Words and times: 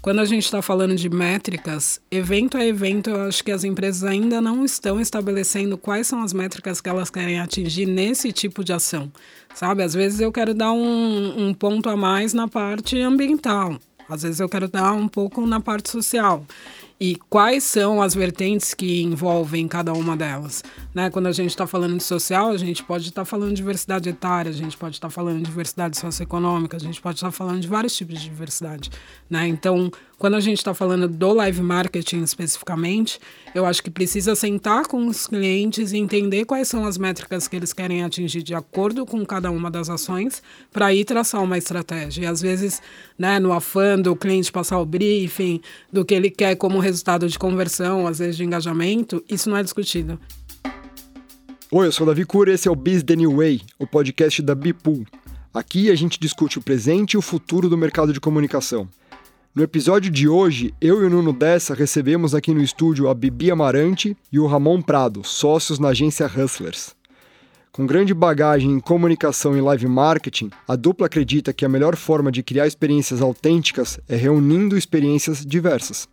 quando 0.00 0.20
a 0.20 0.24
gente 0.24 0.44
está 0.44 0.62
falando 0.62 0.94
de 0.94 1.08
métricas, 1.08 2.00
evento 2.10 2.56
a 2.56 2.64
evento, 2.64 3.10
eu 3.10 3.22
acho 3.22 3.42
que 3.42 3.50
as 3.50 3.64
empresas 3.64 4.04
ainda 4.04 4.40
não 4.40 4.64
estão 4.64 5.00
estabelecendo 5.00 5.76
quais 5.76 6.06
são 6.06 6.22
as 6.22 6.32
métricas 6.32 6.80
que 6.80 6.88
elas 6.88 7.10
querem 7.10 7.40
atingir 7.40 7.86
nesse 7.86 8.32
tipo 8.32 8.62
de 8.62 8.72
ação. 8.72 9.10
Sabe? 9.54 9.82
Às 9.82 9.94
vezes 9.94 10.20
eu 10.20 10.30
quero 10.30 10.54
dar 10.54 10.72
um, 10.72 11.48
um 11.48 11.54
ponto 11.54 11.88
a 11.88 11.96
mais 11.96 12.32
na 12.32 12.46
parte 12.46 13.00
ambiental, 13.00 13.78
às 14.08 14.22
vezes 14.22 14.40
eu 14.40 14.48
quero 14.48 14.68
dar 14.68 14.92
um 14.92 15.06
pouco 15.06 15.46
na 15.46 15.60
parte 15.60 15.90
social 15.90 16.44
e 17.00 17.14
quais 17.30 17.62
são 17.62 18.02
as 18.02 18.14
vertentes 18.14 18.74
que 18.74 19.02
envolvem 19.02 19.68
cada 19.68 19.92
uma 19.92 20.16
delas. 20.16 20.64
Né? 20.92 21.08
Quando 21.10 21.26
a 21.26 21.32
gente 21.32 21.50
está 21.50 21.66
falando 21.66 21.96
de 21.96 22.02
social, 22.02 22.50
a 22.50 22.56
gente 22.56 22.82
pode 22.82 23.08
estar 23.08 23.22
tá 23.22 23.24
falando 23.24 23.50
de 23.50 23.56
diversidade 23.56 24.08
etária, 24.08 24.50
a 24.50 24.54
gente 24.54 24.76
pode 24.76 24.96
estar 24.96 25.08
tá 25.08 25.12
falando 25.12 25.38
de 25.38 25.44
diversidade 25.44 25.96
socioeconômica, 25.96 26.76
a 26.76 26.80
gente 26.80 27.00
pode 27.00 27.16
estar 27.16 27.28
tá 27.28 27.32
falando 27.32 27.60
de 27.60 27.68
vários 27.68 27.96
tipos 27.96 28.20
de 28.20 28.28
diversidade. 28.28 28.90
Né? 29.30 29.46
Então, 29.46 29.90
quando 30.18 30.34
a 30.34 30.40
gente 30.40 30.58
está 30.58 30.74
falando 30.74 31.06
do 31.06 31.32
live 31.32 31.62
marketing 31.62 32.22
especificamente, 32.22 33.20
eu 33.54 33.64
acho 33.64 33.82
que 33.82 33.90
precisa 33.90 34.34
sentar 34.34 34.86
com 34.86 35.06
os 35.06 35.26
clientes 35.26 35.92
e 35.92 35.98
entender 35.98 36.44
quais 36.44 36.68
são 36.68 36.84
as 36.84 36.98
métricas 36.98 37.48
que 37.48 37.56
eles 37.56 37.72
querem 37.72 38.04
atingir 38.04 38.42
de 38.42 38.54
acordo 38.54 39.06
com 39.06 39.24
cada 39.24 39.50
uma 39.50 39.70
das 39.70 39.88
ações 39.88 40.42
para 40.72 40.92
ir 40.92 41.04
traçar 41.04 41.42
uma 41.42 41.58
estratégia. 41.58 42.22
E 42.22 42.26
às 42.26 42.40
vezes, 42.40 42.80
né, 43.18 43.38
no 43.38 43.52
afã 43.52 43.98
do 43.98 44.14
cliente 44.14 44.52
passar 44.52 44.78
o 44.78 44.86
briefing, 44.86 45.60
do 45.92 46.04
que 46.04 46.14
ele 46.14 46.30
quer 46.30 46.56
como 46.56 46.78
resultado 46.78 47.28
de 47.28 47.38
conversão, 47.38 48.06
às 48.06 48.18
vezes 48.18 48.36
de 48.36 48.44
engajamento, 48.44 49.24
isso 49.28 49.48
não 49.48 49.56
é 49.56 49.62
discutido. 49.62 50.18
Oi, 51.70 51.86
eu 51.86 51.92
sou 51.92 52.06
o 52.06 52.08
Davi 52.08 52.24
Cura 52.24 52.50
e 52.50 52.54
esse 52.54 52.66
é 52.66 52.70
o 52.70 52.76
Biz 52.76 53.02
The 53.02 53.16
New 53.16 53.36
Way, 53.36 53.60
o 53.78 53.86
podcast 53.86 54.40
da 54.40 54.54
Bipool. 54.54 55.04
Aqui 55.52 55.90
a 55.90 55.94
gente 55.94 56.18
discute 56.20 56.58
o 56.58 56.62
presente 56.62 57.12
e 57.12 57.18
o 57.18 57.22
futuro 57.22 57.68
do 57.68 57.76
mercado 57.76 58.12
de 58.12 58.20
comunicação. 58.20 58.88
No 59.58 59.64
episódio 59.64 60.08
de 60.08 60.28
hoje, 60.28 60.72
eu 60.80 61.02
e 61.02 61.06
o 61.06 61.10
Nuno 61.10 61.32
Dessa 61.32 61.74
recebemos 61.74 62.32
aqui 62.32 62.54
no 62.54 62.62
estúdio 62.62 63.08
a 63.08 63.12
Bibi 63.12 63.50
Amarante 63.50 64.16
e 64.30 64.38
o 64.38 64.46
Ramon 64.46 64.80
Prado, 64.80 65.24
sócios 65.24 65.80
na 65.80 65.88
agência 65.88 66.26
Hustlers. 66.26 66.94
Com 67.72 67.84
grande 67.84 68.14
bagagem 68.14 68.70
em 68.70 68.78
comunicação 68.78 69.58
e 69.58 69.60
live 69.60 69.88
marketing, 69.88 70.50
a 70.68 70.76
dupla 70.76 71.06
acredita 71.06 71.52
que 71.52 71.64
a 71.64 71.68
melhor 71.68 71.96
forma 71.96 72.30
de 72.30 72.40
criar 72.40 72.68
experiências 72.68 73.20
autênticas 73.20 73.98
é 74.08 74.14
reunindo 74.14 74.78
experiências 74.78 75.44
diversas. 75.44 76.08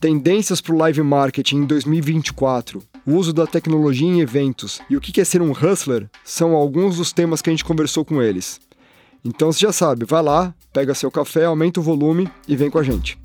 Tendências 0.00 0.62
para 0.62 0.74
o 0.74 0.78
live 0.78 1.02
marketing 1.02 1.56
em 1.56 1.66
2024, 1.66 2.82
o 3.04 3.12
uso 3.12 3.34
da 3.34 3.46
tecnologia 3.46 4.08
em 4.08 4.22
eventos 4.22 4.80
e 4.88 4.96
o 4.96 5.00
que 5.02 5.20
é 5.20 5.24
ser 5.24 5.42
um 5.42 5.52
hustler 5.52 6.08
são 6.24 6.54
alguns 6.54 6.96
dos 6.96 7.12
temas 7.12 7.42
que 7.42 7.50
a 7.50 7.52
gente 7.52 7.66
conversou 7.66 8.02
com 8.02 8.22
eles. 8.22 8.58
Então 9.24 9.52
você 9.52 9.60
já 9.60 9.72
sabe, 9.72 10.04
vai 10.04 10.20
lá, 10.20 10.52
pega 10.72 10.94
seu 10.94 11.08
café, 11.08 11.44
aumenta 11.44 11.78
o 11.78 11.82
volume 11.82 12.28
e 12.48 12.56
vem 12.56 12.68
com 12.68 12.78
a 12.78 12.82
gente. 12.82 13.16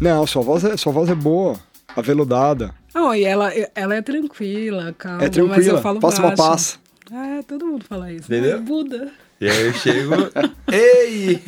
Não, 0.00 0.26
sua 0.26 0.42
voz 0.42 0.64
é, 0.64 0.76
sua 0.76 0.92
voz 0.92 1.08
é 1.08 1.14
boa, 1.14 1.56
aveludada. 1.94 2.74
Não, 2.92 3.14
e 3.14 3.22
ela, 3.22 3.52
ela 3.76 3.94
é 3.94 4.02
tranquila, 4.02 4.92
calma. 4.98 5.22
É 5.22 5.28
tranquila, 5.28 5.56
mas 5.56 5.66
eu 5.68 5.80
falo 5.80 6.00
passa 6.00 6.22
baixo. 6.22 6.42
uma 6.42 6.48
paz. 6.48 6.80
É, 7.12 7.42
todo 7.42 7.64
mundo 7.66 7.84
fala 7.84 8.12
isso. 8.12 8.24
Entendeu? 8.24 8.56
É 8.56 8.60
Buda. 8.60 9.12
E 9.40 9.48
aí 9.48 9.66
eu 9.66 9.72
chego. 9.74 10.14
Ei! 10.72 11.40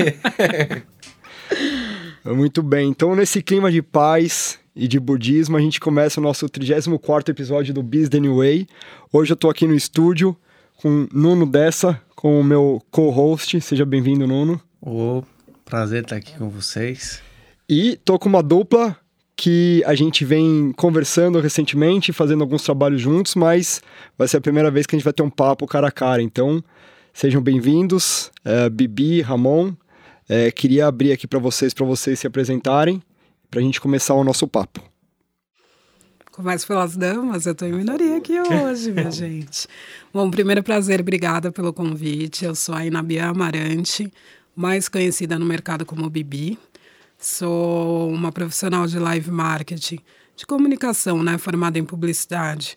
Muito 2.36 2.62
bem, 2.62 2.88
então 2.88 3.16
nesse 3.16 3.42
clima 3.42 3.70
de 3.70 3.82
paz 3.82 4.60
e 4.76 4.86
de 4.86 5.00
budismo, 5.00 5.56
a 5.56 5.60
gente 5.60 5.80
começa 5.80 6.20
o 6.20 6.22
nosso 6.22 6.48
34 6.48 7.32
episódio 7.32 7.74
do 7.74 7.82
New 8.20 8.36
Way. 8.36 8.68
Hoje 9.12 9.32
eu 9.32 9.36
tô 9.36 9.50
aqui 9.50 9.66
no 9.66 9.74
estúdio 9.74 10.36
com 10.76 11.08
Nuno 11.12 11.46
Dessa, 11.46 12.00
com 12.14 12.40
o 12.40 12.44
meu 12.44 12.82
co-host. 12.90 13.60
Seja 13.60 13.84
bem-vindo, 13.84 14.26
Nuno. 14.26 14.60
O 14.80 15.22
prazer 15.64 16.02
estar 16.02 16.16
aqui 16.16 16.36
com 16.36 16.48
vocês. 16.48 17.22
E 17.68 17.98
tô 18.04 18.18
com 18.18 18.28
uma 18.28 18.42
dupla 18.42 18.96
que 19.34 19.82
a 19.86 19.94
gente 19.94 20.24
vem 20.24 20.72
conversando 20.76 21.40
recentemente, 21.40 22.12
fazendo 22.12 22.42
alguns 22.42 22.62
trabalhos 22.62 23.00
juntos, 23.00 23.34
mas 23.34 23.82
vai 24.16 24.28
ser 24.28 24.38
a 24.38 24.40
primeira 24.40 24.70
vez 24.70 24.86
que 24.86 24.94
a 24.94 24.98
gente 24.98 25.04
vai 25.04 25.12
ter 25.12 25.22
um 25.22 25.30
papo 25.30 25.66
cara 25.66 25.88
a 25.88 25.92
cara. 25.92 26.22
Então, 26.22 26.62
sejam 27.12 27.42
bem-vindos, 27.42 28.30
é, 28.44 28.68
Bibi, 28.70 29.20
Ramon. 29.20 29.72
É, 30.28 30.50
queria 30.50 30.86
abrir 30.86 31.12
aqui 31.12 31.26
para 31.26 31.38
vocês, 31.38 31.72
para 31.72 31.84
vocês 31.84 32.18
se 32.18 32.26
apresentarem, 32.26 33.02
para 33.50 33.60
a 33.60 33.62
gente 33.62 33.80
começar 33.80 34.14
o 34.14 34.24
nosso 34.24 34.46
papo. 34.48 34.82
Começo 36.36 36.66
pelas 36.66 36.94
damas, 36.94 37.46
eu 37.46 37.52
estou 37.52 37.66
em 37.66 37.72
minoria 37.72 38.18
aqui 38.18 38.38
hoje, 38.38 38.92
minha 38.92 39.08
gente. 39.10 39.66
Bom, 40.12 40.30
primeiro 40.30 40.62
prazer, 40.62 41.00
obrigada 41.00 41.50
pelo 41.50 41.72
convite. 41.72 42.44
Eu 42.44 42.54
sou 42.54 42.74
a 42.74 42.84
Inabia 42.84 43.28
Amarante, 43.28 44.12
mais 44.54 44.86
conhecida 44.86 45.38
no 45.38 45.46
mercado 45.46 45.86
como 45.86 46.10
Bibi. 46.10 46.58
Sou 47.18 48.10
uma 48.10 48.30
profissional 48.30 48.86
de 48.86 48.98
live 48.98 49.30
marketing, 49.30 49.98
de 50.36 50.44
comunicação, 50.44 51.22
né, 51.22 51.38
formada 51.38 51.78
em 51.78 51.84
publicidade 51.86 52.76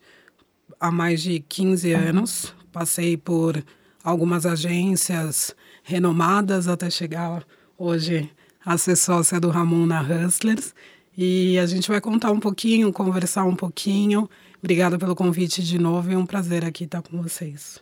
há 0.80 0.90
mais 0.90 1.22
de 1.22 1.42
15 1.42 1.92
anos. 1.92 2.56
Passei 2.72 3.18
por 3.18 3.62
algumas 4.02 4.46
agências 4.46 5.54
renomadas 5.84 6.70
até 6.70 6.90
chegar 6.90 7.44
hoje 7.78 8.32
a 8.66 8.78
ser 8.78 8.96
sócia 8.96 9.38
do 9.38 9.50
Ramon 9.50 9.86
na 9.86 10.02
Hustlers. 10.02 10.74
E 11.18 11.60
a 11.60 11.66
gente 11.66 11.90
vai 11.90 12.00
contar 12.00 12.32
um 12.32 12.40
pouquinho, 12.40 12.92
conversar 12.94 13.44
um 13.44 13.56
pouquinho. 13.56 14.30
Obrigada 14.62 14.98
pelo 14.98 15.16
convite 15.16 15.64
de 15.64 15.80
novo, 15.80 16.12
é 16.12 16.18
um 16.18 16.26
prazer 16.26 16.66
aqui 16.66 16.84
estar 16.84 17.02
com 17.02 17.22
vocês. 17.22 17.82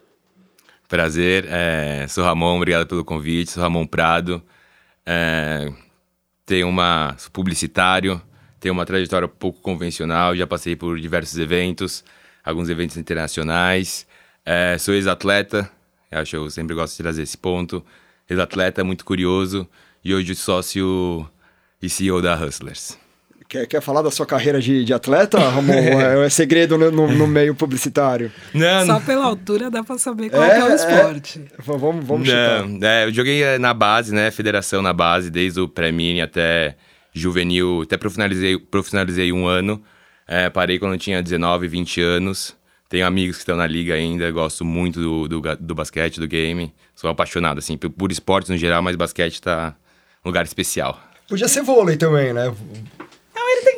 Prazer, 0.88 1.46
é, 1.50 2.08
sou 2.08 2.24
Ramon, 2.24 2.56
obrigado 2.56 2.88
pelo 2.88 3.04
convite, 3.04 3.52
sou 3.52 3.62
Ramon 3.62 3.86
Prado. 3.86 4.42
É, 5.06 5.72
tenho 6.46 6.70
uma. 6.70 7.16
sou 7.18 7.32
publicitário, 7.32 8.22
tenho 8.60 8.74
uma 8.74 8.86
trajetória 8.86 9.28
pouco 9.28 9.60
convencional, 9.60 10.36
já 10.36 10.48
passei 10.48 10.76
por 10.76 11.00
diversos 11.00 11.38
eventos, 11.38 12.04
alguns 12.44 12.70
eventos 12.70 12.96
internacionais. 12.96 14.08
É, 14.46 14.78
sou 14.78 14.94
ex-atleta, 14.94 15.70
acho 16.10 16.32
que 16.32 16.38
eu 16.38 16.50
sempre 16.50 16.74
gosto 16.74 16.96
de 16.96 17.04
trazer 17.04 17.24
esse 17.24 17.38
ponto. 17.38 17.84
Ex-atleta, 18.30 18.84
muito 18.84 19.04
curioso, 19.04 19.68
e 20.04 20.14
hoje 20.14 20.36
sócio 20.36 21.28
e 21.82 21.90
CEO 21.90 22.22
da 22.22 22.36
Hustlers. 22.36 22.98
Quer, 23.50 23.66
quer 23.66 23.81
falar 23.81 24.02
da 24.02 24.12
sua 24.12 24.25
carreira 24.25 24.59
de, 24.59 24.84
de 24.84 24.94
atleta, 24.94 25.40
Ramon? 25.40 25.72
é, 26.02 26.25
é 26.25 26.30
segredo 26.30 26.78
no, 26.78 26.91
no, 26.91 27.08
no, 27.08 27.28
meio 27.28 27.56
publicitário? 27.56 28.30
Não, 28.53 28.85
Só 28.85 29.00
pela 29.00 29.25
altura 29.25 29.72
dá 29.72 29.84
pra 29.84 29.97
saber 29.97 30.30
qual 30.30 30.44
é, 30.44 30.59
é 30.59 30.63
o 30.66 30.75
esporte. 30.75 31.41
É, 31.57 31.62
vamos 31.62 32.06
vamos 32.06 32.28
não, 32.28 32.88
é, 32.88 33.06
eu 33.06 33.13
joguei 33.13 33.57
na 33.57 33.74
base, 33.74 34.13
né? 34.13 34.31
Federação 34.31 34.81
na 34.81 34.91
base, 34.91 35.31
desde 35.31 35.62
o 35.62 35.68
pré-mini 35.68 36.22
até 36.22 36.75
juvenil. 37.13 37.84
Até 37.84 37.96
profissionalizei, 37.96 38.57
profissionalizei 38.57 39.31
um 39.31 39.47
ano. 39.47 39.81
É, 40.28 40.50
parei 40.50 40.78
quando 40.78 40.94
eu 40.94 41.00
tinha 41.00 41.24
19, 41.24 41.69
20 41.69 42.02
anos. 42.02 42.53
Tenho 42.90 43.06
amigos 43.06 43.38
que 43.38 43.41
estão 43.44 43.56
na 43.56 43.68
liga 43.68 43.94
ainda, 43.94 44.30
gosto 44.31 44.66
muito 44.66 45.00
do, 45.00 45.28
do, 45.28 45.56
do 45.57 45.75
basquete, 45.75 46.19
do 46.19 46.28
game. 46.28 46.74
Sou 46.94 47.09
apaixonado, 47.09 47.59
assim, 47.59 47.78
por, 47.78 47.90
por 47.90 48.12
esportes 48.12 48.50
no 48.50 48.57
geral, 48.57 48.81
mas 48.81 48.96
basquete 48.96 49.41
tá 49.41 49.75
um 50.24 50.30
lugar 50.30 50.46
especial. 50.46 51.00
Podia 51.28 51.47
ser 51.47 51.62
vôlei 51.63 51.97
também, 51.97 52.34
né? 52.34 52.53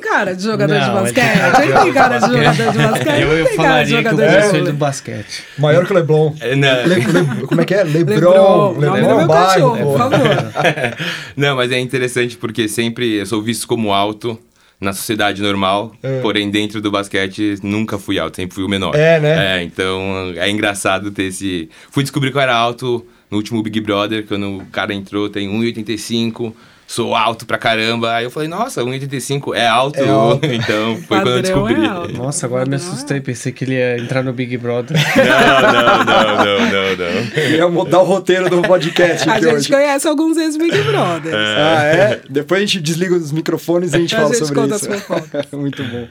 Não, 0.09 0.21
ele 0.21 0.25
cara 0.25 0.33
de 0.35 0.43
jogador 0.43 0.73
não, 0.73 0.85
de 0.85 0.91
basquete. 0.91 1.61
Ele 1.61 1.73
tem 1.73 1.93
cara 1.93 2.19
de 2.19 2.27
jogador 2.27 2.71
de 2.71 2.77
basquete. 2.77 3.21
Eu, 3.21 3.37
eu 3.37 3.45
falaria 3.55 4.03
que 4.03 4.09
eu 4.09 4.17
gosto 4.17 4.63
do 4.63 4.73
basquete. 4.73 5.43
Maior 5.57 5.85
que 5.85 5.91
o 5.91 5.95
Leblon. 5.95 6.35
É, 6.41 6.55
Le, 6.55 6.95
Le, 6.95 7.47
como 7.47 7.61
é 7.61 7.65
que 7.65 7.73
é? 7.73 7.83
Lebron. 7.83 8.15
Lebron, 8.15 8.71
Lebron, 8.79 8.93
Lebron 8.93 9.21
é 9.21 9.25
bairro, 9.27 9.47
cachorro, 9.47 9.77
por 9.77 9.97
favor. 9.97 10.19
não, 11.37 11.55
mas 11.55 11.71
é 11.71 11.79
interessante 11.79 12.37
porque 12.37 12.67
sempre 12.67 13.15
eu 13.15 13.25
sou 13.25 13.41
visto 13.41 13.67
como 13.67 13.93
alto 13.93 14.39
na 14.81 14.93
sociedade 14.93 15.41
normal, 15.41 15.93
é. 16.01 16.21
porém 16.21 16.49
dentro 16.49 16.81
do 16.81 16.89
basquete 16.89 17.57
nunca 17.61 17.99
fui 17.99 18.17
alto, 18.17 18.37
sempre 18.37 18.55
fui 18.55 18.63
o 18.63 18.69
menor. 18.69 18.95
É, 18.95 19.19
né? 19.19 19.57
É, 19.57 19.63
então 19.63 20.33
é 20.37 20.49
engraçado 20.49 21.11
ter 21.11 21.23
esse... 21.23 21.69
Fui 21.91 22.01
descobrir 22.01 22.31
que 22.31 22.37
eu 22.37 22.41
era 22.41 22.55
alto 22.55 23.05
no 23.29 23.37
último 23.37 23.61
Big 23.61 23.81
Brother, 23.81 24.25
quando 24.25 24.57
o 24.57 24.65
cara 24.67 24.93
entrou, 24.93 25.29
tem 25.29 25.49
1,85 25.49 26.53
sou 26.89 27.15
alto 27.15 27.45
pra 27.45 27.59
caramba. 27.59 28.15
Aí 28.15 28.23
eu 28.23 28.31
falei, 28.31 28.49
nossa, 28.49 28.81
1,85 28.83 29.55
é 29.55 29.67
alto. 29.67 29.99
É 29.99 30.09
alto. 30.09 30.43
então 30.51 30.97
foi 30.97 31.19
quando 31.19 31.29
eu 31.29 31.41
descobri. 31.43 31.75
É 31.75 32.17
nossa, 32.17 32.47
agora 32.47 32.65
me 32.67 32.75
assustei. 32.75 33.21
Pensei 33.21 33.51
que 33.51 33.63
ele 33.63 33.75
ia 33.75 33.99
entrar 33.99 34.23
no 34.23 34.33
Big 34.33 34.57
Brother. 34.57 34.97
Não, 35.19 35.61
não, 35.61 36.05
não, 36.05 36.35
não, 36.35 36.59
não, 36.59 36.95
não. 36.95 37.43
Ele 37.43 37.57
ia 37.57 37.69
mudar 37.69 37.99
o 37.99 38.03
roteiro 38.03 38.49
do 38.49 38.61
podcast. 38.63 39.29
a 39.29 39.39
gente 39.39 39.53
hoje. 39.53 39.69
conhece 39.69 40.07
alguns 40.07 40.37
ex-Big 40.37 40.81
Brothers. 40.83 41.35
É. 41.35 41.55
Ah, 41.57 41.83
é? 41.83 42.21
Depois 42.27 42.61
a 42.61 42.65
gente 42.65 42.81
desliga 42.81 43.15
os 43.15 43.31
microfones 43.31 43.93
e 43.93 43.97
a 43.97 43.99
gente 43.99 44.15
a 44.15 44.19
fala 44.19 44.33
gente 44.33 44.47
sobre 44.47 44.75
isso. 44.75 45.57
Muito 45.57 45.83
bom. 45.83 46.07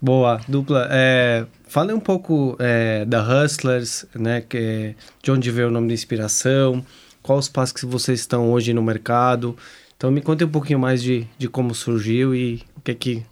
Boa, 0.00 0.40
dupla. 0.48 0.88
É, 0.90 1.44
fale 1.66 1.92
um 1.92 2.00
pouco 2.00 2.56
é, 2.58 3.04
da 3.04 3.22
Hustlers, 3.22 4.06
né? 4.14 4.42
Que, 4.48 4.94
de 5.22 5.30
onde 5.30 5.50
veio 5.50 5.68
o 5.68 5.70
nome 5.70 5.88
da 5.88 5.94
inspiração, 5.94 6.84
quais 7.22 7.44
os 7.44 7.48
passos 7.48 7.72
que 7.72 7.84
vocês 7.84 8.20
estão 8.20 8.50
hoje 8.52 8.72
no 8.72 8.82
mercado 8.82 9.56
então 9.98 10.12
me 10.12 10.20
conte 10.20 10.44
um 10.44 10.48
pouquinho 10.48 10.78
mais 10.78 11.02
de, 11.02 11.26
de 11.36 11.48
como 11.48 11.74
surgiu 11.74 12.32
e 12.32 12.62
o 12.76 12.80
que 12.80 12.92
é 12.92 12.94
que, 12.94 13.22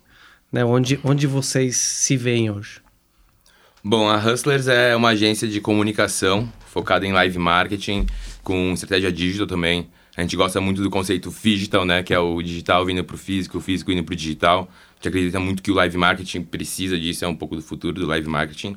né, 0.51 0.65
onde, 0.65 0.99
onde 1.05 1.25
vocês 1.25 1.77
se 1.77 2.17
veem 2.17 2.51
hoje. 2.51 2.81
Bom, 3.85 4.09
a 4.09 4.17
Hustlers 4.17 4.67
é 4.67 4.97
uma 4.97 5.11
agência 5.11 5.47
de 5.47 5.61
comunicação 5.61 6.53
focada 6.67 7.07
em 7.07 7.13
live 7.13 7.39
marketing, 7.39 8.05
com 8.43 8.73
estratégia 8.73 9.13
digital 9.13 9.47
também. 9.47 9.89
A 10.17 10.23
gente 10.23 10.35
gosta 10.35 10.61
muito 10.61 10.83
do 10.83 10.91
conceito 10.91 11.33
digital, 11.41 11.85
né? 11.85 12.03
Que 12.03 12.13
é 12.13 12.19
o 12.19 12.43
digital 12.43 12.85
vindo 12.85 13.05
para 13.05 13.15
o 13.15 13.19
físico, 13.19 13.59
o 13.59 13.61
físico 13.61 13.93
indo 13.93 14.03
para 14.03 14.15
o 14.15 14.17
digital. 14.17 14.69
A 14.91 14.95
gente 14.97 15.09
acredita 15.09 15.39
muito 15.39 15.63
que 15.63 15.71
o 15.71 15.75
live 15.75 15.97
marketing 15.97 16.43
precisa 16.43 16.99
disso, 16.99 17.25
é 17.25 17.29
um 17.29 17.37
pouco 17.37 17.55
do 17.55 17.63
futuro 17.63 18.01
do 18.01 18.07
live 18.07 18.29
marketing. 18.29 18.77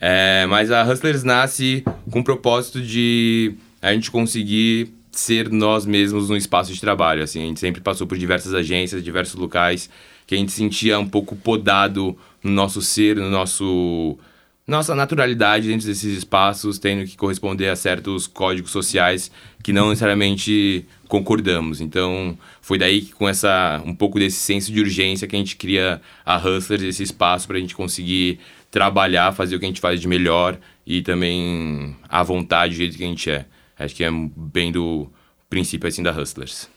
É, 0.00 0.44
mas 0.46 0.72
a 0.72 0.82
Hustlers 0.82 1.22
nasce 1.22 1.84
com 2.10 2.18
o 2.18 2.24
propósito 2.24 2.82
de 2.82 3.54
a 3.80 3.92
gente 3.92 4.10
conseguir 4.10 4.92
ser 5.12 5.50
nós 5.50 5.86
mesmos 5.86 6.28
no 6.28 6.36
espaço 6.36 6.72
de 6.72 6.80
trabalho. 6.80 7.22
Assim, 7.22 7.42
a 7.42 7.46
gente 7.46 7.60
sempre 7.60 7.80
passou 7.80 8.06
por 8.06 8.18
diversas 8.18 8.54
agências, 8.54 9.04
diversos 9.04 9.34
locais, 9.34 9.88
que 10.26 10.34
a 10.34 10.38
gente 10.38 10.52
sentia 10.52 10.98
um 10.98 11.08
pouco 11.08 11.36
podado 11.36 12.16
no 12.42 12.50
nosso 12.50 12.80
ser, 12.80 13.16
no 13.16 13.30
nosso 13.30 14.18
nossa 14.66 14.94
naturalidade 14.94 15.66
dentro 15.66 15.86
desses 15.86 16.16
espaços, 16.16 16.78
tendo 16.78 17.04
que 17.04 17.16
corresponder 17.16 17.68
a 17.68 17.76
certos 17.76 18.28
códigos 18.28 18.70
sociais 18.70 19.30
que 19.62 19.72
não 19.72 19.88
necessariamente 19.88 20.86
concordamos. 21.08 21.80
Então, 21.80 22.38
foi 22.60 22.78
daí 22.78 23.02
que 23.02 23.12
com 23.12 23.28
essa 23.28 23.82
um 23.84 23.94
pouco 23.94 24.18
desse 24.18 24.38
senso 24.38 24.72
de 24.72 24.80
urgência 24.80 25.26
que 25.26 25.34
a 25.34 25.38
gente 25.38 25.56
cria 25.56 26.00
a 26.24 26.36
Hustlers, 26.36 26.82
esse 26.82 27.02
espaço 27.02 27.46
para 27.46 27.56
a 27.56 27.60
gente 27.60 27.74
conseguir 27.74 28.38
trabalhar, 28.70 29.32
fazer 29.32 29.56
o 29.56 29.58
que 29.58 29.66
a 29.66 29.68
gente 29.68 29.80
faz 29.80 30.00
de 30.00 30.08
melhor 30.08 30.58
e 30.86 31.02
também 31.02 31.96
à 32.08 32.22
vontade 32.22 32.74
do 32.74 32.78
jeito 32.78 32.96
que 32.96 33.04
a 33.04 33.08
gente 33.08 33.30
é. 33.30 33.44
Acho 33.78 33.94
que 33.94 34.04
é 34.04 34.10
bem 34.10 34.70
do 34.70 35.10
princípio 35.48 35.88
assim 35.88 36.02
da 36.02 36.12
Hustlers. 36.12 36.68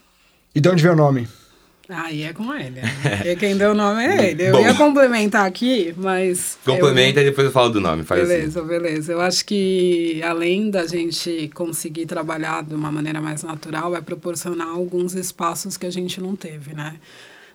E 0.53 0.59
de 0.59 0.69
onde 0.69 0.81
veio 0.81 0.93
o 0.93 0.97
nome? 0.97 1.27
Aí 1.87 2.23
é 2.23 2.33
com 2.33 2.53
ele. 2.53 2.81
E 3.25 3.35
quem 3.35 3.55
deu 3.55 3.71
o 3.71 3.73
nome 3.75 4.03
é 4.03 4.31
ele. 4.31 4.43
Eu 4.43 4.53
Bom, 4.53 4.61
ia 4.61 4.73
complementar 4.73 5.45
aqui, 5.45 5.93
mas. 5.97 6.57
Complementa 6.65 7.19
eu... 7.19 7.23
e 7.23 7.29
depois 7.29 7.45
eu 7.45 7.51
falo 7.51 7.69
do 7.69 7.79
nome. 7.79 8.03
Faz 8.03 8.21
assim. 8.21 8.29
beleza, 8.29 8.59
assim. 8.59 8.67
beleza. 8.67 9.11
Eu 9.11 9.21
acho 9.21 9.45
que 9.45 10.21
além 10.23 10.71
da 10.71 10.87
gente 10.87 11.49
conseguir 11.53 12.05
trabalhar 12.05 12.63
de 12.63 12.73
uma 12.73 12.91
maneira 12.91 13.21
mais 13.21 13.43
natural, 13.43 13.95
é 13.95 14.01
proporcionar 14.01 14.67
alguns 14.67 15.13
espaços 15.13 15.77
que 15.77 15.85
a 15.85 15.91
gente 15.91 16.19
não 16.19 16.35
teve, 16.35 16.73
né? 16.73 16.95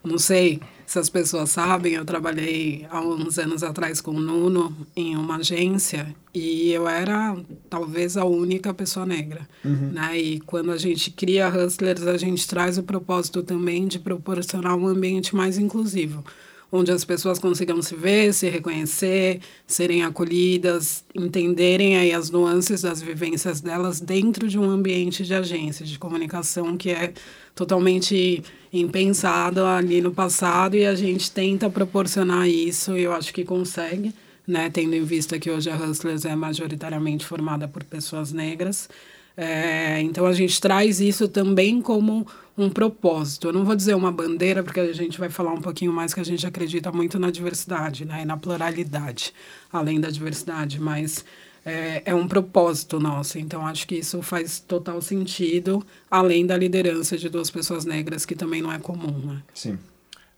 Não 0.04 0.18
sei 0.18 0.60
se 0.86 0.98
as 0.98 1.08
pessoas 1.08 1.50
sabem, 1.50 1.92
eu 1.94 2.04
trabalhei 2.04 2.86
há 2.90 3.00
uns 3.00 3.38
anos 3.38 3.62
atrás 3.62 4.00
com 4.00 4.10
o 4.10 4.20
Nuno 4.20 4.76
em 4.96 5.16
uma 5.16 5.36
agência 5.36 6.14
e 6.34 6.72
eu 6.72 6.88
era 6.88 7.36
talvez 7.68 8.16
a 8.16 8.24
única 8.24 8.74
pessoa 8.74 9.06
negra. 9.06 9.48
Uhum. 9.64 9.92
Né? 9.92 10.18
E 10.18 10.40
quando 10.40 10.72
a 10.72 10.76
gente 10.76 11.10
cria 11.12 11.48
Hustlers, 11.48 12.02
a 12.06 12.16
gente 12.16 12.46
traz 12.48 12.76
o 12.76 12.82
propósito 12.82 13.42
também 13.42 13.86
de 13.86 13.98
proporcionar 13.98 14.74
um 14.74 14.86
ambiente 14.86 15.34
mais 15.34 15.58
inclusivo 15.58 16.24
onde 16.72 16.92
as 16.92 17.04
pessoas 17.04 17.38
consigam 17.38 17.80
se 17.82 17.94
ver, 17.94 18.32
se 18.32 18.48
reconhecer, 18.48 19.40
serem 19.66 20.02
acolhidas, 20.02 21.04
entenderem 21.14 21.96
aí 21.96 22.12
as 22.12 22.30
nuances 22.30 22.82
das 22.82 23.02
vivências 23.02 23.60
delas 23.60 24.00
dentro 24.00 24.48
de 24.48 24.58
um 24.58 24.68
ambiente 24.70 25.24
de 25.24 25.34
agência 25.34 25.84
de 25.84 25.98
comunicação 25.98 26.76
que 26.76 26.90
é 26.90 27.12
totalmente 27.54 28.42
impensado 28.72 29.64
ali 29.64 30.00
no 30.00 30.12
passado 30.12 30.76
e 30.76 30.86
a 30.86 30.94
gente 30.94 31.30
tenta 31.30 31.68
proporcionar 31.68 32.48
isso 32.48 32.96
e 32.96 33.02
eu 33.02 33.12
acho 33.12 33.34
que 33.34 33.44
consegue, 33.44 34.14
né, 34.46 34.70
tendo 34.70 34.94
em 34.94 35.04
vista 35.04 35.38
que 35.38 35.50
hoje 35.50 35.68
a 35.68 35.76
Hustlers 35.76 36.24
é 36.24 36.36
majoritariamente 36.36 37.26
formada 37.26 37.66
por 37.66 37.82
pessoas 37.82 38.32
negras. 38.32 38.88
É, 39.36 40.00
então 40.00 40.26
a 40.26 40.32
gente 40.32 40.60
traz 40.60 41.00
isso 41.00 41.28
também 41.28 41.80
como 41.80 42.26
um 42.56 42.68
propósito. 42.68 43.48
Eu 43.48 43.52
não 43.52 43.64
vou 43.64 43.74
dizer 43.74 43.94
uma 43.94 44.12
bandeira, 44.12 44.62
porque 44.62 44.80
a 44.80 44.92
gente 44.92 45.18
vai 45.18 45.30
falar 45.30 45.52
um 45.52 45.60
pouquinho 45.60 45.92
mais 45.92 46.12
que 46.12 46.20
a 46.20 46.24
gente 46.24 46.46
acredita 46.46 46.92
muito 46.92 47.18
na 47.18 47.30
diversidade, 47.30 48.04
né? 48.04 48.22
E 48.22 48.24
na 48.24 48.36
pluralidade, 48.36 49.32
além 49.72 50.00
da 50.00 50.10
diversidade, 50.10 50.80
mas 50.80 51.24
é, 51.64 52.02
é 52.04 52.14
um 52.14 52.28
propósito 52.28 52.98
nosso. 53.00 53.38
Então 53.38 53.66
acho 53.66 53.86
que 53.86 53.96
isso 53.96 54.20
faz 54.22 54.60
total 54.60 55.00
sentido, 55.00 55.84
além 56.10 56.46
da 56.46 56.56
liderança 56.56 57.16
de 57.16 57.28
duas 57.28 57.50
pessoas 57.50 57.84
negras, 57.84 58.26
que 58.26 58.34
também 58.34 58.60
não 58.60 58.72
é 58.72 58.78
comum, 58.78 59.18
né? 59.24 59.42
Sim. 59.54 59.78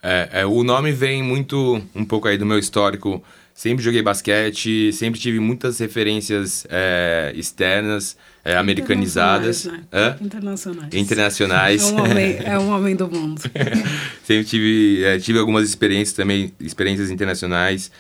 É, 0.03 0.29
é, 0.41 0.47
o 0.47 0.65
nome 0.65 0.91
vem 0.91 1.23
muito, 1.23 1.81
um 1.95 2.05
pouco 2.05 2.27
aí 2.27 2.37
do 2.37 2.45
meu 2.45 2.59
histórico. 2.59 3.23
Sempre 3.63 3.85
joguei 3.85 4.03
basquete, 4.03 4.93
sempre 4.93 5.21
tive 5.21 5.39
muitas 5.39 5.79
referências 5.79 6.67
é, 6.69 7.33
externas 7.37 8.17
é, 8.45 8.57
americanizadas. 8.57 9.67
Né? 9.67 9.85
Hã? 9.93 10.19
Internacionais. 10.21 10.93
Internacionais. 10.93 11.83
É 11.85 11.87
um 11.87 12.03
homem, 12.03 12.39
é 12.43 12.59
um 12.59 12.71
homem 12.73 12.97
do 12.97 13.09
mundo. 13.09 13.41
Sempre 14.25 14.45
tive, 14.47 15.05
é, 15.05 15.17
tive 15.21 15.39
algumas 15.39 15.69
experiências 15.69 16.17
também, 16.17 16.53
experiências 16.59 17.09
internacionais 17.09 17.93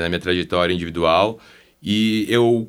na 0.00 0.08
minha 0.08 0.20
trajetória 0.20 0.72
individual. 0.72 1.40
E 1.82 2.24
eu 2.28 2.68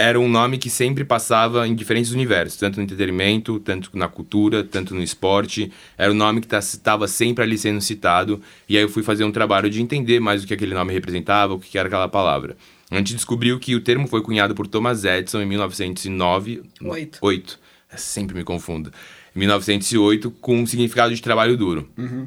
era 0.00 0.18
um 0.18 0.30
nome 0.30 0.56
que 0.56 0.70
sempre 0.70 1.04
passava 1.04 1.68
em 1.68 1.74
diferentes 1.74 2.10
universos, 2.10 2.56
tanto 2.56 2.78
no 2.78 2.84
entretenimento, 2.84 3.60
tanto 3.60 3.90
na 3.92 4.08
cultura, 4.08 4.64
tanto 4.64 4.94
no 4.94 5.02
esporte. 5.02 5.70
Era 5.98 6.10
um 6.10 6.14
nome 6.14 6.40
que 6.40 6.56
estava 6.56 7.06
tá, 7.06 7.06
sempre 7.06 7.44
ali 7.44 7.58
sendo 7.58 7.82
citado. 7.82 8.40
E 8.66 8.78
aí 8.78 8.82
eu 8.82 8.88
fui 8.88 9.02
fazer 9.02 9.24
um 9.24 9.30
trabalho 9.30 9.68
de 9.68 9.82
entender 9.82 10.18
mais 10.18 10.42
o 10.42 10.46
que 10.46 10.54
aquele 10.54 10.72
nome 10.72 10.94
representava, 10.94 11.52
o 11.52 11.60
que 11.60 11.76
era 11.76 11.86
aquela 11.86 12.08
palavra. 12.08 12.56
A 12.90 12.96
gente 12.96 13.14
descobriu 13.14 13.60
que 13.60 13.74
o 13.74 13.80
termo 13.80 14.08
foi 14.08 14.22
cunhado 14.22 14.54
por 14.54 14.66
Thomas 14.66 15.04
Edison 15.04 15.42
em 15.42 15.46
1909. 15.46 16.62
Oito. 16.82 17.18
Oito. 17.20 17.58
Sempre 17.94 18.34
me 18.34 18.42
confundo. 18.42 18.90
Em 19.36 19.40
1908, 19.40 20.30
com 20.30 20.60
um 20.60 20.66
significado 20.66 21.14
de 21.14 21.20
trabalho 21.20 21.58
duro. 21.58 21.86
Uhum. 21.98 22.26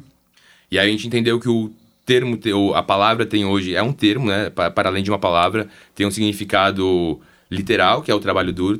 E 0.70 0.78
aí 0.78 0.86
a 0.88 0.90
gente 0.92 1.08
entendeu 1.08 1.40
que 1.40 1.48
o 1.48 1.72
termo, 2.06 2.38
a 2.72 2.84
palavra 2.84 3.26
tem 3.26 3.44
hoje, 3.44 3.74
é 3.74 3.82
um 3.82 3.92
termo, 3.92 4.28
né? 4.28 4.48
Para 4.48 4.88
além 4.88 5.02
de 5.02 5.10
uma 5.10 5.18
palavra, 5.18 5.68
tem 5.92 6.06
um 6.06 6.10
significado 6.10 7.20
literal, 7.54 8.02
que 8.02 8.10
é 8.10 8.14
o 8.14 8.20
trabalho 8.20 8.52
duro, 8.52 8.78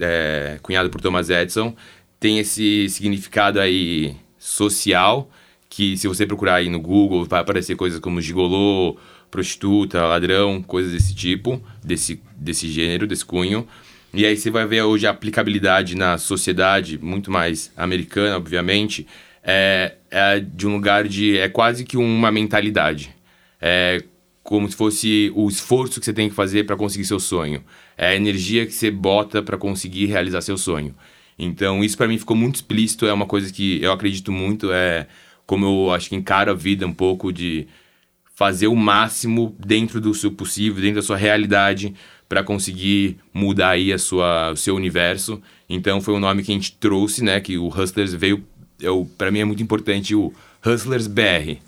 é, 0.00 0.58
cunhado 0.62 0.90
por 0.90 1.00
Thomas 1.00 1.30
Edison. 1.30 1.74
Tem 2.18 2.38
esse 2.38 2.88
significado 2.88 3.60
aí 3.60 4.16
social, 4.38 5.30
que 5.68 5.96
se 5.96 6.06
você 6.06 6.26
procurar 6.26 6.56
aí 6.56 6.68
no 6.68 6.80
Google, 6.80 7.24
vai 7.24 7.40
aparecer 7.40 7.76
coisas 7.76 7.98
como 7.98 8.20
gigolô, 8.20 8.96
prostituta, 9.30 10.06
ladrão, 10.06 10.62
coisas 10.62 10.92
desse 10.92 11.14
tipo, 11.14 11.62
desse, 11.82 12.22
desse 12.36 12.68
gênero, 12.68 13.06
desse 13.06 13.24
cunho. 13.24 13.66
E 14.14 14.26
aí 14.26 14.36
você 14.36 14.50
vai 14.50 14.66
ver 14.66 14.82
hoje 14.82 15.06
a 15.06 15.10
aplicabilidade 15.10 15.96
na 15.96 16.18
sociedade, 16.18 16.98
muito 16.98 17.30
mais 17.30 17.72
americana, 17.76 18.36
obviamente, 18.36 19.06
é, 19.42 19.94
é 20.10 20.38
de 20.38 20.66
um 20.66 20.74
lugar 20.74 21.08
de. 21.08 21.38
é 21.38 21.48
quase 21.48 21.84
que 21.84 21.96
uma 21.96 22.30
mentalidade. 22.30 23.10
É 23.60 24.02
como 24.42 24.68
se 24.68 24.76
fosse 24.76 25.32
o 25.34 25.48
esforço 25.48 26.00
que 26.00 26.06
você 26.06 26.12
tem 26.12 26.28
que 26.28 26.34
fazer 26.34 26.64
para 26.64 26.76
conseguir 26.76 27.04
seu 27.04 27.20
sonho. 27.20 27.62
É 27.96 28.08
a 28.08 28.14
energia 28.16 28.66
que 28.66 28.72
você 28.72 28.90
bota 28.90 29.42
para 29.42 29.56
conseguir 29.56 30.06
realizar 30.06 30.40
seu 30.40 30.58
sonho. 30.58 30.94
Então, 31.38 31.82
isso 31.82 31.96
para 31.96 32.08
mim 32.08 32.18
ficou 32.18 32.36
muito 32.36 32.56
explícito, 32.56 33.06
é 33.06 33.12
uma 33.12 33.26
coisa 33.26 33.52
que 33.52 33.82
eu 33.82 33.92
acredito 33.92 34.30
muito, 34.30 34.72
é 34.72 35.06
como 35.46 35.66
eu 35.66 35.92
acho 35.92 36.08
que 36.08 36.16
encaro 36.16 36.50
a 36.50 36.54
vida 36.54 36.86
um 36.86 36.92
pouco 36.92 37.32
de 37.32 37.66
fazer 38.34 38.66
o 38.66 38.76
máximo 38.76 39.54
dentro 39.58 40.00
do 40.00 40.14
seu 40.14 40.32
possível, 40.32 40.80
dentro 40.80 40.96
da 40.96 41.02
sua 41.02 41.16
realidade, 41.16 41.94
para 42.28 42.42
conseguir 42.42 43.18
mudar 43.32 43.70
aí 43.70 43.92
a 43.92 43.98
sua, 43.98 44.52
o 44.52 44.56
seu 44.56 44.74
universo. 44.74 45.40
Então 45.68 46.00
foi 46.00 46.14
um 46.14 46.18
nome 46.18 46.42
que 46.42 46.50
a 46.50 46.54
gente 46.54 46.72
trouxe, 46.72 47.22
né? 47.22 47.40
Que 47.40 47.58
o 47.58 47.68
Hustlers 47.68 48.14
veio. 48.14 48.42
Para 49.18 49.30
mim 49.30 49.40
é 49.40 49.44
muito 49.44 49.62
importante 49.62 50.14
o 50.14 50.32
Hustlers 50.64 51.06
BR, 51.06 51.58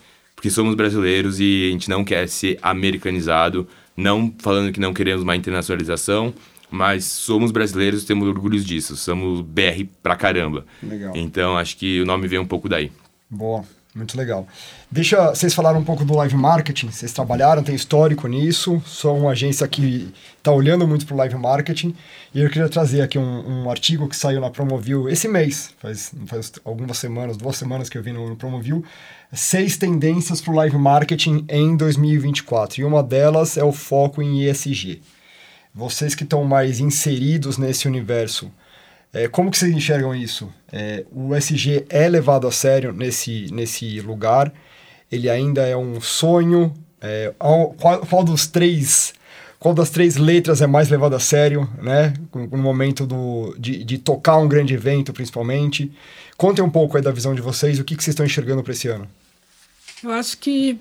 porque 0.45 0.51
somos 0.51 0.75
brasileiros 0.75 1.41
e 1.41 1.69
a 1.69 1.73
gente 1.73 1.89
não 1.89 2.05
quer 2.05 2.29
ser 2.29 2.59
americanizado. 2.61 3.67
Não 3.97 4.31
falando 4.41 4.71
que 4.73 4.79
não 4.79 4.93
queremos 4.93 5.23
uma 5.23 5.35
internacionalização, 5.35 6.35
mas 6.71 7.07
somos 7.07 7.51
brasileiros 7.51 8.03
e 8.03 8.07
temos 8.07 8.29
orgulho 8.29 8.61
disso. 8.61 8.95
Somos 8.95 9.41
BR 9.41 9.87
pra 10.03 10.15
caramba. 10.15 10.67
Legal. 10.83 11.17
Então 11.17 11.57
acho 11.57 11.79
que 11.79 12.03
o 12.03 12.05
nome 12.05 12.29
vem 12.29 12.39
um 12.39 12.47
pouco 12.47 12.69
daí. 12.69 12.93
Boa. 13.31 13.65
Muito 13.95 14.19
legal. 14.19 14.45
Deixa 14.91 15.31
vocês 15.31 15.55
falaram 15.55 15.79
um 15.79 15.85
pouco 15.85 16.05
do 16.05 16.15
live 16.15 16.35
marketing. 16.35 16.91
Vocês 16.91 17.13
trabalharam, 17.13 17.63
tem 17.63 17.77
histórico 17.77 18.27
nisso. 18.27 18.83
Sou 18.85 19.17
uma 19.17 19.31
agência 19.31 19.69
que 19.69 20.13
está 20.37 20.51
olhando 20.51 20.87
muito 20.87 21.07
para 21.07 21.15
o 21.15 21.19
live 21.19 21.37
marketing. 21.37 21.95
E 22.35 22.41
eu 22.41 22.51
queria 22.51 22.69
trazer 22.69 23.03
aqui 23.03 23.19
um, 23.19 23.63
um, 23.63 23.71
artigo 23.71 24.09
que 24.09 24.17
saiu 24.17 24.41
na 24.41 24.51
Promovil 24.51 25.09
esse 25.09 25.29
mês. 25.29 25.73
Faz, 25.79 26.13
faz 26.27 26.53
algumas 26.65 26.99
semanas, 26.99 27.37
duas 27.37 27.57
semanas 27.57 27.89
que 27.89 27.97
eu 27.97 28.03
vi 28.03 28.13
no, 28.13 28.29
no 28.29 28.35
Promovil. 28.35 28.85
Seis 29.35 29.77
tendências 29.77 30.41
para 30.41 30.53
o 30.53 30.57
live 30.57 30.79
marketing 30.79 31.45
em 31.49 31.77
2024. 31.77 32.81
E 32.81 32.85
uma 32.85 33.03
delas 33.03 33.57
é 33.57 33.65
o 33.65 33.73
foco 33.73 34.23
em 34.23 34.45
ESG. 34.45 35.03
Vocês 35.75 36.15
que 36.15 36.23
estão 36.23 36.45
mais 36.45 36.79
inseridos 36.79 37.59
nesse 37.59 37.89
universo, 37.89 38.49
é, 39.13 39.27
como 39.27 39.51
que 39.51 39.59
vocês 39.59 39.75
enxergam 39.75 40.15
isso? 40.15 40.53
É, 40.71 41.05
o 41.11 41.35
SG 41.35 41.85
é 41.89 42.09
levado 42.09 42.47
a 42.47 42.53
sério 42.53 42.93
nesse, 42.93 43.49
nesse 43.53 44.01
lugar? 44.01 44.53
Ele 45.11 45.29
ainda 45.29 45.67
é 45.67 45.77
um 45.77 46.01
sonho? 46.01 46.73
É, 47.01 47.35
qual, 47.37 48.01
qual, 48.07 48.23
dos 48.23 48.47
três 48.47 49.15
qual 49.59 49.75
das 49.75 49.91
três 49.91 50.17
letras 50.17 50.63
é 50.63 50.67
mais 50.67 50.89
levado 50.91 51.17
a 51.17 51.21
sério, 51.21 51.69
né? 51.83 52.15
No 52.33 52.59
momento 52.59 53.05
do, 53.05 53.55
de, 53.59 53.83
de 53.83 53.99
tocar 53.99 54.37
um 54.37 54.47
grande 54.47 54.75
evento, 54.75 55.13
principalmente. 55.13 55.91
Contem 56.37 56.65
um 56.65 56.71
pouco 56.71 56.97
aí 56.97 57.03
da 57.03 57.11
visão 57.11 57.35
de 57.35 57.41
vocês, 57.41 57.81
o 57.81 57.85
que, 57.85 57.97
que 57.97 58.05
vocês 58.05 58.13
estão 58.13 58.27
enxergando 58.27 58.63
para 58.63 58.73
esse 58.73 58.87
ano. 58.89 59.09
Eu 60.05 60.13
acho 60.13 60.37
que 60.37 60.79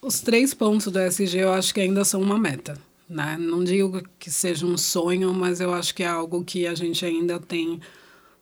os 0.00 0.20
três 0.20 0.54
pontos 0.54 0.90
do 0.90 0.98
SG 0.98 1.38
eu 1.38 1.52
acho 1.52 1.74
que 1.74 1.80
ainda 1.80 2.02
são 2.02 2.20
uma 2.20 2.38
meta. 2.38 2.78
Né? 3.08 3.36
Não 3.38 3.62
digo 3.62 4.02
que 4.18 4.30
seja 4.30 4.64
um 4.64 4.78
sonho, 4.78 5.34
mas 5.34 5.60
eu 5.60 5.74
acho 5.74 5.94
que 5.94 6.02
é 6.02 6.06
algo 6.06 6.42
que 6.42 6.66
a 6.66 6.74
gente 6.74 7.04
ainda 7.04 7.38
tem 7.38 7.78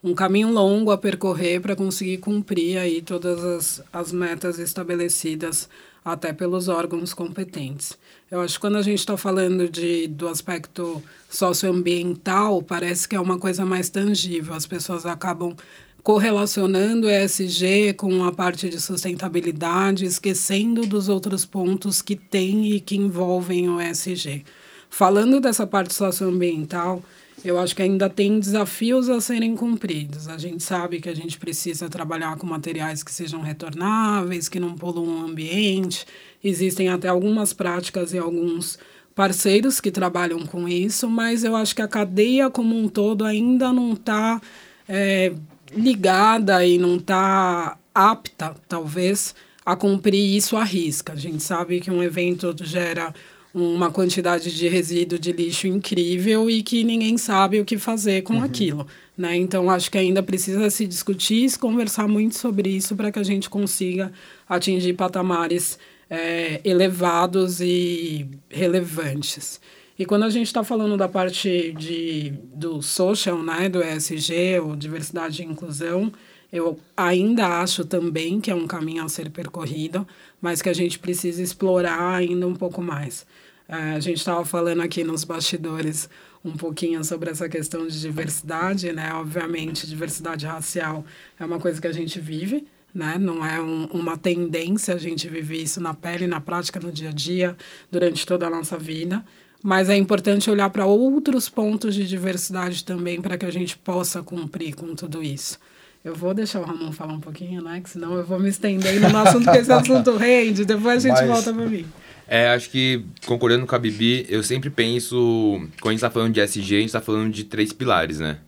um 0.02 0.14
caminho 0.14 0.52
longo 0.52 0.92
a 0.92 0.96
percorrer 0.96 1.60
para 1.60 1.74
conseguir 1.74 2.18
cumprir 2.18 2.78
aí 2.78 3.02
todas 3.02 3.42
as, 3.42 3.82
as 3.92 4.12
metas 4.12 4.60
estabelecidas 4.60 5.68
até 6.04 6.32
pelos 6.32 6.68
órgãos 6.68 7.12
competentes. 7.12 7.98
Eu 8.30 8.40
acho 8.40 8.54
que 8.54 8.60
quando 8.60 8.76
a 8.76 8.82
gente 8.82 9.00
está 9.00 9.16
falando 9.16 9.68
de, 9.68 10.06
do 10.06 10.28
aspecto 10.28 11.02
socioambiental, 11.28 12.62
parece 12.62 13.08
que 13.08 13.16
é 13.16 13.20
uma 13.20 13.38
coisa 13.38 13.66
mais 13.66 13.90
tangível. 13.90 14.54
As 14.54 14.66
pessoas 14.66 15.04
acabam 15.04 15.54
correlacionando 16.02 17.06
o 17.06 17.10
ESG 17.10 17.94
com 17.94 18.24
a 18.24 18.32
parte 18.32 18.68
de 18.68 18.80
sustentabilidade, 18.80 20.04
esquecendo 20.04 20.86
dos 20.86 21.08
outros 21.08 21.44
pontos 21.44 22.00
que 22.00 22.16
tem 22.16 22.72
e 22.72 22.80
que 22.80 22.96
envolvem 22.96 23.68
o 23.68 23.80
ESG. 23.80 24.44
Falando 24.88 25.40
dessa 25.40 25.66
parte 25.66 25.94
socioambiental, 25.94 27.02
eu 27.44 27.58
acho 27.58 27.74
que 27.74 27.82
ainda 27.82 28.08
tem 28.10 28.38
desafios 28.38 29.08
a 29.08 29.20
serem 29.20 29.54
cumpridos. 29.54 30.28
A 30.28 30.36
gente 30.36 30.62
sabe 30.62 31.00
que 31.00 31.08
a 31.08 31.14
gente 31.14 31.38
precisa 31.38 31.88
trabalhar 31.88 32.36
com 32.36 32.46
materiais 32.46 33.02
que 33.02 33.12
sejam 33.12 33.40
retornáveis, 33.40 34.48
que 34.48 34.60
não 34.60 34.74
poluam 34.74 35.22
o 35.22 35.26
ambiente. 35.26 36.04
Existem 36.42 36.88
até 36.88 37.08
algumas 37.08 37.52
práticas 37.52 38.12
e 38.12 38.18
alguns 38.18 38.78
parceiros 39.14 39.80
que 39.80 39.90
trabalham 39.90 40.40
com 40.46 40.68
isso, 40.68 41.08
mas 41.08 41.44
eu 41.44 41.56
acho 41.56 41.74
que 41.74 41.82
a 41.82 41.88
cadeia 41.88 42.50
como 42.50 42.76
um 42.76 42.88
todo 42.88 43.24
ainda 43.24 43.72
não 43.72 43.92
está 43.92 44.40
é, 44.88 45.32
ligada 45.72 46.64
e 46.64 46.78
não 46.78 46.96
está 46.96 47.76
apta, 47.94 48.54
talvez, 48.68 49.34
a 49.64 49.76
cumprir 49.76 50.36
isso 50.36 50.56
à 50.56 50.64
risca. 50.64 51.12
A 51.12 51.16
gente 51.16 51.42
sabe 51.42 51.80
que 51.80 51.90
um 51.90 52.02
evento 52.02 52.54
gera 52.62 53.14
uma 53.52 53.90
quantidade 53.90 54.56
de 54.56 54.68
resíduo 54.68 55.18
de 55.18 55.32
lixo 55.32 55.66
incrível 55.66 56.48
e 56.48 56.62
que 56.62 56.84
ninguém 56.84 57.18
sabe 57.18 57.60
o 57.60 57.64
que 57.64 57.76
fazer 57.76 58.22
com 58.22 58.34
uhum. 58.34 58.44
aquilo. 58.44 58.86
Né? 59.18 59.36
Então, 59.36 59.68
acho 59.68 59.90
que 59.90 59.98
ainda 59.98 60.22
precisa 60.22 60.70
se 60.70 60.86
discutir 60.86 61.44
e 61.44 61.50
se 61.50 61.58
conversar 61.58 62.06
muito 62.06 62.38
sobre 62.38 62.70
isso 62.70 62.94
para 62.94 63.10
que 63.10 63.18
a 63.18 63.24
gente 63.24 63.50
consiga 63.50 64.12
atingir 64.48 64.94
patamares 64.94 65.78
é, 66.08 66.60
elevados 66.64 67.60
e 67.60 68.26
relevantes. 68.48 69.60
E 70.00 70.06
quando 70.06 70.22
a 70.22 70.30
gente 70.30 70.46
está 70.46 70.64
falando 70.64 70.96
da 70.96 71.06
parte 71.06 71.74
de, 71.74 72.32
do 72.54 72.80
social, 72.80 73.42
né, 73.42 73.68
do 73.68 73.82
ESG, 73.82 74.58
ou 74.62 74.74
diversidade 74.74 75.42
e 75.42 75.44
inclusão, 75.44 76.10
eu 76.50 76.80
ainda 76.96 77.60
acho 77.60 77.84
também 77.84 78.40
que 78.40 78.50
é 78.50 78.54
um 78.54 78.66
caminho 78.66 79.04
a 79.04 79.10
ser 79.10 79.28
percorrido, 79.28 80.08
mas 80.40 80.62
que 80.62 80.70
a 80.70 80.72
gente 80.72 80.98
precisa 80.98 81.42
explorar 81.42 82.14
ainda 82.14 82.46
um 82.46 82.54
pouco 82.54 82.80
mais. 82.80 83.26
É, 83.68 83.74
a 83.92 84.00
gente 84.00 84.16
estava 84.16 84.42
falando 84.42 84.80
aqui 84.80 85.04
nos 85.04 85.22
bastidores 85.22 86.08
um 86.42 86.56
pouquinho 86.56 87.04
sobre 87.04 87.28
essa 87.28 87.46
questão 87.46 87.86
de 87.86 88.00
diversidade, 88.00 88.90
né? 88.92 89.12
Obviamente, 89.12 89.86
diversidade 89.86 90.46
racial 90.46 91.04
é 91.38 91.44
uma 91.44 91.60
coisa 91.60 91.78
que 91.78 91.86
a 91.86 91.92
gente 91.92 92.18
vive, 92.18 92.66
né? 92.94 93.18
Não 93.18 93.44
é 93.44 93.60
um, 93.60 93.84
uma 93.92 94.16
tendência, 94.16 94.94
a 94.94 94.98
gente 94.98 95.28
vive 95.28 95.62
isso 95.62 95.78
na 95.78 95.92
pele, 95.92 96.26
na 96.26 96.40
prática, 96.40 96.80
no 96.80 96.90
dia 96.90 97.10
a 97.10 97.12
dia, 97.12 97.54
durante 97.90 98.24
toda 98.24 98.46
a 98.46 98.50
nossa 98.50 98.78
vida. 98.78 99.22
Mas 99.62 99.88
é 99.88 99.96
importante 99.96 100.50
olhar 100.50 100.70
para 100.70 100.86
outros 100.86 101.48
pontos 101.48 101.94
de 101.94 102.06
diversidade 102.06 102.84
também 102.84 103.20
para 103.20 103.36
que 103.36 103.44
a 103.44 103.50
gente 103.50 103.76
possa 103.76 104.22
cumprir 104.22 104.74
com 104.74 104.94
tudo 104.94 105.22
isso. 105.22 105.58
Eu 106.02 106.14
vou 106.14 106.32
deixar 106.32 106.60
o 106.60 106.64
Ramon 106.64 106.92
falar 106.92 107.12
um 107.12 107.20
pouquinho, 107.20 107.62
né? 107.62 107.80
Que 107.82 107.90
senão 107.90 108.14
eu 108.14 108.24
vou 108.24 108.38
me 108.40 108.48
estender 108.48 108.98
no 109.00 109.18
assunto, 109.18 109.44
porque 109.44 109.58
esse 109.58 109.72
assunto 109.72 110.16
rende. 110.16 110.64
Depois 110.64 111.04
a 111.04 111.08
gente 111.08 111.20
Mas... 111.20 111.28
volta 111.28 111.52
para 111.52 111.66
mim. 111.66 111.84
É, 112.26 112.48
acho 112.50 112.70
que, 112.70 113.04
concordando 113.26 113.66
com 113.66 113.74
a 113.74 113.78
Bibi, 113.78 114.24
eu 114.28 114.42
sempre 114.42 114.70
penso, 114.70 115.60
quando 115.80 115.88
a 115.88 115.90
gente 115.90 115.98
está 115.98 116.10
falando 116.10 116.32
de 116.32 116.40
SG, 116.40 116.76
a 116.76 116.78
gente 116.78 116.86
está 116.86 117.00
falando 117.00 117.30
de 117.32 117.44
três 117.44 117.72
pilares, 117.72 118.20
né? 118.20 118.38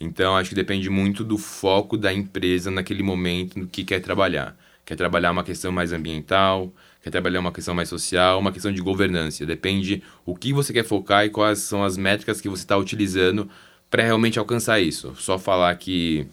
Então, 0.00 0.36
acho 0.36 0.48
que 0.48 0.54
depende 0.54 0.90
muito 0.90 1.22
do 1.22 1.38
foco 1.38 1.96
da 1.96 2.12
empresa 2.12 2.70
naquele 2.70 3.02
momento, 3.02 3.58
no 3.58 3.66
que 3.66 3.84
quer 3.84 4.00
trabalhar. 4.00 4.56
Quer 4.84 4.96
trabalhar 4.96 5.30
uma 5.30 5.44
questão 5.44 5.70
mais 5.70 5.92
ambiental, 5.92 6.72
quer 7.02 7.10
trabalhar 7.10 7.40
uma 7.40 7.52
questão 7.52 7.74
mais 7.74 7.88
social, 7.88 8.38
uma 8.38 8.52
questão 8.52 8.72
de 8.72 8.80
governança. 8.80 9.46
Depende 9.46 10.02
o 10.26 10.34
que 10.34 10.52
você 10.52 10.72
quer 10.72 10.84
focar 10.84 11.24
e 11.24 11.30
quais 11.30 11.60
são 11.60 11.84
as 11.84 11.96
métricas 11.96 12.40
que 12.40 12.48
você 12.48 12.62
está 12.62 12.76
utilizando 12.76 13.48
para 13.90 14.02
realmente 14.02 14.38
alcançar 14.38 14.80
isso. 14.80 15.14
Só 15.16 15.38
falar 15.38 15.74
que 15.76 16.26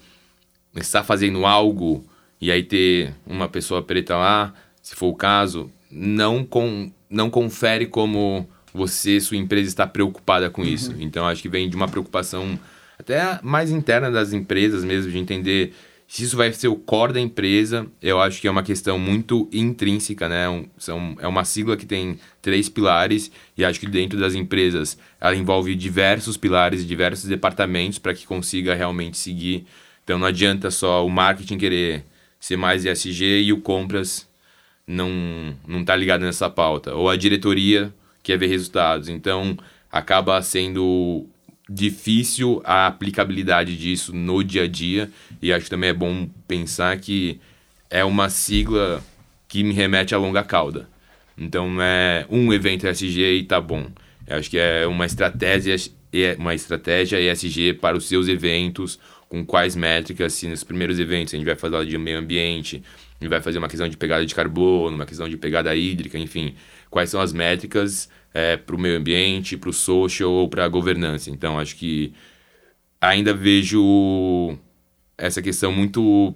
está 0.76 1.04
fazendo 1.04 1.46
algo 1.46 2.06
e 2.40 2.52
aí 2.52 2.64
ter 2.64 3.14
uma 3.26 3.48
pessoa 3.48 3.82
preta 3.82 4.16
lá, 4.16 4.54
se 4.82 4.96
for 4.96 5.08
o 5.08 5.16
caso, 5.16 5.72
não, 5.90 6.46
com, 6.46 6.92
não 7.10 7.30
confere 7.30 7.88
como 7.88 8.48
você, 8.74 9.20
sua 9.20 9.38
empresa 9.38 9.68
está 9.68 9.88
preocupada 9.88 10.50
com 10.50 10.62
uhum. 10.62 10.68
isso. 10.68 10.96
Então, 11.00 11.28
acho 11.28 11.42
que 11.42 11.50
vem 11.50 11.70
de 11.70 11.76
uma 11.76 11.88
preocupação 11.88 12.60
até 13.00 13.40
mais 13.44 13.72
interna 13.72 14.12
das 14.12 14.34
empresas 14.34 14.84
mesmo, 14.84 15.12
de 15.12 15.18
entender 15.18 15.74
se 16.08 16.24
isso 16.24 16.38
vai 16.38 16.54
ser 16.54 16.70
o 16.70 16.76
core 16.76 17.14
da 17.14 17.20
empresa. 17.20 17.86
Eu 18.02 18.22
acho 18.22 18.40
que 18.40 18.48
é 18.48 18.52
uma 18.52 18.64
questão 18.64 18.98
muito 18.98 19.50
intrínseca, 19.52 20.30
né? 20.30 20.48
Um, 20.48 20.66
são, 20.78 21.16
é 21.20 21.28
uma 21.28 21.44
sigla 21.44 21.76
que 21.76 21.86
tem 21.86 22.18
três 22.42 22.70
pilares 22.70 23.30
e 23.58 23.66
acho 23.66 23.80
que 23.80 23.88
dentro 23.88 24.18
das 24.18 24.34
empresas 24.34 24.98
ela 25.20 25.36
envolve 25.36 25.76
diversos 25.76 26.38
pilares 26.38 26.82
e 26.82 26.86
diversos 26.86 27.28
departamentos 27.28 28.00
para 28.00 28.14
que 28.14 28.26
consiga 28.26 28.74
realmente 28.74 29.18
seguir. 29.18 29.66
Então, 30.04 30.18
não 30.18 30.28
adianta 30.28 30.72
só 30.72 31.06
o 31.06 31.10
marketing 31.10 31.58
querer 31.58 32.06
ser 32.40 32.56
mais 32.56 32.86
ESG 32.86 33.42
e 33.42 33.52
o 33.54 33.60
compras 33.60 34.28
não 34.88 35.54
não 35.68 35.82
está 35.82 35.96
ligado 35.96 36.22
nessa 36.22 36.50
pauta 36.50 36.96
ou 36.96 37.10
a 37.10 37.18
diretoria 37.18 37.94
quer 38.24 38.38
ver 38.38 38.48
resultados 38.48 39.10
então 39.10 39.58
acaba 39.92 40.42
sendo 40.42 41.28
difícil 41.70 42.62
a 42.64 42.88
aplicabilidade 42.88 43.78
disso 43.78 44.14
no 44.14 44.44
dia 44.44 44.64
a 44.64 44.68
dia 44.68 45.10
e 45.42 45.52
acho 45.52 45.66
que 45.66 45.70
também 45.70 45.90
é 45.90 45.94
bom 45.94 46.30
pensar 46.48 46.98
que 46.98 47.40
é 47.90 48.04
uma 48.04 48.30
sigla 48.30 49.04
que 49.48 49.64
me 49.64 49.74
remete 49.74 50.16
a 50.16 50.18
longa 50.18 50.44
cauda 50.44 50.88
então 51.38 51.70
não 51.70 51.82
é 51.82 52.26
um 52.30 52.54
evento 52.54 52.88
ESG 52.88 53.40
e 53.40 53.44
tá 53.44 53.60
bom 53.60 53.88
eu 54.26 54.38
acho 54.38 54.50
que 54.50 54.58
é 54.58 54.88
uma 54.88 55.06
estratégia 55.06 55.76
uma 56.38 56.56
estratégia 56.56 57.20
ESG 57.20 57.74
para 57.74 57.98
os 57.98 58.08
seus 58.08 58.28
eventos 58.28 58.98
com 59.28 59.46
quais 59.46 59.76
métricas 59.76 60.34
se 60.34 60.48
nos 60.48 60.64
primeiros 60.64 61.00
eventos 61.00 61.34
a 61.34 61.38
gente 61.38 61.46
vai 61.46 61.56
falar 61.56 61.84
de 61.84 61.98
meio 61.98 62.18
ambiente 62.18 62.82
ele 63.20 63.30
vai 63.30 63.42
fazer 63.42 63.58
uma 63.58 63.68
questão 63.68 63.88
de 63.88 63.98
pegada 63.98 64.26
de 64.26 64.34
carbono, 64.34 64.96
uma 64.96 65.06
questão 65.06 65.28
de 65.28 65.38
pegada 65.38 65.76
hídrica, 65.76 66.18
enfim. 66.18 66.56
Quais 66.90 67.10
são 67.10 67.20
as 67.20 67.34
métricas 67.34 68.10
é, 68.34 68.58
para 68.58 68.76
o 68.76 68.80
meio 68.80 68.98
ambiente, 68.98 69.58
para 69.58 69.70
o 69.70 69.74
social 69.74 70.32
ou 70.32 70.50
para 70.50 70.66
a 70.66 70.68
governança. 70.68 71.30
Então, 71.30 71.60
acho 71.60 71.76
que 71.76 72.14
ainda 73.02 73.34
vejo 73.34 74.58
essa 75.18 75.42
questão 75.42 75.72
muito, 75.72 76.36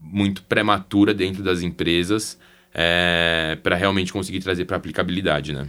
muito 0.00 0.42
prematura 0.42 1.12
dentro 1.12 1.42
das 1.42 1.62
empresas 1.62 2.38
é, 2.72 3.58
para 3.62 3.76
realmente 3.76 4.12
conseguir 4.12 4.40
trazer 4.40 4.64
para 4.64 4.76
aplicabilidade, 4.76 5.52
né? 5.52 5.68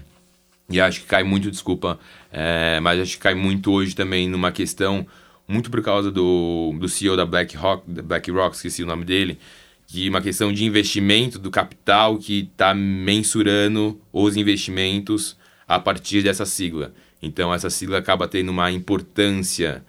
E 0.70 0.80
acho 0.80 1.02
que 1.02 1.08
cai 1.08 1.24
muito, 1.24 1.50
desculpa, 1.50 2.00
é, 2.32 2.80
mas 2.80 3.00
acho 3.00 3.18
que 3.18 3.24
cai 3.24 3.34
muito 3.34 3.72
hoje 3.72 3.96
também 3.96 4.30
numa 4.30 4.52
questão, 4.52 5.06
muito 5.48 5.72
por 5.72 5.82
causa 5.82 6.12
do, 6.12 6.76
do 6.80 6.88
CEO 6.88 7.18
da 7.18 7.26
BlackRock, 7.26 7.84
BlackRock, 7.88 8.56
esqueci 8.56 8.84
o 8.84 8.86
nome 8.86 9.04
dele, 9.04 9.40
de 9.88 10.08
uma 10.08 10.22
questão 10.22 10.54
de 10.54 10.64
investimento 10.64 11.40
do 11.40 11.50
capital 11.50 12.20
que 12.20 12.50
está 12.52 12.76
mensurando 12.76 14.00
os 14.14 14.38
investimentos 14.38 15.36
a 15.70 15.80
partir 15.80 16.24
dessa 16.24 16.48
sigla. 16.48 16.92
Então, 17.22 17.54
essa 17.54 17.70
sigla 17.70 18.00
acaba 18.00 18.28
tendo 18.28 18.50
uma 18.50 18.72
importância 18.72 19.86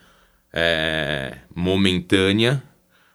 é, 0.52 1.38
momentânea, 1.54 2.62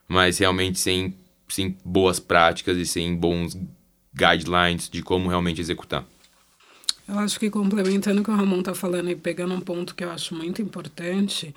mas 0.08 0.40
realmente 0.40 0.80
sem, 0.80 1.14
sem 1.48 1.78
boas 1.86 2.20
práticas 2.20 2.76
e 2.76 2.86
sem 2.86 3.16
bons 3.16 3.56
guidelines 4.16 4.90
de 4.90 5.04
como 5.04 5.30
realmente 5.30 5.62
executar. 5.62 6.04
Eu 7.08 7.20
acho 7.20 7.40
que 7.40 7.52
complementando 7.52 8.22
o 8.22 8.24
que 8.24 8.32
o 8.32 8.36
Ramon 8.36 8.60
está 8.60 8.74
falando 8.74 9.12
e 9.12 9.16
pegando 9.16 9.54
um 9.54 9.62
ponto 9.62 9.94
que 9.94 10.04
eu 10.04 10.10
acho 10.10 10.34
muito 10.34 10.60
importante, 10.60 11.54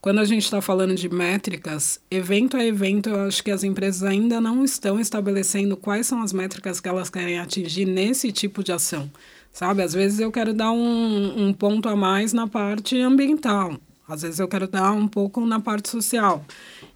quando 0.00 0.20
a 0.20 0.24
gente 0.24 0.44
está 0.44 0.62
falando 0.62 0.94
de 0.94 1.08
métricas, 1.10 2.00
evento 2.10 2.56
a 2.56 2.64
evento, 2.64 3.10
eu 3.10 3.26
acho 3.26 3.44
que 3.44 3.50
as 3.50 3.62
empresas 3.62 4.04
ainda 4.04 4.40
não 4.40 4.64
estão 4.64 4.98
estabelecendo 4.98 5.76
quais 5.76 6.06
são 6.06 6.22
as 6.22 6.32
métricas 6.32 6.80
que 6.80 6.88
elas 6.88 7.10
querem 7.10 7.38
atingir 7.38 7.84
nesse 7.84 8.32
tipo 8.32 8.64
de 8.64 8.72
ação. 8.72 9.10
Sabe? 9.56 9.82
Às 9.82 9.94
vezes 9.94 10.20
eu 10.20 10.30
quero 10.30 10.52
dar 10.52 10.70
um, 10.70 11.46
um 11.46 11.50
ponto 11.50 11.88
a 11.88 11.96
mais 11.96 12.34
na 12.34 12.46
parte 12.46 13.00
ambiental, 13.00 13.78
às 14.06 14.20
vezes 14.20 14.38
eu 14.38 14.46
quero 14.46 14.68
dar 14.68 14.92
um 14.92 15.08
pouco 15.08 15.40
na 15.46 15.58
parte 15.58 15.88
social. 15.88 16.44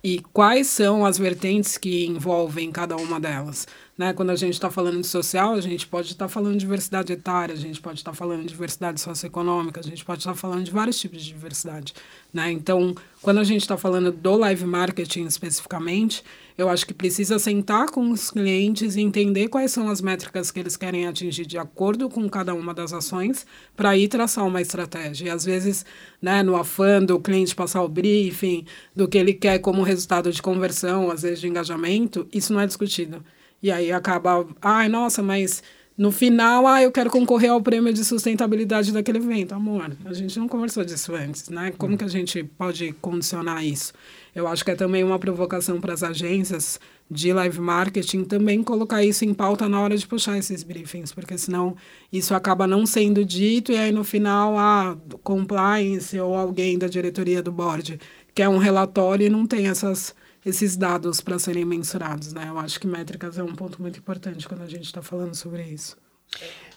E 0.04 0.20
quais 0.30 0.66
são 0.66 1.06
as 1.06 1.16
vertentes 1.16 1.78
que 1.78 2.04
envolvem 2.04 2.70
cada 2.70 2.96
uma 2.96 3.18
delas? 3.18 3.66
Né? 3.96 4.12
Quando 4.12 4.28
a 4.28 4.36
gente 4.36 4.52
está 4.52 4.70
falando 4.70 5.00
de 5.00 5.06
social, 5.06 5.54
a 5.54 5.60
gente 5.62 5.86
pode 5.86 6.12
estar 6.12 6.26
tá 6.26 6.28
falando 6.28 6.52
de 6.52 6.60
diversidade 6.60 7.14
etária, 7.14 7.54
a 7.54 7.58
gente 7.58 7.80
pode 7.80 7.98
estar 7.98 8.10
tá 8.10 8.16
falando 8.16 8.42
de 8.42 8.48
diversidade 8.48 9.00
socioeconômica, 9.00 9.80
a 9.80 9.82
gente 9.82 10.04
pode 10.04 10.20
estar 10.20 10.32
tá 10.32 10.36
falando 10.36 10.62
de 10.62 10.70
vários 10.70 11.00
tipos 11.00 11.22
de 11.22 11.28
diversidade. 11.28 11.94
Né? 12.30 12.52
Então, 12.52 12.94
quando 13.22 13.38
a 13.38 13.44
gente 13.44 13.62
está 13.62 13.78
falando 13.78 14.12
do 14.12 14.36
live 14.36 14.66
marketing 14.66 15.24
especificamente, 15.24 16.22
eu 16.56 16.68
acho 16.68 16.86
que 16.86 16.94
precisa 16.94 17.38
sentar 17.38 17.90
com 17.90 18.10
os 18.10 18.30
clientes 18.30 18.96
e 18.96 19.00
entender 19.00 19.48
quais 19.48 19.70
são 19.70 19.88
as 19.88 20.00
métricas 20.00 20.50
que 20.50 20.60
eles 20.60 20.76
querem 20.76 21.06
atingir 21.06 21.46
de 21.46 21.58
acordo 21.58 22.08
com 22.08 22.28
cada 22.28 22.54
uma 22.54 22.74
das 22.74 22.92
ações 22.92 23.46
para 23.76 23.96
ir 23.96 24.08
traçar 24.08 24.46
uma 24.46 24.60
estratégia. 24.60 25.26
E 25.26 25.30
às 25.30 25.44
vezes, 25.44 25.84
né, 26.20 26.42
no 26.42 26.56
afã 26.56 27.02
do 27.02 27.18
cliente 27.18 27.54
passar 27.54 27.82
o 27.82 27.88
briefing, 27.88 28.64
do 28.94 29.08
que 29.08 29.18
ele 29.18 29.34
quer 29.34 29.58
como 29.58 29.82
resultado 29.82 30.32
de 30.32 30.42
conversão, 30.42 31.10
às 31.10 31.22
vezes 31.22 31.40
de 31.40 31.48
engajamento, 31.48 32.28
isso 32.32 32.52
não 32.52 32.60
é 32.60 32.66
discutido. 32.66 33.24
E 33.62 33.70
aí 33.70 33.92
acaba, 33.92 34.46
ai, 34.62 34.88
nossa, 34.88 35.22
mas 35.22 35.62
no 36.00 36.10
final, 36.10 36.66
ah, 36.66 36.82
eu 36.82 36.90
quero 36.90 37.10
concorrer 37.10 37.50
ao 37.50 37.60
prêmio 37.60 37.92
de 37.92 38.02
sustentabilidade 38.06 38.90
daquele 38.90 39.18
evento. 39.18 39.52
Amor, 39.52 39.92
a 40.06 40.14
gente 40.14 40.38
não 40.38 40.48
conversou 40.48 40.82
disso 40.82 41.14
antes, 41.14 41.50
né? 41.50 41.74
Como 41.76 41.98
que 41.98 42.04
a 42.04 42.08
gente 42.08 42.42
pode 42.42 42.94
condicionar 43.02 43.62
isso? 43.62 43.92
Eu 44.34 44.46
acho 44.46 44.64
que 44.64 44.70
é 44.70 44.74
também 44.74 45.02
uma 45.02 45.18
provocação 45.18 45.80
para 45.80 45.92
as 45.92 46.02
agências 46.02 46.78
de 47.10 47.32
live 47.32 47.60
marketing 47.60 48.24
também 48.24 48.62
colocar 48.62 49.02
isso 49.02 49.24
em 49.24 49.34
pauta 49.34 49.68
na 49.68 49.80
hora 49.80 49.96
de 49.96 50.06
puxar 50.06 50.38
esses 50.38 50.62
briefings, 50.62 51.12
porque 51.12 51.36
senão 51.36 51.76
isso 52.12 52.34
acaba 52.34 52.66
não 52.66 52.86
sendo 52.86 53.24
dito 53.24 53.72
e 53.72 53.76
aí 53.76 53.90
no 53.90 54.04
final 54.04 54.56
a 54.56 54.92
ah, 54.92 54.96
compliance 55.22 56.18
ou 56.18 56.36
alguém 56.36 56.78
da 56.78 56.86
diretoria 56.86 57.42
do 57.42 57.50
board 57.50 57.98
quer 58.34 58.48
um 58.48 58.58
relatório 58.58 59.26
e 59.26 59.30
não 59.30 59.46
tem 59.46 59.66
essas 59.66 60.14
esses 60.44 60.76
dados 60.76 61.20
para 61.20 61.38
serem 61.38 61.66
mensurados, 61.66 62.32
né? 62.32 62.46
Eu 62.48 62.58
acho 62.58 62.80
que 62.80 62.86
métricas 62.86 63.36
é 63.36 63.42
um 63.42 63.54
ponto 63.54 63.82
muito 63.82 63.98
importante 63.98 64.48
quando 64.48 64.62
a 64.62 64.66
gente 64.66 64.84
está 64.84 65.02
falando 65.02 65.34
sobre 65.34 65.64
isso. 65.64 65.98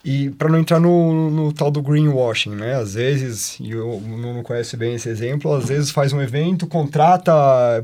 E 0.05 0.29
para 0.31 0.50
não 0.50 0.60
entrar 0.60 0.81
no, 0.81 1.31
no, 1.31 1.53
tal 1.53 1.72
do 1.72 1.81
greenwashing, 1.81 2.50
né? 2.50 2.75
Às 2.75 2.95
vezes, 2.95 3.57
e 3.62 3.74
o 3.74 4.01
não 4.01 4.43
conhece 4.43 4.75
bem 4.75 4.95
esse 4.95 5.07
exemplo, 5.07 5.53
às 5.53 5.69
vezes 5.69 5.91
faz 5.91 6.12
um 6.12 6.22
evento, 6.22 6.67
contrata 6.67 7.31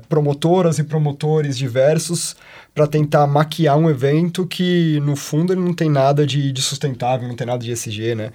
promotoras 0.09 0.79
e 0.79 0.83
promotores 0.83 1.57
diversos 1.57 2.35
para 2.75 2.85
tentar 2.85 3.25
maquiar 3.25 3.77
um 3.77 3.89
evento 3.89 4.45
que, 4.45 4.99
no 4.99 5.15
fundo, 5.15 5.53
ele 5.53 5.61
não 5.61 5.73
tem 5.73 5.89
nada 5.89 6.25
de, 6.25 6.51
de 6.51 6.61
sustentável, 6.61 7.25
não 7.25 7.35
tem 7.35 7.47
nada 7.47 7.63
de 7.63 7.71
ESG, 7.71 8.15
né? 8.15 8.33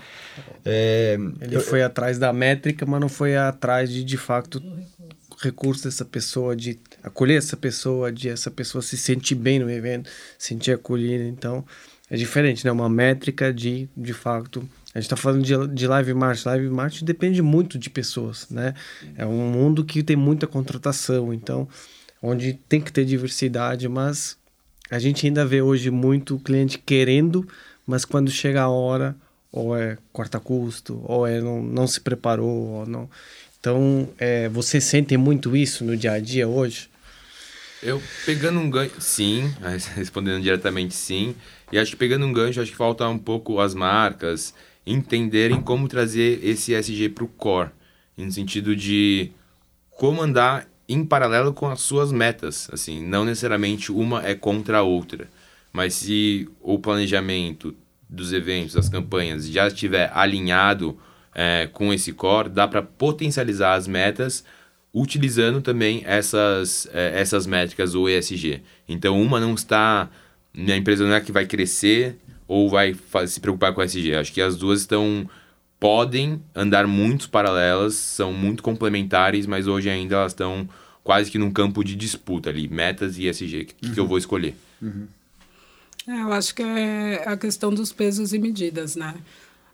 É, 0.64 1.19
ele 1.43 1.57
eu, 1.57 1.61
foi 1.61 1.83
atrás 1.83 2.19
da 2.19 2.33
métrica, 2.33 2.87
mas 2.87 3.00
não 3.00 3.09
foi 3.11 3.37
atrás 3.37 3.91
de, 3.91 4.03
de 4.03 4.17
fato, 4.17 4.62
recurso 5.43 5.85
dessa 5.85 6.05
pessoa, 6.05 6.57
de 6.57 6.79
acolher 7.03 7.37
essa 7.37 7.57
pessoa, 7.57 8.11
de 8.11 8.31
essa 8.31 8.50
pessoa 8.50 8.81
se 8.81 8.97
sentir 8.97 9.35
bem 9.35 9.59
no 9.59 9.71
evento, 9.71 10.09
sentir 10.38 10.73
acolhida. 10.73 11.25
Então, 11.25 11.64
é 12.11 12.17
diferente, 12.17 12.65
né? 12.65 12.73
Uma 12.73 12.89
métrica 12.89 13.53
de, 13.53 13.89
de 13.97 14.13
fato. 14.13 14.69
A 14.95 14.99
gente 14.99 15.07
está 15.07 15.17
falando 15.17 15.43
de, 15.43 15.55
de 15.69 15.87
live 15.87 16.15
marketing. 16.15 16.49
Live 16.49 16.69
marketing 16.69 17.05
depende 17.05 17.43
muito 17.43 17.79
de 17.79 17.89
pessoas, 17.91 18.49
né? 18.51 18.75
É 19.17 19.27
um 19.27 19.51
mundo 19.51 19.85
que 19.85 20.03
tem 20.03 20.17
muita 20.17 20.47
contratação, 20.47 21.33
então, 21.33 21.69
onde 22.23 22.55
tem 22.69 22.81
que 22.81 22.93
ter 22.93 23.05
diversidade, 23.05 23.89
mas 23.89 24.37
a 24.91 24.99
gente 24.99 25.27
ainda 25.27 25.45
vê 25.47 25.63
hoje 25.63 25.91
muito 25.91 26.39
cliente 26.39 26.79
querendo, 26.79 27.49
mas 27.87 28.05
quando 28.05 28.31
chega 28.31 28.63
a 28.63 28.69
hora, 28.69 29.17
ou 29.51 29.77
é 29.77 29.97
corta 30.13 30.39
custo, 30.39 31.01
ou 31.05 31.27
é 31.27 31.41
não, 31.41 31.63
não 31.63 31.87
se 31.87 32.01
preparou, 32.01 32.81
ou 32.81 32.87
não. 32.87 33.09
Então, 33.59 34.11
é, 34.19 34.49
você 34.49 34.81
sente 34.81 35.17
muito 35.17 35.57
isso 35.57 35.85
no 35.85 35.97
dia 35.97 36.13
a 36.13 36.21
dia 36.21 36.47
hoje? 36.47 36.91
Eu 37.83 38.03
pegando 38.25 38.61
um 38.61 38.69
gancho, 38.69 39.01
sim, 39.01 39.53
respondendo 39.97 40.43
diretamente 40.43 40.95
sim. 40.95 41.35
E 41.73 41.78
acho 41.78 41.92
que 41.92 41.97
pegando 41.97 42.26
um 42.26 42.33
gancho, 42.33 42.61
acho 42.61 42.71
que 42.71 42.76
falta 42.76 43.09
um 43.09 43.18
pouco 43.18 43.61
as 43.61 43.75
marcas 43.75 44.54
entenderem 44.87 45.61
como 45.61 45.88
trazer 45.88 46.40
esse 46.42 46.75
SG 46.75 47.09
para 47.09 47.25
o 47.25 47.28
core, 47.28 47.71
no 48.16 48.30
sentido 48.30 48.76
de 48.76 49.30
como 49.90 50.23
andar 50.23 50.68
em 50.88 51.04
paralelo 51.04 51.52
com 51.52 51.66
as 51.66 51.80
suas 51.80 52.12
metas, 52.12 52.68
assim, 52.73 53.02
não 53.04 53.25
necessariamente 53.25 53.90
uma 53.90 54.25
é 54.26 54.35
contra 54.35 54.78
a 54.78 54.83
outra, 54.83 55.28
mas 55.73 55.94
se 55.94 56.49
o 56.61 56.78
planejamento 56.78 57.75
dos 58.09 58.33
eventos, 58.33 58.75
das 58.75 58.88
campanhas 58.88 59.49
já 59.49 59.66
estiver 59.66 60.11
alinhado 60.14 60.99
é, 61.35 61.68
com 61.73 61.92
esse 61.92 62.12
core, 62.12 62.49
dá 62.49 62.68
para 62.68 62.83
potencializar 62.83 63.75
as 63.75 63.88
metas 63.88 64.44
utilizando 64.94 65.61
também 65.61 66.02
essas, 66.06 66.88
é, 66.92 67.21
essas 67.21 67.47
métricas 67.47 67.97
ou 67.97 68.09
ESG. 68.09 68.62
Então, 68.88 69.21
uma 69.21 69.40
não 69.40 69.54
está. 69.54 70.09
A 70.57 70.77
empresa 70.77 71.05
não 71.05 71.15
é 71.15 71.21
que 71.21 71.33
vai 71.33 71.47
crescer 71.47 72.17
ou 72.47 72.69
vai 72.69 72.95
se 73.27 73.40
preocupar 73.40 73.73
com 73.73 73.83
ESG. 73.83 74.14
Acho 74.14 74.33
que 74.33 74.40
as 74.40 74.57
duas 74.57 74.81
estão. 74.81 75.29
podem 75.81 76.40
andar 76.55 76.87
muito 76.87 77.29
paralelas, 77.29 77.95
são 77.95 78.33
muito 78.33 78.62
complementares, 78.62 79.47
mas 79.47 79.67
hoje 79.67 79.90
ainda 79.90 80.17
elas 80.17 80.33
estão 80.33 80.69
quase 81.03 81.31
que 81.31 81.38
num 81.38 81.51
campo 81.51 81.85
de 81.85 81.95
disputa 81.95 82.51
ali, 82.51 82.69
metas 82.69 83.19
e 83.19 83.27
ESG. 83.27 83.62
O 83.62 83.67
que, 83.67 83.88
uhum. 83.88 83.95
que 83.95 84.01
eu 84.01 84.07
vou 84.07 84.19
escolher? 84.19 84.57
Uhum. 84.81 85.07
É, 86.07 86.21
eu 86.21 86.33
acho 86.33 86.55
que 86.55 86.62
é 86.62 87.23
a 87.27 87.37
questão 87.37 87.73
dos 87.73 87.93
pesos 87.93 88.33
e 88.33 88.38
medidas, 88.38 88.95
né? 88.95 89.14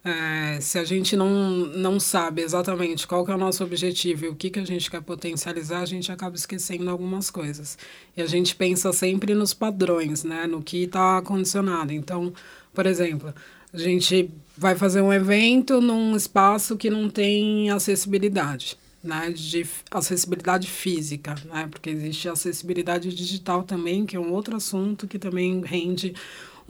É, 0.03 0.59
se 0.63 0.79
a 0.79 0.85
gente 0.85 1.15
não, 1.15 1.31
não 1.31 2.01
sabe 2.01 2.41
exatamente 2.41 3.07
qual 3.07 3.25
que 3.25 3.31
é 3.31 3.35
o 3.35 3.39
nosso 3.39 3.63
objetivo 3.63 4.25
e 4.25 4.29
o 4.29 4.35
que, 4.35 4.49
que 4.49 4.59
a 4.59 4.65
gente 4.65 4.91
quer 4.91 5.03
potencializar, 5.03 5.81
a 5.81 5.87
gente 5.87 6.11
acaba 6.11 6.35
esquecendo 6.35 6.89
algumas 6.89 7.31
coisas. 7.31 7.77
E 8.17 8.23
a 8.23 8.27
gente 8.27 8.57
pensa 8.57 8.93
sempre 8.95 9.35
nos 9.35 9.53
padrões, 9.53 10.25
né? 10.25 10.47
no 10.47 10.63
que 10.63 10.85
está 10.85 11.21
condicionado. 11.21 11.93
Então, 11.93 12.33
por 12.73 12.87
exemplo, 12.87 13.35
a 13.73 13.79
gente 13.79 14.31
vai 14.57 14.75
fazer 14.75 15.03
um 15.03 15.13
evento 15.13 15.81
num 15.83 16.17
espaço 16.17 16.77
que 16.77 16.89
não 16.89 17.11
tem 17.11 17.71
acessibilidade. 17.71 18.79
Né, 19.03 19.31
de 19.31 19.67
acessibilidade 19.91 20.69
física, 20.69 21.35
né, 21.47 21.67
porque 21.71 21.89
existe 21.89 22.29
acessibilidade 22.29 23.09
digital 23.15 23.63
também, 23.63 24.05
que 24.05 24.15
é 24.15 24.21
um 24.21 24.31
outro 24.31 24.55
assunto 24.55 25.09
que 25.09 25.19
também 25.19 25.63
rende 25.65 26.15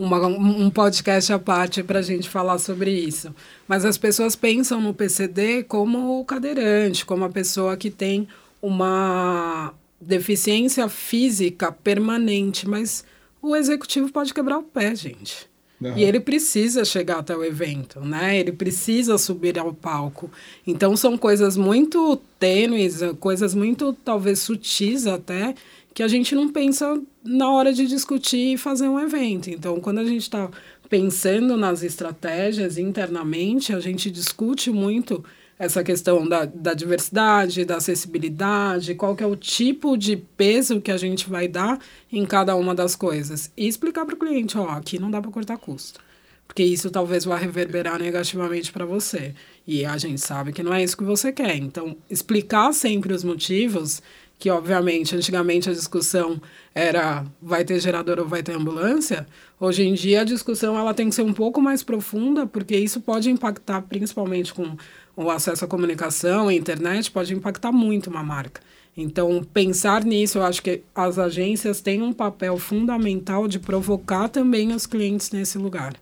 uma, 0.00 0.26
um 0.26 0.70
podcast 0.70 1.30
à 1.30 1.38
parte 1.38 1.82
para 1.82 1.98
a 1.98 2.02
gente 2.02 2.28
falar 2.28 2.58
sobre 2.58 2.90
isso. 2.90 3.34
Mas 3.68 3.84
as 3.84 3.98
pessoas 3.98 4.34
pensam 4.34 4.80
no 4.80 4.94
PCD 4.94 5.62
como 5.64 6.18
o 6.18 6.24
cadeirante, 6.24 7.04
como 7.04 7.24
a 7.24 7.28
pessoa 7.28 7.76
que 7.76 7.90
tem 7.90 8.26
uma 8.62 9.74
deficiência 10.00 10.88
física 10.88 11.70
permanente, 11.70 12.66
mas 12.66 13.04
o 13.42 13.54
executivo 13.54 14.10
pode 14.10 14.32
quebrar 14.32 14.58
o 14.58 14.62
pé, 14.62 14.94
gente. 14.94 15.50
Uhum. 15.80 15.96
E 15.96 16.04
ele 16.04 16.20
precisa 16.20 16.84
chegar 16.84 17.18
até 17.18 17.34
o 17.34 17.44
evento, 17.44 18.00
né? 18.00 18.38
Ele 18.38 18.52
precisa 18.52 19.16
subir 19.16 19.58
ao 19.58 19.72
palco. 19.72 20.30
Então 20.66 20.96
são 20.96 21.16
coisas 21.16 21.56
muito 21.56 22.20
tênues, 22.38 23.00
coisas 23.18 23.54
muito 23.54 23.94
talvez 24.04 24.40
sutis 24.40 25.06
até, 25.06 25.54
que 25.92 26.02
a 26.02 26.08
gente 26.08 26.34
não 26.34 26.48
pensa 26.48 27.00
na 27.24 27.50
hora 27.50 27.72
de 27.72 27.86
discutir 27.86 28.54
e 28.54 28.56
fazer 28.56 28.88
um 28.88 28.98
evento. 28.98 29.50
Então, 29.50 29.80
quando 29.80 29.98
a 29.98 30.04
gente 30.04 30.22
está 30.22 30.48
pensando 30.88 31.56
nas 31.56 31.82
estratégias 31.82 32.78
internamente, 32.78 33.72
a 33.72 33.80
gente 33.80 34.10
discute 34.10 34.70
muito 34.70 35.24
essa 35.60 35.84
questão 35.84 36.26
da, 36.26 36.46
da 36.46 36.72
diversidade, 36.72 37.66
da 37.66 37.76
acessibilidade, 37.76 38.94
qual 38.94 39.14
que 39.14 39.22
é 39.22 39.26
o 39.26 39.36
tipo 39.36 39.94
de 39.94 40.16
peso 40.16 40.80
que 40.80 40.90
a 40.90 40.96
gente 40.96 41.28
vai 41.28 41.46
dar 41.46 41.78
em 42.10 42.24
cada 42.24 42.56
uma 42.56 42.74
das 42.74 42.96
coisas. 42.96 43.52
E 43.54 43.68
explicar 43.68 44.06
para 44.06 44.14
o 44.14 44.18
cliente, 44.18 44.56
ó, 44.56 44.70
aqui 44.70 44.98
não 44.98 45.10
dá 45.10 45.20
para 45.20 45.30
cortar 45.30 45.58
custo. 45.58 46.00
Porque 46.46 46.64
isso 46.64 46.90
talvez 46.90 47.26
vá 47.26 47.36
reverberar 47.36 48.00
negativamente 48.00 48.72
para 48.72 48.86
você. 48.86 49.34
E 49.66 49.84
a 49.84 49.98
gente 49.98 50.20
sabe 50.20 50.50
que 50.50 50.62
não 50.62 50.72
é 50.72 50.82
isso 50.82 50.96
que 50.96 51.04
você 51.04 51.30
quer. 51.30 51.54
Então, 51.56 51.94
explicar 52.08 52.72
sempre 52.72 53.12
os 53.12 53.22
motivos 53.22 54.02
que 54.40 54.48
obviamente 54.48 55.14
antigamente 55.14 55.68
a 55.68 55.72
discussão 55.72 56.40
era 56.74 57.26
vai 57.42 57.62
ter 57.62 57.78
gerador 57.78 58.18
ou 58.18 58.26
vai 58.26 58.42
ter 58.42 58.56
ambulância, 58.56 59.26
hoje 59.60 59.82
em 59.82 59.92
dia 59.92 60.22
a 60.22 60.24
discussão 60.24 60.78
ela 60.78 60.94
tem 60.94 61.10
que 61.10 61.14
ser 61.14 61.22
um 61.22 61.34
pouco 61.34 61.60
mais 61.60 61.82
profunda, 61.82 62.46
porque 62.46 62.74
isso 62.74 63.02
pode 63.02 63.30
impactar 63.30 63.82
principalmente 63.82 64.54
com 64.54 64.76
o 65.14 65.30
acesso 65.30 65.66
à 65.66 65.68
comunicação, 65.68 66.48
à 66.48 66.54
internet, 66.54 67.10
pode 67.10 67.34
impactar 67.34 67.70
muito 67.70 68.08
uma 68.08 68.22
marca. 68.22 68.62
Então, 68.96 69.44
pensar 69.52 70.04
nisso, 70.04 70.38
eu 70.38 70.42
acho 70.42 70.62
que 70.62 70.82
as 70.94 71.18
agências 71.18 71.82
têm 71.82 72.02
um 72.02 72.12
papel 72.12 72.56
fundamental 72.56 73.46
de 73.46 73.58
provocar 73.58 74.28
também 74.28 74.72
os 74.72 74.86
clientes 74.86 75.30
nesse 75.30 75.58
lugar, 75.58 75.94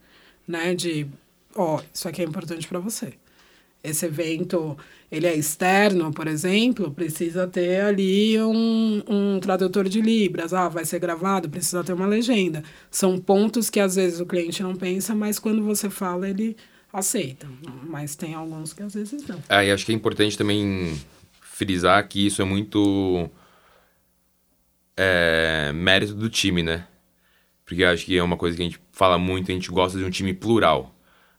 né? 0.46 0.74
De, 0.74 1.06
ó, 1.56 1.76
oh, 1.76 1.80
isso 1.92 2.08
aqui 2.08 2.22
é 2.22 2.24
importante 2.24 2.68
para 2.68 2.78
você 2.78 3.14
esse 3.82 4.06
evento 4.06 4.76
ele 5.10 5.26
é 5.26 5.34
externo, 5.34 6.12
por 6.12 6.26
exemplo, 6.26 6.90
precisa 6.90 7.46
ter 7.46 7.80
ali 7.80 8.38
um, 8.40 9.02
um 9.08 9.40
tradutor 9.40 9.88
de 9.88 10.00
libras. 10.00 10.52
Ah, 10.52 10.68
vai 10.68 10.84
ser 10.84 10.98
gravado, 10.98 11.48
precisa 11.48 11.82
ter 11.82 11.92
uma 11.92 12.06
legenda. 12.06 12.62
São 12.90 13.18
pontos 13.18 13.70
que 13.70 13.80
às 13.80 13.96
vezes 13.96 14.20
o 14.20 14.26
cliente 14.26 14.62
não 14.62 14.76
pensa, 14.76 15.14
mas 15.14 15.38
quando 15.38 15.62
você 15.62 15.88
fala, 15.88 16.28
ele 16.28 16.56
aceita. 16.92 17.48
Mas 17.84 18.16
tem 18.16 18.34
alguns 18.34 18.72
que 18.72 18.82
às 18.82 18.94
vezes 18.94 19.26
não. 19.26 19.42
É, 19.48 19.66
e 19.66 19.70
acho 19.70 19.86
que 19.86 19.92
é 19.92 19.94
importante 19.94 20.36
também 20.36 20.98
frisar 21.40 22.06
que 22.06 22.26
isso 22.26 22.42
é 22.42 22.44
muito 22.44 23.30
é, 24.96 25.72
mérito 25.72 26.14
do 26.14 26.28
time, 26.28 26.62
né? 26.62 26.86
porque 27.68 27.84
acho 27.84 28.06
que 28.06 28.16
é 28.16 28.22
uma 28.22 28.38
coisa 28.38 28.56
que 28.56 28.62
a 28.62 28.64
gente 28.64 28.80
fala 28.90 29.18
muito, 29.18 29.50
a 29.50 29.54
gente 29.54 29.70
gosta 29.70 29.98
de 29.98 30.04
um 30.04 30.08
time 30.08 30.32
plural. 30.32 30.94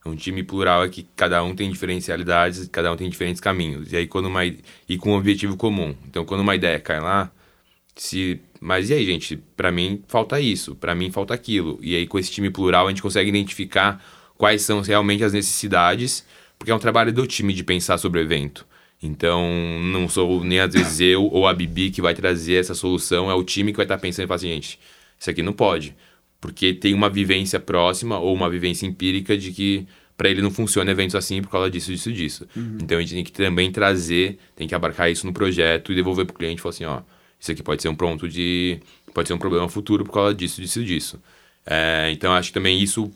Um 0.10 0.16
time 0.16 0.44
plural 0.44 0.84
é 0.84 0.90
que 0.90 1.08
cada 1.16 1.44
um 1.44 1.56
tem 1.56 1.72
diferencialidades, 1.72 2.68
cada 2.68 2.92
um 2.92 2.96
tem 2.96 3.10
diferentes 3.10 3.42
caminhos. 3.42 3.92
E 3.92 3.98
aí 3.98 4.08
quando 4.08 4.28
uma 4.28 4.46
e 4.46 4.98
com 4.98 5.12
um 5.12 5.18
objetivo 5.18 5.56
comum. 5.58 5.96
Então 6.08 6.26
quando 6.26 6.42
uma 6.42 6.56
ideia 6.56 6.80
cai 6.80 7.00
lá, 7.00 7.32
se 7.96 8.40
mas 8.62 8.90
e 8.90 8.94
aí, 8.94 9.06
gente, 9.06 9.38
para 9.56 9.72
mim 9.72 10.04
falta 10.08 10.40
isso, 10.40 10.76
para 10.76 10.94
mim 10.96 11.12
falta 11.12 11.34
aquilo. 11.34 11.80
E 11.82 11.96
aí 11.96 12.08
com 12.08 12.20
esse 12.20 12.32
time 12.32 12.50
plural 12.50 12.88
a 12.88 12.90
gente 12.90 13.02
consegue 13.02 13.30
identificar 13.30 14.04
quais 14.38 14.62
são 14.62 14.82
realmente 14.82 15.24
as 15.24 15.34
necessidades, 15.34 16.26
porque 16.58 16.72
é 16.72 16.76
um 16.76 16.80
trabalho 16.80 17.14
do 17.14 17.28
time 17.28 17.54
de 17.54 17.64
pensar 17.64 17.98
sobre 17.98 18.20
o 18.20 18.24
evento. 18.24 18.66
Então, 19.02 19.48
não 19.82 20.10
sou 20.10 20.44
nem 20.44 20.60
às 20.60 20.74
vezes 20.74 21.00
eu 21.00 21.24
ou 21.24 21.48
a 21.48 21.54
Bibi 21.54 21.90
que 21.90 22.02
vai 22.02 22.14
trazer 22.14 22.56
essa 22.56 22.76
solução, 22.76 23.32
é 23.32 23.34
o 23.34 23.44
time 23.44 23.72
que 23.72 23.78
vai 23.78 23.86
estar 23.86 23.98
pensando 23.98 24.26
e 24.26 24.28
falar 24.28 24.36
assim, 24.36 24.50
gente, 24.50 24.80
isso 25.18 25.30
aqui 25.30 25.42
não 25.42 25.54
pode. 25.54 25.96
Porque 26.42 26.74
tem 26.74 26.94
uma 26.94 27.10
vivência 27.10 27.60
próxima 27.60 28.20
ou 28.20 28.34
uma 28.34 28.50
vivência 28.50 28.86
empírica 28.86 29.38
de 29.38 29.52
que 29.52 29.88
para 30.20 30.30
ele 30.30 30.42
não 30.42 30.52
funciona 30.52 30.92
eventos 30.92 31.16
assim 31.16 31.42
por 31.42 31.50
causa 31.50 31.72
disso, 31.72 31.94
disso, 31.94 32.12
disso. 32.12 32.48
Uhum. 32.54 32.78
Então 32.82 32.98
a 32.98 33.02
gente 33.02 33.14
tem 33.14 33.24
que 33.24 33.32
também 33.32 33.72
trazer, 33.72 34.38
tem 34.54 34.68
que 34.68 34.76
abarcar 34.76 35.10
isso 35.10 35.26
no 35.26 35.32
projeto 35.32 35.94
e 35.94 35.96
devolver 35.96 36.26
para 36.26 36.34
o 36.34 36.38
cliente 36.38 36.60
e 36.60 36.62
falar 36.62 36.72
assim, 36.72 36.84
ó, 36.84 37.00
isso 37.40 37.54
aqui 37.54 37.64
pode 37.64 37.82
ser 37.82 37.88
um 37.88 37.96
ponto 37.96 38.28
de. 38.28 38.82
pode 39.14 39.30
ser 39.30 39.34
um 39.34 39.38
problema 39.38 39.70
futuro 39.70 40.04
por 40.04 40.12
causa 40.12 40.36
disso, 40.36 40.60
disso, 40.60 40.84
disso. 40.84 41.22
É, 41.66 42.10
então 42.12 42.34
acho 42.34 42.50
que 42.50 42.54
também 42.54 42.82
isso 42.82 43.10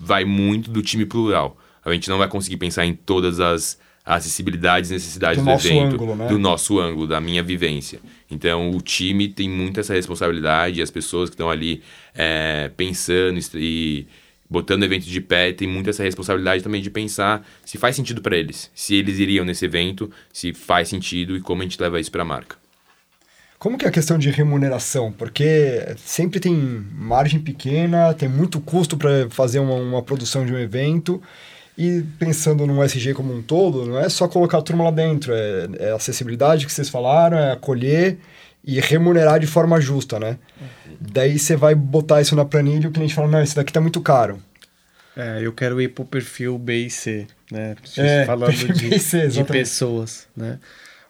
vai 0.00 0.24
muito 0.24 0.68
do 0.68 0.82
time 0.82 1.06
plural. 1.06 1.56
A 1.84 1.92
gente 1.92 2.10
não 2.10 2.18
vai 2.18 2.26
conseguir 2.26 2.56
pensar 2.56 2.84
em 2.84 2.92
todas 2.92 3.38
as 3.38 3.78
acessibilidades 4.04 4.90
e 4.90 4.94
necessidades 4.94 5.40
do, 5.40 5.44
do 5.44 5.52
evento, 5.52 5.94
ângulo, 5.94 6.16
né? 6.16 6.26
do 6.26 6.40
nosso 6.40 6.80
ângulo, 6.80 7.06
da 7.06 7.20
minha 7.20 7.42
vivência. 7.42 8.00
Então, 8.28 8.72
o 8.72 8.80
time 8.80 9.28
tem 9.28 9.48
muito 9.48 9.78
essa 9.78 9.94
responsabilidade, 9.94 10.82
as 10.82 10.90
pessoas 10.90 11.30
que 11.30 11.34
estão 11.34 11.48
ali 11.48 11.82
é, 12.16 12.68
pensando 12.76 13.38
e 13.54 14.08
botando 14.48 14.82
evento 14.82 15.04
de 15.04 15.20
pé 15.20 15.52
tem 15.52 15.68
muito 15.68 15.90
essa 15.90 16.02
responsabilidade 16.02 16.62
também 16.62 16.80
de 16.80 16.90
pensar 16.90 17.46
se 17.64 17.76
faz 17.76 17.96
sentido 17.96 18.22
para 18.22 18.36
eles, 18.36 18.70
se 18.74 18.94
eles 18.94 19.18
iriam 19.18 19.44
nesse 19.44 19.64
evento, 19.64 20.10
se 20.32 20.52
faz 20.52 20.88
sentido 20.88 21.36
e 21.36 21.40
como 21.40 21.62
a 21.62 21.64
gente 21.64 21.80
leva 21.80 22.00
isso 22.00 22.10
para 22.10 22.22
a 22.22 22.26
marca. 22.26 22.56
Como 23.58 23.76
que 23.76 23.84
é 23.84 23.88
a 23.88 23.92
questão 23.92 24.16
de 24.16 24.30
remuneração? 24.30 25.10
Porque 25.10 25.84
sempre 25.96 26.38
tem 26.38 26.54
margem 26.54 27.40
pequena, 27.40 28.14
tem 28.14 28.28
muito 28.28 28.60
custo 28.60 28.96
para 28.96 29.28
fazer 29.30 29.58
uma, 29.58 29.74
uma 29.74 30.02
produção 30.02 30.46
de 30.46 30.52
um 30.52 30.58
evento. 30.58 31.20
E 31.76 32.02
pensando 32.18 32.66
no 32.66 32.82
SG 32.82 33.14
como 33.14 33.32
um 33.32 33.42
todo, 33.42 33.84
não 33.84 33.98
é 33.98 34.08
só 34.08 34.26
colocar 34.28 34.58
a 34.58 34.62
turma 34.62 34.84
lá 34.84 34.90
dentro, 34.90 35.32
é, 35.32 35.68
é 35.78 35.92
acessibilidade 35.92 36.66
que 36.66 36.72
vocês 36.72 36.88
falaram, 36.88 37.36
é 37.36 37.52
acolher 37.52 38.18
e 38.68 38.78
remunerar 38.80 39.40
de 39.40 39.46
forma 39.46 39.80
justa, 39.80 40.20
né? 40.20 40.38
Uhum. 40.60 40.96
Daí 41.00 41.38
você 41.38 41.56
vai 41.56 41.74
botar 41.74 42.20
isso 42.20 42.36
na 42.36 42.44
planilha 42.44 42.84
e 42.84 42.86
o 42.88 42.92
cliente 42.92 43.14
fala, 43.14 43.26
não, 43.26 43.42
esse 43.42 43.56
daqui 43.56 43.72
tá 43.72 43.80
muito 43.80 43.98
caro. 44.02 44.38
É, 45.16 45.38
eu 45.40 45.54
quero 45.54 45.80
ir 45.80 45.88
pro 45.88 46.04
perfil 46.04 46.58
B 46.58 46.84
e 46.84 46.90
C, 46.90 47.26
né? 47.50 47.74
É, 47.96 48.26
Falando 48.26 48.52
de, 48.74 48.98
C, 48.98 49.26
de 49.28 49.42
pessoas, 49.42 50.28
né? 50.36 50.58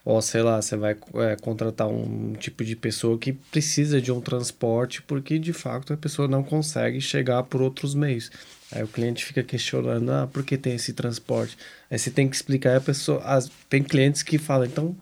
Ou 0.05 0.23
sei 0.23 0.41
lá, 0.41 0.63
você 0.63 0.77
vai 0.77 0.97
é, 1.17 1.37
contratar 1.43 1.89
um 1.89 2.33
tipo 2.35 2.65
de 2.65 2.77
pessoa 2.77 3.19
que 3.19 3.33
precisa 3.33 4.01
de 4.01 4.13
um 4.13 4.21
transporte 4.21 5.03
porque 5.03 5.37
de 5.37 5.53
fato 5.53 5.93
a 5.93 5.97
pessoa 5.97 6.29
não 6.29 6.45
consegue 6.45 7.01
chegar 7.01 7.43
por 7.43 7.61
outros 7.61 7.93
meios. 7.93 8.31
Aí 8.71 8.85
o 8.85 8.89
cliente 8.89 9.25
fica 9.25 9.43
questionando, 9.43 10.09
ah, 10.13 10.29
por 10.33 10.45
que 10.45 10.57
tem 10.57 10.77
esse 10.77 10.93
transporte? 10.93 11.59
Aí 11.91 11.99
você 11.99 12.11
tem 12.11 12.29
que 12.29 12.37
explicar, 12.37 12.77
a 12.77 12.81
pessoa, 12.81 13.21
tem 13.69 13.83
clientes 13.83 14.23
que 14.23 14.39
falam, 14.39 14.67
então 14.67 14.97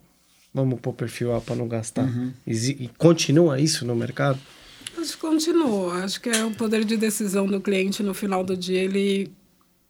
vamos 0.57 0.81
pôr 0.81 0.95
perfil 0.95 1.35
A 1.35 1.41
para 1.41 1.55
não 1.55 1.69
gastar. 1.69 2.05
Uhum. 2.05 2.33
E, 2.47 2.53
e, 2.53 2.91
continua 2.97 3.61
isso 3.61 3.85
no 3.85 3.95
mercado? 3.95 4.39
Acho 4.99 5.13
que 5.13 5.19
continua. 5.19 6.03
Acho 6.03 6.19
que 6.19 6.31
é 6.31 6.43
o 6.45 6.51
poder 6.53 6.83
de 6.83 6.97
decisão 6.97 7.47
do 7.47 7.61
cliente 7.61 8.03
no 8.03 8.15
final 8.15 8.43
do 8.43 8.57
dia, 8.57 8.83
ele 8.83 9.31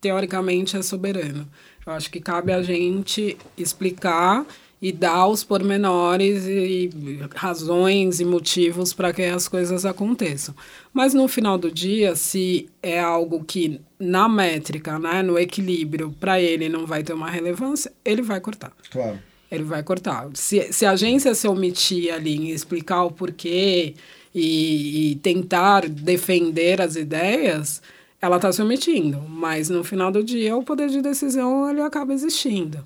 teoricamente 0.01 0.77
é 0.77 0.83
soberano. 0.83 1.49
Eu 1.87 1.93
acho 1.93 2.11
que 2.11 2.21
cabe 2.21 2.53
a 2.53 2.61
gente 2.63 3.39
explicar 3.57 4.45
e 4.83 4.91
dar 4.93 5.29
os 5.29 5.45
pormenores 5.45 6.45
e 6.47 6.91
razões 7.35 8.21
e 8.21 8.25
motivos 8.25 8.93
para 8.93 9.13
que 9.13 9.23
as 9.23 9.47
coisas 9.47 9.87
aconteçam. 9.87 10.55
Mas 10.93 11.15
no 11.15 11.29
final 11.29 11.57
do 11.57 11.71
dia, 11.71 12.17
se 12.17 12.69
é 12.83 13.01
algo 13.01 13.45
que 13.45 13.81
na 13.99 14.29
métrica, 14.29 14.99
né, 14.99 15.23
no 15.23 15.39
equilíbrio, 15.39 16.15
para 16.19 16.41
ele 16.41 16.69
não 16.69 16.87
vai 16.87 17.05
ter 17.05 17.13
uma 17.15 17.31
relevância, 17.31 17.93
ele 18.05 18.21
vai 18.21 18.41
cortar. 18.41 18.73
Claro. 18.91 19.19
Ele 19.51 19.65
vai 19.65 19.83
cortar. 19.83 20.29
Se, 20.35 20.73
se 20.73 20.85
a 20.85 20.93
agência 20.93 21.35
se 21.35 21.47
omitir 21.47 22.13
ali 22.13 22.37
em 22.37 22.51
explicar 22.51 23.05
o 23.05 23.13
porquê 23.13 23.95
e, 24.35 25.13
e 25.13 25.15
tentar 25.17 25.89
defender 25.89 26.81
as 26.81 26.97
ideias, 26.97 27.81
ela 28.21 28.37
está 28.37 28.53
se 28.53 28.61
omitindo. 28.61 29.21
Mas 29.29 29.69
no 29.69 29.85
final 29.85 30.11
do 30.11 30.23
dia, 30.23 30.57
o 30.57 30.63
poder 30.63 30.89
de 30.89 31.01
decisão 31.01 31.71
ele 31.71 31.81
acaba 31.81 32.13
existindo. 32.13 32.85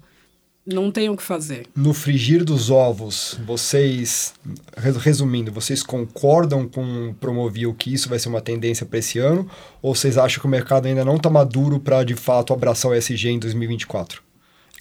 Não 0.67 0.91
tem 0.91 1.09
o 1.09 1.17
que 1.17 1.23
fazer. 1.23 1.67
No 1.75 1.95
frigir 1.95 2.45
dos 2.45 2.71
ovos, 2.71 3.39
vocês, 3.47 4.35
resumindo, 4.77 5.51
vocês 5.51 5.83
concordam 5.83 6.69
com 6.69 7.15
Promovil 7.19 7.75
que 7.75 7.93
isso 7.93 8.09
vai 8.09 8.19
ser 8.19 8.29
uma 8.29 8.43
tendência 8.43 8.85
para 8.85 8.99
esse 8.99 9.19
ano? 9.19 9.49
Ou 9.81 9.95
vocês 9.95 10.19
acham 10.19 10.41
que 10.41 10.47
o 10.47 10.51
mercado 10.51 10.87
ainda 10.87 11.05
não 11.05 11.17
está 11.17 11.31
maduro 11.31 11.81
para, 11.81 12.05
de 12.05 12.15
fato, 12.15 12.53
abraçar 12.53 12.91
o 12.91 12.95
ESG 12.95 13.31
em 13.31 13.39
2024? 13.39 14.30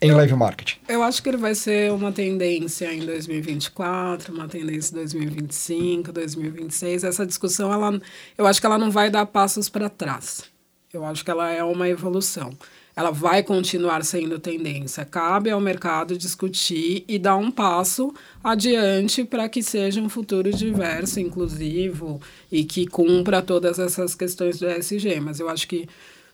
Em 0.01 0.09
eu, 0.09 0.17
live 0.17 0.33
marketing. 0.33 0.79
Eu 0.88 1.03
acho 1.03 1.21
que 1.21 1.29
ele 1.29 1.38
vai 1.38 1.53
ser 1.53 1.91
uma 1.91 2.12
tendência 2.12 2.93
em 2.93 3.05
2024, 3.05 4.33
uma 4.33 4.47
tendência 4.47 4.93
em 4.93 4.95
2025, 4.95 6.12
2026. 6.12 7.03
Essa 7.03 7.25
discussão, 7.25 7.71
ela, 7.73 7.99
eu 8.38 8.47
acho 8.47 8.59
que 8.62 8.65
ela 8.65 8.77
não 8.77 8.89
vai 8.89 9.09
dar 9.09 9.25
passos 9.25 9.67
para 9.67 9.89
trás. 9.89 10.43
Eu 10.93 11.05
acho 11.05 11.23
que 11.23 11.29
ela 11.29 11.51
é 11.51 11.63
uma 11.63 11.88
evolução 11.89 12.51
ela 12.99 13.12
vai 13.12 13.41
continuar 13.41 14.03
sendo 14.03 14.38
tendência. 14.39 15.05
Cabe 15.05 15.49
ao 15.49 15.62
mercado 15.62 16.17
discutir 16.17 17.05
e 17.07 17.17
dar 17.17 17.38
um 17.38 17.49
passo 17.49 18.13
adiante 18.43 19.23
para 19.23 19.47
que 19.47 19.63
seja 19.63 20.01
um 20.01 20.09
futuro 20.09 20.51
diverso, 20.51 21.17
inclusivo 21.17 22.19
e 22.51 22.65
que 22.65 22.85
cumpra 22.85 23.41
todas 23.41 23.79
essas 23.79 24.13
questões 24.13 24.59
do 24.59 24.67
ESG. 24.69 25.21
Mas 25.21 25.39
eu 25.39 25.47
acho 25.47 25.65
que 25.65 25.88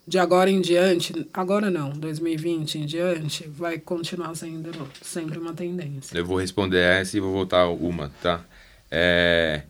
de 0.08 0.20
agora 0.20 0.50
em 0.50 0.62
diante, 0.62 1.28
agora 1.34 1.72
não, 1.72 1.90
2020 1.92 2.80
em 2.80 2.86
diante, 2.86 3.48
vai 3.48 3.80
continuar 3.80 4.36
sendo 4.36 4.72
sempre 5.02 5.38
uma 5.38 5.54
tendência. 5.54 6.18
Eu 6.18 6.26
vou 6.26 6.38
responder 6.38 6.80
essa 6.80 7.18
e 7.18 7.20
vou 7.20 7.32
voltar 7.32 7.68
uma, 7.68 8.12
tá? 8.22 8.44
É, 8.92 9.64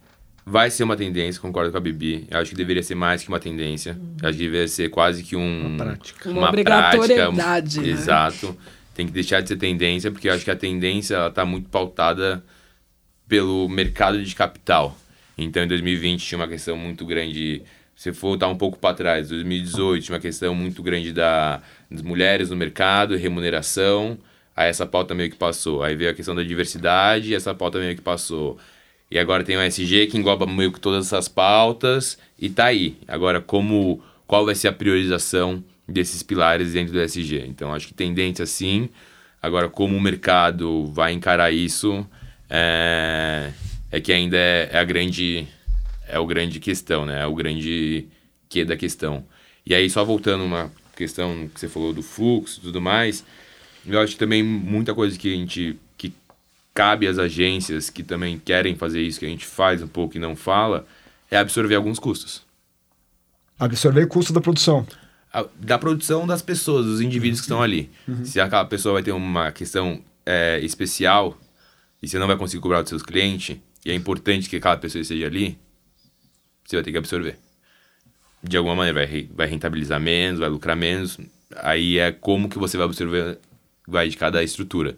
Vai 0.48 0.70
ser 0.70 0.84
uma 0.84 0.96
tendência, 0.96 1.42
concordo 1.42 1.72
com 1.72 1.78
a 1.78 1.82
Bibi. 1.82 2.28
Eu 2.30 2.38
acho 2.38 2.52
que 2.52 2.56
deveria 2.56 2.84
ser 2.84 2.94
mais 2.94 3.24
que 3.24 3.30
uma 3.30 3.40
tendência. 3.40 3.98
Eu 4.22 4.30
acho 4.30 4.38
que 4.38 4.44
deveria 4.44 4.68
ser 4.68 4.90
quase 4.90 5.24
que 5.24 5.36
um, 5.36 5.66
uma 5.66 5.84
prática. 5.84 6.30
Uma, 6.30 6.42
uma 6.42 6.50
obrigatoriedade. 6.50 7.36
Prática, 7.36 7.82
né? 7.82 7.88
Exato. 7.88 8.58
Tem 8.94 9.08
que 9.08 9.12
deixar 9.12 9.42
de 9.42 9.48
ser 9.48 9.58
tendência, 9.58 10.12
porque 10.12 10.30
eu 10.30 10.34
acho 10.34 10.46
que 10.46 10.52
a 10.52 10.56
tendência 10.56 11.28
está 11.28 11.44
muito 11.44 11.68
pautada 11.68 12.46
pelo 13.28 13.68
mercado 13.68 14.24
de 14.24 14.36
capital. 14.36 14.96
Então, 15.36 15.64
em 15.64 15.68
2020 15.68 16.24
tinha 16.24 16.38
uma 16.38 16.48
questão 16.48 16.78
muito 16.78 17.08
grande. 17.08 17.64
Se 17.96 18.12
for 18.12 18.30
voltar 18.30 18.48
um 18.50 18.58
pouco 18.58 18.78
para 18.78 18.94
trás, 18.94 19.30
2018 19.30 20.04
tinha 20.04 20.16
uma 20.16 20.22
questão 20.22 20.54
muito 20.54 20.84
grande 20.84 21.14
da, 21.14 21.62
das 21.90 22.02
mulheres 22.02 22.50
no 22.50 22.56
mercado, 22.56 23.16
remuneração. 23.16 24.18
Aí 24.56 24.70
essa 24.70 24.86
pauta 24.86 25.14
meio 25.14 25.30
que 25.30 25.38
passou. 25.38 25.82
Aí 25.82 25.96
veio 25.96 26.12
a 26.12 26.14
questão 26.14 26.36
da 26.36 26.44
diversidade, 26.44 27.34
essa 27.34 27.54
pauta 27.54 27.80
meio 27.80 27.96
que 27.96 28.02
passou. 28.02 28.58
E 29.10 29.18
agora 29.18 29.44
tem 29.44 29.56
o 29.56 29.62
SG 29.62 30.08
que 30.08 30.18
engloba 30.18 30.46
meio 30.46 30.72
que 30.72 30.80
todas 30.80 31.06
essas 31.06 31.28
pautas 31.28 32.18
e 32.40 32.50
tá 32.50 32.66
aí. 32.66 32.98
Agora, 33.08 33.40
como 33.40 34.02
qual 34.28 34.46
vai 34.46 34.56
ser 34.56 34.68
a 34.68 34.74
priorização 34.74 35.64
desses 35.88 36.24
pilares 36.24 36.74
dentro 36.74 36.94
do 36.94 37.02
SG? 37.02 37.46
Então, 37.48 37.74
acho 37.74 37.88
que 37.88 37.94
tendência 37.94 38.46
sim. 38.46 38.90
Agora, 39.42 39.70
como 39.70 39.96
o 39.96 40.02
mercado 40.02 40.88
vai 40.88 41.14
encarar 41.14 41.52
isso, 41.52 42.06
é, 42.50 43.52
é 43.92 44.02
que 44.02 44.12
ainda 44.12 44.38
é, 44.38 44.70
é, 44.72 44.80
a 44.80 44.84
grande 44.84 45.48
é 46.08 46.20
o 46.20 46.26
grande 46.26 46.60
questão, 46.60 47.06
né? 47.06 47.22
É 47.22 47.26
o 47.26 47.34
grande 47.34 48.08
que 48.50 48.64
da 48.64 48.78
questão. 48.78 49.26
E 49.66 49.74
aí, 49.74 49.90
só 49.90 50.04
voltando 50.04 50.44
uma 50.44 50.72
questão 50.96 51.50
que 51.54 51.60
você 51.60 51.68
falou 51.68 51.94
do 51.94 52.02
fluxo 52.02 52.60
e 52.60 52.64
tudo 52.64 52.82
mais, 52.82 53.24
eu 53.86 54.00
acho 54.00 54.14
que 54.14 54.20
também 54.20 54.44
muita 54.44 54.94
coisa 54.94 55.18
que 55.18 55.34
a 55.34 55.36
gente 55.36 55.78
cabe 56.76 57.08
às 57.08 57.18
agências 57.18 57.90
que 57.90 58.04
também 58.04 58.38
querem 58.38 58.76
fazer 58.76 59.02
isso, 59.02 59.18
que 59.18 59.26
a 59.26 59.30
gente 59.30 59.46
faz 59.46 59.82
um 59.82 59.88
pouco 59.88 60.18
e 60.18 60.20
não 60.20 60.36
fala, 60.36 60.86
é 61.32 61.38
absorver 61.38 61.74
alguns 61.74 61.98
custos. 61.98 62.44
Absorver 63.58 64.04
o 64.04 64.08
custo 64.10 64.34
da 64.34 64.42
produção. 64.42 64.86
Da 65.58 65.78
produção 65.78 66.28
das 66.28 66.42
pessoas, 66.42 66.86
dos 66.86 67.00
indivíduos 67.00 67.40
que 67.40 67.46
estão 67.46 67.62
ali. 67.62 67.90
Uhum. 68.06 68.26
Se 68.26 68.42
aquela 68.42 68.66
pessoa 68.66 68.94
vai 68.94 69.04
ter 69.04 69.14
uma 69.14 69.52
questão 69.54 70.02
é, 70.26 70.60
especial 70.62 71.38
e 72.04 72.10
você 72.10 72.20
não 72.20 72.28
vai 72.28 72.36
conseguir 72.36 72.62
cobrar 72.62 72.82
dos 72.82 72.90
seus 72.90 73.02
clientes, 73.02 73.58
e 73.86 73.92
é 73.92 73.96
importante 73.96 74.50
que 74.50 74.58
aquela 74.58 74.76
pessoa 74.76 75.02
esteja 75.02 75.26
ali, 75.26 75.58
você 76.66 76.76
vai 76.76 76.84
ter 76.84 76.92
que 76.92 76.98
absorver. 76.98 77.38
De 78.44 78.58
alguma 78.58 78.76
maneira, 78.76 79.06
vai, 79.06 79.30
vai 79.34 79.48
rentabilizar 79.48 80.00
menos, 80.00 80.40
vai 80.40 80.50
lucrar 80.50 80.76
menos. 80.76 81.18
Aí 81.58 81.98
é 81.98 82.12
como 82.12 82.50
que 82.50 82.58
você 82.58 82.78
vai 82.78 82.86
absorver, 82.86 83.38
vai 83.88 84.10
de 84.10 84.18
cada 84.18 84.44
estrutura. 84.44 84.96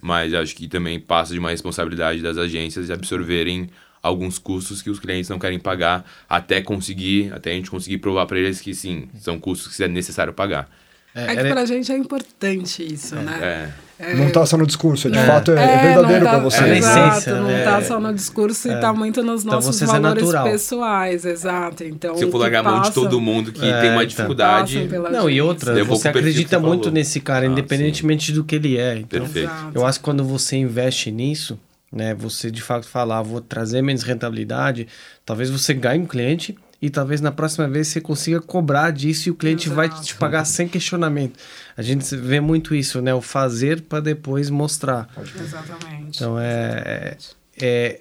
Mas 0.00 0.32
acho 0.34 0.54
que 0.54 0.68
também 0.68 1.00
passa 1.00 1.32
de 1.32 1.38
uma 1.38 1.50
responsabilidade 1.50 2.22
das 2.22 2.38
agências 2.38 2.86
de 2.86 2.92
absorverem 2.92 3.70
alguns 4.02 4.38
custos 4.38 4.82
que 4.82 4.90
os 4.90 5.00
clientes 5.00 5.30
não 5.30 5.38
querem 5.38 5.58
pagar 5.58 6.04
até 6.28 6.60
conseguir, 6.60 7.32
até 7.32 7.52
a 7.52 7.54
gente 7.54 7.70
conseguir 7.70 7.98
provar 7.98 8.26
para 8.26 8.38
eles 8.38 8.60
que 8.60 8.74
sim, 8.74 9.08
são 9.18 9.40
custos 9.40 9.74
que 9.74 9.82
é 9.82 9.88
necessário 9.88 10.32
pagar. 10.32 10.68
É, 11.14 11.32
é 11.32 11.36
que 11.36 11.48
para 11.48 11.62
a 11.62 11.66
gente 11.66 11.90
é 11.90 11.96
importante 11.96 12.82
isso, 12.82 13.14
é, 13.14 13.22
né? 13.22 13.38
É. 13.42 13.72
Não 13.98 14.26
está 14.26 14.44
só 14.44 14.56
no 14.56 14.66
discurso, 14.66 15.08
de 15.08 15.18
fato 15.20 15.52
é, 15.52 15.62
é 15.62 15.82
verdadeiro 15.82 16.24
tá, 16.24 16.30
para 16.32 16.38
você. 16.40 16.64
É, 16.64 16.78
exato, 16.78 17.08
essência, 17.18 17.34
não 17.40 17.56
está 17.56 17.78
né? 17.78 17.84
só 17.84 18.00
no 18.00 18.12
discurso 18.12 18.68
e 18.68 18.74
está 18.74 18.92
muito 18.92 19.22
nos 19.22 19.44
então, 19.44 19.54
nossos 19.54 19.80
valores 19.80 20.32
pessoais, 20.32 21.24
exato. 21.24 21.84
Então, 21.84 22.16
Se 22.16 22.24
eu 22.24 22.30
for 22.30 22.38
largar 22.38 22.60
a 22.66 22.70
mão 22.70 22.82
de 22.82 22.90
todo 22.90 23.20
mundo 23.20 23.52
que 23.52 23.60
tem 23.60 23.70
uma 23.70 24.02
então. 24.02 24.06
dificuldade... 24.06 24.88
Não, 25.12 25.30
e 25.30 25.40
outra, 25.40 25.84
você 25.84 26.08
acredita 26.08 26.58
muito 26.58 26.90
nesse 26.90 27.20
cara, 27.20 27.46
ah, 27.46 27.48
independentemente 27.48 28.26
sim. 28.26 28.32
do 28.32 28.42
que 28.42 28.56
ele 28.56 28.76
é. 28.76 28.96
Então, 28.96 29.20
Perfeito. 29.20 29.50
eu 29.72 29.86
acho 29.86 30.00
que 30.00 30.04
quando 30.04 30.24
você 30.24 30.56
investe 30.56 31.12
nisso, 31.12 31.58
né, 31.92 32.14
você 32.14 32.50
de 32.50 32.60
fato 32.60 32.88
falar, 32.88 33.18
ah, 33.18 33.22
vou 33.22 33.40
trazer 33.40 33.80
menos 33.80 34.02
rentabilidade, 34.02 34.88
talvez 35.24 35.48
você 35.48 35.72
ganhe 35.72 36.02
um 36.02 36.06
cliente 36.06 36.56
e 36.84 36.90
talvez 36.90 37.22
na 37.22 37.32
próxima 37.32 37.66
vez 37.66 37.88
você 37.88 37.98
consiga 37.98 38.42
cobrar 38.42 38.90
disso 38.90 39.30
e 39.30 39.32
o 39.32 39.34
cliente 39.34 39.68
Exato. 39.68 39.74
vai 39.74 40.02
te 40.02 40.14
pagar 40.16 40.44
sem 40.44 40.68
questionamento. 40.68 41.38
A 41.74 41.80
gente 41.80 42.14
vê 42.14 42.40
muito 42.40 42.74
isso, 42.74 43.00
né? 43.00 43.14
O 43.14 43.22
fazer 43.22 43.80
para 43.80 44.00
depois 44.00 44.50
mostrar. 44.50 45.08
Exatamente. 45.18 46.18
Então, 46.18 46.38
é, 46.38 47.16
é, 47.58 48.00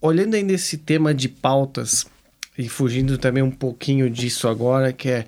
olhando 0.00 0.32
ainda 0.32 0.50
esse 0.54 0.78
tema 0.78 1.12
de 1.12 1.28
pautas 1.28 2.06
e 2.56 2.70
fugindo 2.70 3.18
também 3.18 3.42
um 3.42 3.50
pouquinho 3.50 4.08
disso 4.08 4.48
agora, 4.48 4.94
que 4.94 5.10
é 5.10 5.26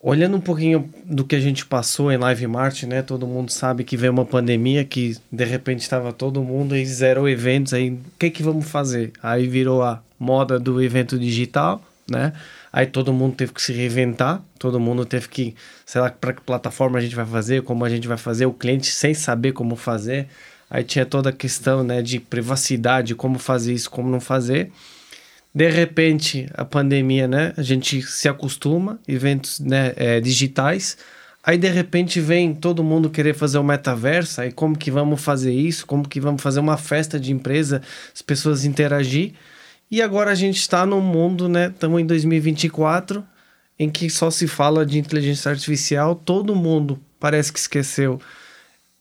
olhando 0.00 0.38
um 0.38 0.40
pouquinho 0.40 0.88
do 1.04 1.22
que 1.22 1.36
a 1.36 1.40
gente 1.40 1.66
passou 1.66 2.10
em 2.10 2.16
Live 2.16 2.46
Mart, 2.46 2.84
né? 2.84 3.02
Todo 3.02 3.26
mundo 3.26 3.52
sabe 3.52 3.84
que 3.84 3.98
veio 3.98 4.14
uma 4.14 4.24
pandemia 4.24 4.86
que 4.86 5.18
de 5.30 5.44
repente 5.44 5.82
estava 5.82 6.14
todo 6.14 6.42
mundo 6.42 6.74
e 6.74 6.86
zero 6.86 7.28
eventos 7.28 7.74
aí. 7.74 7.90
O 7.90 8.00
que 8.18 8.30
que 8.30 8.42
vamos 8.42 8.70
fazer? 8.70 9.12
Aí 9.22 9.46
virou 9.46 9.82
a 9.82 10.02
moda 10.18 10.58
do 10.58 10.82
evento 10.82 11.18
digital 11.18 11.84
né? 12.10 12.32
Aí 12.72 12.86
todo 12.86 13.12
mundo 13.12 13.34
teve 13.36 13.52
que 13.52 13.62
se 13.62 13.72
reinventar, 13.72 14.42
todo 14.58 14.78
mundo 14.78 15.04
teve 15.04 15.28
que, 15.28 15.54
sei 15.86 16.00
lá, 16.00 16.10
para 16.10 16.32
que 16.32 16.42
plataforma 16.42 16.98
a 16.98 17.02
gente 17.02 17.16
vai 17.16 17.26
fazer, 17.26 17.62
como 17.62 17.84
a 17.84 17.88
gente 17.88 18.06
vai 18.06 18.16
fazer, 18.16 18.46
o 18.46 18.52
cliente 18.52 18.88
sem 18.88 19.14
saber 19.14 19.52
como 19.52 19.76
fazer. 19.76 20.28
Aí 20.68 20.84
tinha 20.84 21.04
toda 21.04 21.30
a 21.30 21.32
questão, 21.32 21.82
né, 21.82 22.00
de 22.00 22.20
privacidade, 22.20 23.14
como 23.14 23.38
fazer 23.38 23.72
isso, 23.72 23.90
como 23.90 24.08
não 24.08 24.20
fazer. 24.20 24.70
De 25.52 25.68
repente, 25.68 26.48
a 26.54 26.64
pandemia, 26.64 27.26
né, 27.26 27.52
a 27.56 27.62
gente 27.62 28.02
se 28.02 28.28
acostuma, 28.28 29.00
eventos 29.08 29.58
né, 29.58 29.92
é, 29.96 30.20
digitais. 30.20 30.96
Aí 31.42 31.58
de 31.58 31.68
repente 31.68 32.20
vem 32.20 32.54
todo 32.54 32.84
mundo 32.84 33.10
querer 33.10 33.34
fazer 33.34 33.58
o 33.58 33.64
metaverso, 33.64 34.42
aí 34.42 34.52
como 34.52 34.76
que 34.76 34.90
vamos 34.90 35.22
fazer 35.22 35.52
isso? 35.52 35.86
Como 35.86 36.06
que 36.06 36.20
vamos 36.20 36.42
fazer 36.42 36.60
uma 36.60 36.76
festa 36.76 37.18
de 37.18 37.32
empresa, 37.32 37.82
as 38.14 38.22
pessoas 38.22 38.64
interagir? 38.64 39.32
E 39.90 40.00
agora 40.00 40.30
a 40.30 40.34
gente 40.34 40.56
está 40.56 40.86
num 40.86 41.00
mundo, 41.00 41.48
né? 41.48 41.66
Estamos 41.66 42.00
em 42.00 42.06
2024, 42.06 43.24
em 43.76 43.90
que 43.90 44.08
só 44.08 44.30
se 44.30 44.46
fala 44.46 44.86
de 44.86 44.98
inteligência 44.98 45.50
artificial. 45.50 46.14
Todo 46.14 46.54
mundo 46.54 47.00
parece 47.18 47.52
que 47.52 47.58
esqueceu 47.58 48.20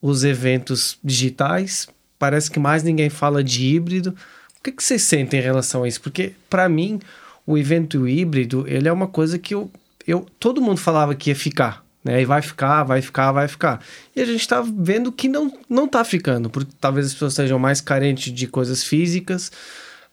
os 0.01 0.23
eventos 0.23 0.97
digitais. 1.03 1.87
Parece 2.17 2.49
que 2.49 2.59
mais 2.59 2.81
ninguém 2.81 3.09
fala 3.09 3.43
de 3.43 3.65
híbrido. 3.65 4.15
O 4.59 4.63
que, 4.63 4.71
que 4.71 4.83
vocês 4.83 5.03
sentem 5.03 5.39
em 5.39 5.43
relação 5.43 5.83
a 5.83 5.87
isso? 5.87 6.01
Porque, 6.01 6.33
para 6.49 6.67
mim, 6.67 6.99
o 7.45 7.55
evento 7.55 8.07
híbrido, 8.07 8.65
ele 8.67 8.87
é 8.87 8.91
uma 8.91 9.07
coisa 9.07 9.37
que 9.37 9.53
eu, 9.53 9.71
eu... 10.07 10.25
Todo 10.39 10.61
mundo 10.61 10.79
falava 10.79 11.13
que 11.13 11.29
ia 11.29 11.35
ficar, 11.35 11.85
né? 12.03 12.21
E 12.21 12.25
vai 12.25 12.41
ficar, 12.41 12.83
vai 12.83 13.01
ficar, 13.01 13.31
vai 13.31 13.47
ficar. 13.47 13.79
E 14.15 14.21
a 14.21 14.25
gente 14.25 14.41
está 14.41 14.61
vendo 14.61 15.11
que 15.11 15.29
não, 15.29 15.55
não 15.69 15.87
tá 15.87 16.03
ficando, 16.03 16.49
porque 16.49 16.71
talvez 16.81 17.05
as 17.05 17.13
pessoas 17.13 17.35
sejam 17.35 17.59
mais 17.59 17.79
carentes 17.79 18.33
de 18.33 18.47
coisas 18.47 18.83
físicas, 18.83 19.51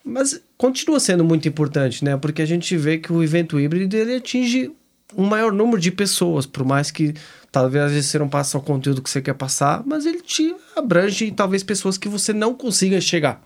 mas 0.05 0.41
continua 0.57 0.99
sendo 1.01 1.25
muito 1.25 1.49
importante, 1.49 2.05
né? 2.05 2.17
Porque 2.17 2.43
a 2.43 2.47
gente 2.47 2.77
vê 2.77 2.99
que 2.99 3.13
o 3.13 3.23
evento 3.23 3.61
híbrido 3.61 3.97
ele 3.97 4.17
atinge 4.17 4.73
um 5.17 5.25
maior 5.25 5.53
número 5.53 5.81
de 5.81 5.91
pessoas, 5.91 6.47
por 6.47 6.65
mais 6.65 6.91
que 6.91 7.15
talvez 7.53 8.05
você 8.05 8.19
não 8.19 8.29
passe 8.29 8.57
o 8.57 8.61
conteúdo 8.61 9.01
que 9.01 9.09
você 9.09 9.23
quer 9.23 9.35
passar, 9.35 9.83
mas 9.87 10.05
ele 10.05 10.21
te 10.21 10.55
abrange 10.77 11.31
talvez 11.31 11.63
pessoas 11.63 11.97
que 11.97 12.09
você 12.09 12.33
não 12.33 12.55
consiga 12.55 13.01
chegar. 13.01 13.43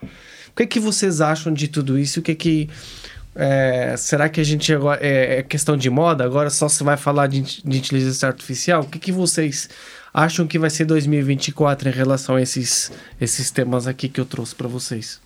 O 0.49 0.57
que, 0.57 0.64
é 0.64 0.66
que 0.66 0.81
vocês 0.81 1.20
acham 1.20 1.53
de 1.53 1.68
tudo 1.68 1.99
isso? 1.99 2.20
O 2.20 2.23
que 2.23 2.33
é 2.33 2.35
que 2.35 2.68
é, 3.35 3.94
será 3.96 4.29
que 4.29 4.40
a 4.40 4.44
gente 4.44 4.73
agora 4.73 5.01
é, 5.01 5.38
é, 5.38 5.42
questão 5.42 5.77
de 5.77 5.88
moda? 5.88 6.25
Agora 6.25 6.51
só 6.51 6.68
se 6.68 6.83
vai 6.83 6.96
falar 6.96 7.29
de, 7.29 7.40
de 7.40 7.79
inteligência 7.79 8.27
artificial? 8.27 8.83
O 8.83 8.87
que, 8.87 8.99
que 8.99 9.12
vocês 9.12 9.68
acham 10.12 10.46
que 10.46 10.59
vai 10.59 10.70
ser 10.70 10.85
2024 10.87 11.88
em 11.88 11.92
relação 11.92 12.35
a 12.35 12.42
esses, 12.42 12.90
esses 13.20 13.51
temas 13.51 13.87
aqui 13.87 14.09
que 14.09 14.20
eu 14.20 14.25
trouxe 14.25 14.55
para 14.55 14.66
vocês? 14.66 15.20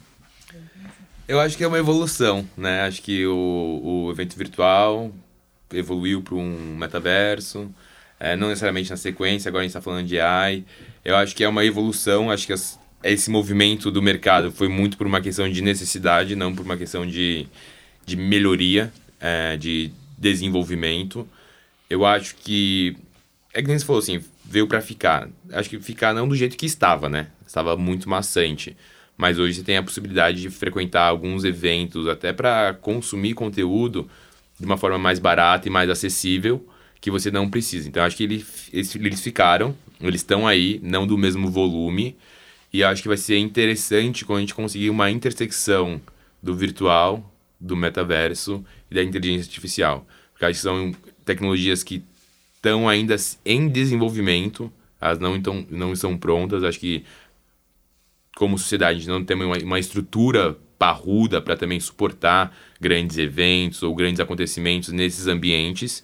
Eu 1.26 1.40
acho 1.40 1.56
que 1.56 1.64
é 1.64 1.66
uma 1.66 1.78
evolução, 1.78 2.46
né? 2.54 2.82
Acho 2.82 3.00
que 3.00 3.26
o, 3.26 3.80
o 3.82 4.10
evento 4.10 4.36
virtual 4.36 5.10
evoluiu 5.72 6.20
para 6.20 6.34
um 6.34 6.76
metaverso, 6.76 7.74
é, 8.20 8.36
não 8.36 8.48
necessariamente 8.48 8.90
na 8.90 8.96
sequência, 8.96 9.48
agora 9.48 9.62
a 9.62 9.64
gente 9.64 9.70
está 9.70 9.80
falando 9.80 10.06
de 10.06 10.20
AI. 10.20 10.64
Eu 11.02 11.16
acho 11.16 11.34
que 11.34 11.42
é 11.42 11.48
uma 11.48 11.64
evolução, 11.64 12.30
acho 12.30 12.46
que 12.46 12.52
as, 12.52 12.78
esse 13.02 13.30
movimento 13.30 13.90
do 13.90 14.02
mercado 14.02 14.52
foi 14.52 14.68
muito 14.68 14.98
por 14.98 15.06
uma 15.06 15.20
questão 15.20 15.48
de 15.48 15.62
necessidade, 15.62 16.36
não 16.36 16.54
por 16.54 16.62
uma 16.62 16.76
questão 16.76 17.06
de, 17.06 17.46
de 18.04 18.16
melhoria, 18.16 18.92
é, 19.18 19.56
de 19.56 19.92
desenvolvimento. 20.18 21.26
Eu 21.88 22.04
acho 22.04 22.36
que, 22.36 22.98
é 23.54 23.62
que 23.62 23.68
nem 23.68 23.78
você 23.78 23.86
falou 23.86 24.00
assim, 24.02 24.22
veio 24.44 24.68
para 24.68 24.82
ficar. 24.82 25.30
Acho 25.52 25.70
que 25.70 25.80
ficar 25.80 26.12
não 26.12 26.28
do 26.28 26.36
jeito 26.36 26.54
que 26.54 26.66
estava, 26.66 27.08
né? 27.08 27.28
Estava 27.46 27.78
muito 27.78 28.10
maçante 28.10 28.76
mas 29.16 29.38
hoje 29.38 29.54
você 29.58 29.62
tem 29.62 29.76
a 29.76 29.82
possibilidade 29.82 30.40
de 30.40 30.50
frequentar 30.50 31.06
alguns 31.06 31.44
eventos 31.44 32.08
até 32.08 32.32
para 32.32 32.74
consumir 32.74 33.34
conteúdo 33.34 34.08
de 34.58 34.66
uma 34.66 34.76
forma 34.76 34.98
mais 34.98 35.18
barata 35.18 35.68
e 35.68 35.70
mais 35.70 35.88
acessível 35.88 36.66
que 37.00 37.10
você 37.10 37.30
não 37.30 37.48
precisa. 37.48 37.88
Então 37.88 38.02
acho 38.02 38.16
que 38.16 38.24
ele, 38.24 38.44
eles, 38.72 38.94
eles 38.94 39.20
ficaram, 39.20 39.76
eles 40.00 40.20
estão 40.20 40.46
aí, 40.46 40.80
não 40.82 41.06
do 41.06 41.18
mesmo 41.18 41.50
volume, 41.50 42.16
e 42.72 42.82
acho 42.82 43.02
que 43.02 43.08
vai 43.08 43.16
ser 43.16 43.38
interessante 43.38 44.24
quando 44.24 44.38
a 44.38 44.40
gente 44.40 44.54
conseguir 44.54 44.90
uma 44.90 45.10
intersecção 45.10 46.00
do 46.42 46.54
virtual, 46.54 47.32
do 47.60 47.76
metaverso 47.76 48.64
e 48.90 48.94
da 48.94 49.02
inteligência 49.02 49.48
artificial. 49.48 50.06
Porque 50.32 50.44
acho 50.44 50.54
que 50.54 50.62
são 50.62 50.92
tecnologias 51.24 51.82
que 51.82 52.02
estão 52.56 52.88
ainda 52.88 53.14
em 53.44 53.68
desenvolvimento, 53.68 54.72
elas 55.00 55.18
não, 55.18 55.36
então, 55.36 55.66
não 55.70 55.92
estão 55.92 56.16
prontas, 56.16 56.64
acho 56.64 56.80
que 56.80 57.04
como 58.36 58.58
sociedade, 58.58 59.08
não 59.08 59.24
temos 59.24 59.46
uma, 59.46 59.56
uma 59.58 59.78
estrutura 59.78 60.56
parruda 60.78 61.40
para 61.40 61.56
também 61.56 61.78
suportar 61.80 62.54
grandes 62.80 63.16
eventos 63.16 63.82
ou 63.82 63.94
grandes 63.94 64.20
acontecimentos 64.20 64.90
nesses 64.90 65.26
ambientes, 65.26 66.02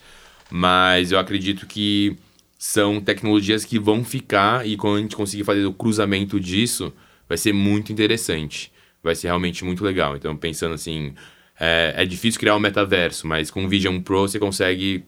mas 0.51 1.13
eu 1.13 1.19
acredito 1.19 1.67
que 1.67 2.17
são 2.59 3.01
tecnologias 3.01 3.65
que 3.65 3.79
vão 3.79 4.05
ficar 4.05 4.67
e 4.67 4.77
quando 4.77 4.97
a 4.97 5.01
gente 5.01 5.17
conseguir 5.17 5.45
fazer 5.45 5.65
o 5.65 5.73
cruzamento 5.73 6.39
disso, 6.39 6.93
vai 7.29 7.39
ser 7.39 7.53
muito 7.53 7.93
interessante, 7.93 8.71
vai 9.03 9.15
ser 9.15 9.29
realmente 9.29 9.65
muito 9.65 9.85
legal. 9.85 10.17
Então, 10.17 10.37
pensando 10.37 10.75
assim, 10.75 11.15
é, 11.59 11.95
é 11.97 12.05
difícil 12.05 12.39
criar 12.39 12.57
um 12.57 12.61
metaverso, 12.61 13.27
mas 13.27 13.51
com 13.51 13.65
o 13.65 13.69
Vision 13.69 14.01
Pro 14.01 14.29
você 14.29 14.39
consegue 14.39 15.05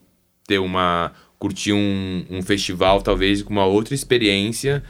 ter 0.46 0.58
uma 0.58 1.12
curtir 1.38 1.72
um, 1.72 2.24
um 2.30 2.40
festival 2.40 3.02
talvez 3.02 3.42
com 3.42 3.52
uma 3.52 3.64
outra 3.64 3.94
experiência 3.94 4.82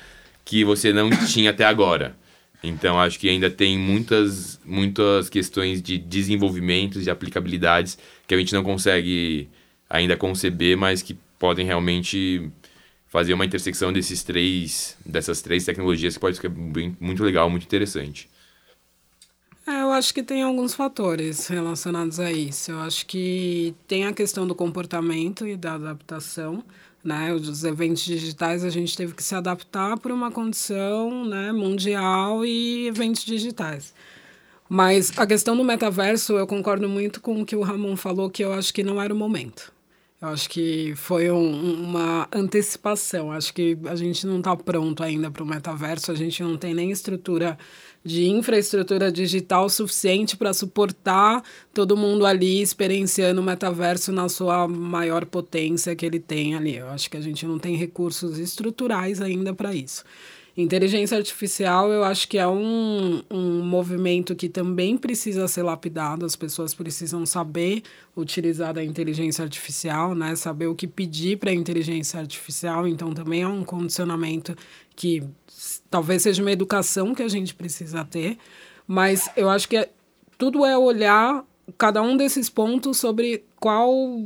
que 0.44 0.64
você 0.64 0.92
não 0.92 1.08
tinha 1.26 1.50
até 1.50 1.64
agora. 1.64 2.14
Então 2.62 3.00
acho 3.00 3.18
que 3.18 3.28
ainda 3.28 3.50
tem 3.50 3.76
muitas, 3.76 4.60
muitas 4.64 5.28
questões 5.28 5.82
de 5.82 5.98
desenvolvimento, 5.98 7.00
de 7.00 7.10
aplicabilidades 7.10 7.98
que 8.26 8.34
a 8.34 8.38
gente 8.38 8.52
não 8.52 8.62
consegue 8.62 9.48
ainda 9.90 10.16
conceber, 10.16 10.76
mas 10.76 11.02
que 11.02 11.16
podem 11.38 11.66
realmente 11.66 12.50
fazer 13.08 13.34
uma 13.34 13.44
intersecção 13.44 13.92
desses 13.92 14.22
três, 14.22 14.96
dessas 15.04 15.42
três 15.42 15.64
tecnologias 15.64 16.14
que 16.14 16.20
pode 16.20 16.36
ficar 16.36 16.48
bem, 16.48 16.96
muito 16.98 17.22
legal, 17.22 17.50
muito 17.50 17.64
interessante. 17.64 18.30
É, 19.66 19.82
eu 19.82 19.92
acho 19.92 20.14
que 20.14 20.22
tem 20.22 20.42
alguns 20.42 20.74
fatores 20.74 21.46
relacionados 21.46 22.18
a 22.18 22.32
isso. 22.32 22.72
Eu 22.72 22.80
acho 22.80 23.06
que 23.06 23.74
tem 23.86 24.06
a 24.06 24.12
questão 24.12 24.46
do 24.46 24.54
comportamento 24.54 25.46
e 25.46 25.56
da 25.56 25.74
adaptação 25.74 26.64
né? 27.04 27.32
Os 27.32 27.64
eventos 27.64 28.04
digitais 28.04 28.64
a 28.64 28.70
gente 28.70 28.96
teve 28.96 29.14
que 29.14 29.22
se 29.22 29.34
adaptar 29.34 29.98
para 29.98 30.14
uma 30.14 30.30
condição 30.30 31.24
né, 31.24 31.52
mundial 31.52 32.44
e 32.44 32.86
eventos 32.86 33.24
digitais. 33.24 33.92
Mas 34.68 35.12
a 35.18 35.26
questão 35.26 35.56
do 35.56 35.64
metaverso, 35.64 36.34
eu 36.34 36.46
concordo 36.46 36.88
muito 36.88 37.20
com 37.20 37.42
o 37.42 37.44
que 37.44 37.54
o 37.56 37.62
Ramon 37.62 37.96
falou, 37.96 38.30
que 38.30 38.42
eu 38.42 38.52
acho 38.52 38.72
que 38.72 38.82
não 38.82 39.00
era 39.02 39.12
o 39.12 39.16
momento. 39.16 39.72
Eu 40.22 40.28
acho 40.28 40.48
que 40.48 40.94
foi 40.94 41.30
um, 41.30 41.82
uma 41.82 42.28
antecipação. 42.32 43.32
Acho 43.32 43.52
que 43.52 43.76
a 43.86 43.96
gente 43.96 44.24
não 44.24 44.38
está 44.38 44.56
pronto 44.56 45.02
ainda 45.02 45.30
para 45.30 45.42
o 45.42 45.46
metaverso, 45.46 46.12
a 46.12 46.14
gente 46.14 46.42
não 46.42 46.56
tem 46.56 46.72
nem 46.72 46.92
estrutura 46.92 47.58
de 48.04 48.28
infraestrutura 48.28 49.12
digital 49.12 49.68
suficiente 49.68 50.36
para 50.36 50.52
suportar 50.52 51.42
todo 51.72 51.96
mundo 51.96 52.26
ali 52.26 52.60
experienciando 52.60 53.40
o 53.40 53.44
metaverso 53.44 54.10
na 54.12 54.28
sua 54.28 54.66
maior 54.66 55.24
potência 55.24 55.94
que 55.94 56.04
ele 56.04 56.18
tem 56.18 56.54
ali. 56.54 56.76
Eu 56.76 56.88
acho 56.88 57.08
que 57.08 57.16
a 57.16 57.20
gente 57.20 57.46
não 57.46 57.58
tem 57.58 57.76
recursos 57.76 58.38
estruturais 58.38 59.20
ainda 59.20 59.54
para 59.54 59.74
isso. 59.74 60.04
Inteligência 60.54 61.16
artificial, 61.16 61.90
eu 61.90 62.04
acho 62.04 62.28
que 62.28 62.36
é 62.36 62.46
um, 62.46 63.22
um 63.30 63.62
movimento 63.62 64.36
que 64.36 64.50
também 64.50 64.98
precisa 64.98 65.48
ser 65.48 65.62
lapidado, 65.62 66.26
as 66.26 66.36
pessoas 66.36 66.74
precisam 66.74 67.24
saber 67.24 67.82
utilizar 68.14 68.76
a 68.76 68.84
inteligência 68.84 69.42
artificial, 69.42 70.14
né? 70.14 70.36
saber 70.36 70.66
o 70.66 70.74
que 70.74 70.86
pedir 70.86 71.38
para 71.38 71.50
a 71.50 71.54
inteligência 71.54 72.20
artificial, 72.20 72.86
então 72.86 73.14
também 73.14 73.40
é 73.40 73.48
um 73.48 73.64
condicionamento 73.64 74.54
que 74.94 75.22
talvez 75.92 76.22
seja 76.22 76.42
uma 76.42 76.50
educação 76.50 77.14
que 77.14 77.22
a 77.22 77.28
gente 77.28 77.54
precisa 77.54 78.02
ter, 78.02 78.38
mas 78.88 79.28
eu 79.36 79.50
acho 79.50 79.68
que 79.68 79.76
é, 79.76 79.90
tudo 80.38 80.64
é 80.64 80.76
olhar 80.76 81.44
cada 81.76 82.00
um 82.00 82.16
desses 82.16 82.48
pontos 82.48 82.96
sobre 82.96 83.44
qual 83.60 84.24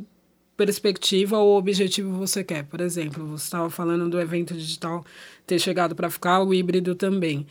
perspectiva 0.57 1.38
ou 1.38 1.59
objetivo 1.59 2.16
você 2.16 2.44
quer. 2.44 2.62
Por 2.64 2.81
exemplo, 2.81 3.26
você 3.26 3.44
estava 3.44 3.68
falando 3.68 4.09
do 4.09 4.20
evento 4.20 4.55
digital 4.55 5.05
ter 5.44 5.59
chegado 5.59 5.94
para 5.96 6.09
ficar, 6.09 6.40
o 6.40 6.55
híbrido 6.55 6.94
também. 6.94 7.44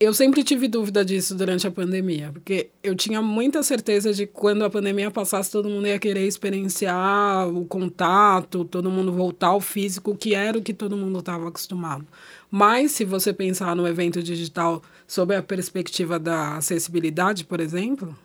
Eu 0.00 0.14
sempre 0.14 0.44
tive 0.44 0.68
dúvida 0.68 1.04
disso 1.04 1.34
durante 1.34 1.66
a 1.66 1.72
pandemia, 1.72 2.30
porque 2.32 2.70
eu 2.84 2.94
tinha 2.94 3.20
muita 3.20 3.64
certeza 3.64 4.14
de 4.14 4.28
que 4.28 4.32
quando 4.32 4.64
a 4.64 4.70
pandemia 4.70 5.10
passasse, 5.10 5.50
todo 5.50 5.68
mundo 5.68 5.88
ia 5.88 5.98
querer 5.98 6.24
experienciar 6.24 7.48
o 7.48 7.64
contato, 7.64 8.64
todo 8.64 8.92
mundo 8.92 9.12
voltar 9.12 9.48
ao 9.48 9.60
físico, 9.60 10.14
que 10.14 10.36
era 10.36 10.56
o 10.56 10.62
que 10.62 10.72
todo 10.72 10.96
mundo 10.96 11.18
estava 11.18 11.48
acostumado. 11.48 12.06
Mas, 12.48 12.92
se 12.92 13.04
você 13.04 13.32
pensar 13.32 13.74
no 13.74 13.88
evento 13.88 14.22
digital 14.22 14.80
sob 15.04 15.34
a 15.34 15.42
perspectiva 15.42 16.16
da 16.16 16.58
acessibilidade, 16.58 17.44
por 17.44 17.58
exemplo, 17.58 18.16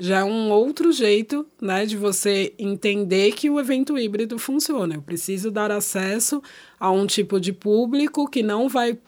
já 0.00 0.18
é 0.18 0.24
um 0.24 0.50
outro 0.50 0.90
jeito 0.90 1.46
né, 1.60 1.86
de 1.86 1.96
você 1.96 2.52
entender 2.58 3.30
que 3.30 3.48
o 3.48 3.60
evento 3.60 3.96
híbrido 3.96 4.36
funciona. 4.40 4.96
Eu 4.96 5.02
preciso 5.02 5.52
dar 5.52 5.70
acesso 5.70 6.42
a 6.80 6.90
um 6.90 7.06
tipo 7.06 7.38
de 7.38 7.52
público 7.52 8.28
que 8.28 8.42
não 8.42 8.68
vai, 8.68 8.98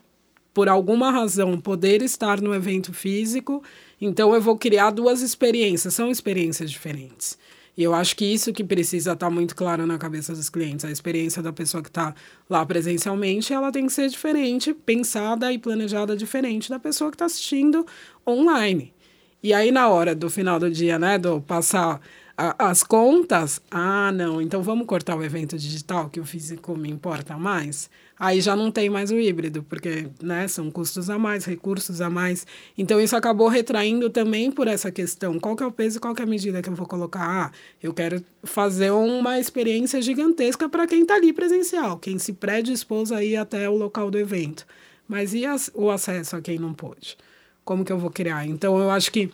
por 0.55 0.69
alguma 0.69 1.11
razão, 1.11 1.61
poder 1.61 2.01
estar 2.01 2.41
no 2.41 2.55
evento 2.55 2.93
físico. 2.95 3.63
Então, 4.01 4.33
eu 4.33 4.41
vou 4.41 4.57
criar 4.57 4.93
duas 4.93 5.21
experiências, 5.21 5.93
são 5.93 6.11
experiências 6.11 6.71
diferentes. 6.71 7.37
E 7.77 7.83
eu 7.83 7.93
acho 7.93 8.15
que 8.15 8.25
isso 8.25 8.53
que 8.53 8.63
precisa 8.63 9.13
estar 9.13 9.29
muito 9.29 9.57
claro 9.57 9.85
na 9.85 9.99
cabeça 9.99 10.33
dos 10.33 10.49
clientes. 10.49 10.85
A 10.85 10.93
experiência 10.93 11.43
da 11.43 11.53
pessoa 11.53 11.83
que 11.83 11.89
está 11.89 12.15
lá 12.49 12.65
presencialmente, 12.65 13.53
ela 13.53 13.73
tem 13.73 13.87
que 13.87 13.93
ser 13.93 14.09
diferente, 14.09 14.73
pensada 14.73 15.53
e 15.53 15.59
planejada 15.59 16.17
diferente 16.17 16.71
da 16.71 16.79
pessoa 16.79 17.11
que 17.11 17.17
está 17.17 17.25
assistindo 17.25 17.85
online. 18.25 18.95
E 19.43 19.53
aí, 19.53 19.73
na 19.73 19.89
hora 19.89 20.15
do 20.15 20.31
final 20.31 20.61
do 20.61 20.71
dia, 20.71 20.99
né, 21.01 21.19
do 21.19 21.41
passar 21.41 22.01
a, 22.37 22.71
as 22.71 22.83
contas, 22.83 23.61
ah, 23.71 24.11
não, 24.13 24.41
então 24.41 24.63
vamos 24.63 24.87
cortar 24.87 25.17
o 25.17 25.23
evento 25.23 25.57
digital, 25.57 26.09
que 26.09 26.19
o 26.19 26.25
físico 26.25 26.77
me 26.77 26.91
importa 26.91 27.37
mais. 27.37 27.89
Aí 28.19 28.41
já 28.41 28.55
não 28.55 28.71
tem 28.71 28.89
mais 28.89 29.11
o 29.11 29.19
híbrido, 29.19 29.63
porque 29.63 30.09
né, 30.23 30.47
são 30.47 30.71
custos 30.71 31.11
a 31.11 31.19
mais, 31.19 31.45
recursos 31.45 32.01
a 32.01 32.09
mais. 32.09 32.47
Então, 32.79 33.01
isso 33.01 33.17
acabou 33.17 33.49
retraindo 33.49 34.09
também 34.09 34.51
por 34.51 34.69
essa 34.69 34.91
questão. 34.91 35.39
Qual 35.39 35.57
que 35.57 35.63
é 35.63 35.67
o 35.67 35.73
peso 35.73 35.99
e 35.99 36.01
qual 36.01 36.15
que 36.15 36.23
é 36.23 36.25
a 36.25 36.29
medida 36.29 36.63
que 36.63 36.69
eu 36.69 36.75
vou 36.75 36.87
colocar? 36.87 37.23
Ah, 37.23 37.51
eu 37.83 37.93
quero 37.93 38.25
fazer 38.45 38.91
uma 38.93 39.39
experiência 39.39 40.01
gigantesca 40.01 40.69
para 40.69 40.87
quem 40.87 41.03
está 41.03 41.15
ali 41.15 41.33
presencial, 41.33 41.99
quem 41.99 42.19
se 42.19 42.33
predispôs 42.33 43.11
a 43.11 43.23
ir 43.23 43.37
até 43.37 43.69
o 43.69 43.77
local 43.77 44.11
do 44.11 44.19
evento. 44.19 44.65
Mas 45.09 45.35
e 45.35 45.45
as, 45.45 45.71
o 45.75 45.91
acesso 45.91 46.37
a 46.37 46.41
quem 46.41 46.59
não 46.59 46.73
pôde? 46.73 47.17
como 47.65 47.85
que 47.85 47.93
eu 47.93 47.99
vou 47.99 48.11
criar? 48.11 48.47
Então, 48.47 48.79
eu 48.79 48.91
acho 48.91 49.11
que 49.11 49.31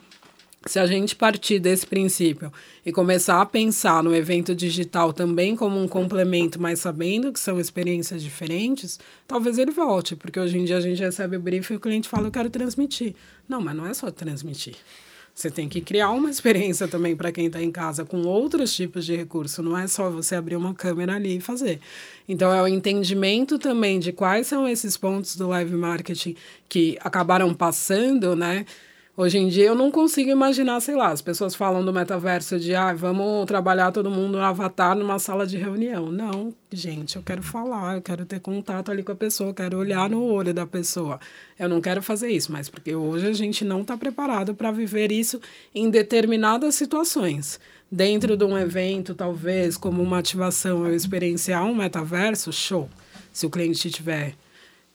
se 0.67 0.79
a 0.79 0.87
gente 0.87 1.17
partir 1.17 1.59
desse 1.59 1.87
princípio 1.87 2.53
e 2.85 2.93
começar 2.93 3.41
a 3.41 3.47
pensar 3.47 4.03
no 4.03 4.15
evento 4.15 4.55
digital 4.55 5.13
também 5.13 5.57
como 5.57 5.81
um 5.81 5.89
complemento, 5.89 6.61
mas 6.61 6.81
sabendo 6.81 7.33
que 7.33 7.41
são 7.41 7.59
experiências 7.59 8.23
diferentes, 8.23 9.01
talvez 9.27 9.59
ele 9.59 9.71
volte, 9.71 10.15
porque 10.15 10.39
hoje 10.39 10.59
em 10.59 10.65
dia 10.65 10.77
a 10.77 10.81
gente 10.81 11.01
recebe 11.01 11.37
o 11.37 11.41
briefing 11.41 11.75
e 11.75 11.77
o 11.77 11.81
cliente 11.81 12.09
fala, 12.09 12.29
eu 12.29 12.33
quero 12.33 12.51
transmitir. 12.51 13.15
Não, 13.49 13.61
mas 13.61 13.75
não 13.75 13.87
é 13.87 13.95
só 13.95 14.11
transmitir. 14.11 14.77
Você 15.35 15.51
tem 15.51 15.69
que 15.69 15.81
criar 15.81 16.11
uma 16.11 16.29
experiência 16.29 16.87
também 16.87 17.17
para 17.17 17.33
quem 17.33 17.47
está 17.47 17.63
em 17.63 17.71
casa 17.71 18.05
com 18.05 18.23
outros 18.23 18.75
tipos 18.75 19.07
de 19.07 19.17
recurso. 19.17 19.63
Não 19.63 19.79
é 19.79 19.87
só 19.87 20.11
você 20.11 20.35
abrir 20.35 20.57
uma 20.57 20.75
câmera 20.75 21.15
ali 21.15 21.39
e 21.39 21.41
fazer. 21.41 21.81
Então, 22.29 22.53
é 22.53 22.61
o 22.61 22.69
entendimento 22.69 23.59
também 23.59 23.99
de 23.99 24.13
quais 24.13 24.49
são 24.49 24.69
esses 24.69 24.97
pontos 24.99 25.37
do 25.37 25.49
live 25.49 25.75
marketing 25.75 26.37
que 26.69 26.99
acabaram 27.01 27.55
passando, 27.55 28.37
né? 28.37 28.67
Hoje 29.21 29.37
em 29.37 29.49
dia 29.49 29.67
eu 29.67 29.75
não 29.75 29.91
consigo 29.91 30.31
imaginar, 30.31 30.81
sei 30.81 30.97
lá, 30.97 31.09
as 31.09 31.21
pessoas 31.21 31.55
falam 31.55 31.85
do 31.85 31.93
metaverso 31.93 32.59
de 32.59 32.75
ah, 32.75 32.95
vamos 32.95 33.45
trabalhar 33.45 33.93
todo 33.93 34.11
mundo 34.11 34.39
no 34.39 34.43
avatar 34.43 34.97
numa 34.97 35.19
sala 35.19 35.47
de 35.47 35.59
reunião. 35.59 36.11
Não, 36.11 36.55
gente, 36.73 37.17
eu 37.17 37.23
quero 37.23 37.43
falar, 37.43 37.97
eu 37.97 38.01
quero 38.01 38.25
ter 38.25 38.41
contato 38.41 38.91
ali 38.91 39.03
com 39.03 39.13
a 39.13 39.15
pessoa, 39.15 39.51
eu 39.51 39.55
quero 39.55 39.77
olhar 39.77 40.09
no 40.09 40.25
olho 40.25 40.55
da 40.55 40.67
pessoa. 40.67 41.21
Eu 41.59 41.69
não 41.69 41.83
quero 41.83 42.03
fazer 42.03 42.31
isso, 42.31 42.51
mas 42.51 42.71
porque 42.71 42.95
hoje 42.95 43.27
a 43.27 43.33
gente 43.35 43.63
não 43.63 43.83
está 43.83 43.95
preparado 43.95 44.55
para 44.55 44.71
viver 44.71 45.13
isso 45.13 45.39
em 45.75 45.91
determinadas 45.91 46.75
situações. 46.75 47.61
Dentro 47.93 48.39
de 48.39 48.45
um 48.47 48.57
evento, 48.57 49.15
talvez, 49.15 49.77
como 49.77 50.03
uma 50.03 50.21
ativação, 50.21 50.87
eu 50.87 50.95
experienciar 50.95 51.63
um 51.67 51.75
metaverso, 51.75 52.51
show. 52.55 52.89
Se 53.31 53.45
o 53.45 53.51
cliente 53.51 53.91
tiver 53.91 54.35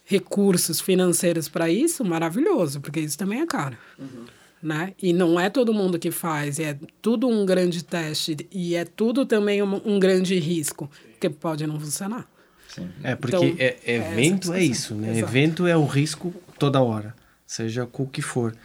recursos 0.06 0.80
financeiros 0.80 1.50
para 1.50 1.70
isso, 1.70 2.06
maravilhoso, 2.06 2.80
porque 2.80 3.00
isso 3.00 3.18
também 3.18 3.42
é 3.42 3.46
caro. 3.46 3.78
Uhum. 3.98 4.26
Né? 4.62 4.94
E 5.02 5.12
não 5.14 5.40
é 5.40 5.50
todo 5.50 5.74
mundo 5.74 6.00
que 6.00 6.12
faz, 6.12 6.60
é 6.60 6.78
tudo 7.02 7.28
um 7.28 7.46
grande 7.46 7.84
teste 7.84 8.48
e 8.52 8.76
é 8.76 8.86
tudo 8.86 9.26
também 9.26 9.62
um, 9.62 9.82
um 9.86 10.00
grande 10.00 10.40
risco, 10.40 10.90
que 11.20 11.30
pode 11.30 11.68
não 11.68 11.80
funcionar. 11.80 12.28
Sim. 12.68 12.90
É, 13.04 13.16
porque 13.16 13.36
então, 13.36 13.56
é, 13.60 13.78
é 13.86 13.96
evento 13.96 14.54
é, 14.54 14.64
isso, 14.64 14.96
né? 14.96 15.12
Exato. 15.12 15.32
Evento 15.32 15.68
é 15.68 15.78
o 15.78 15.86
risco 15.86 16.34
toda 16.58 16.82
hora, 16.82 17.16
seja 17.46 17.88
o 17.92 18.08
que 18.08 18.22
for. 18.22 18.56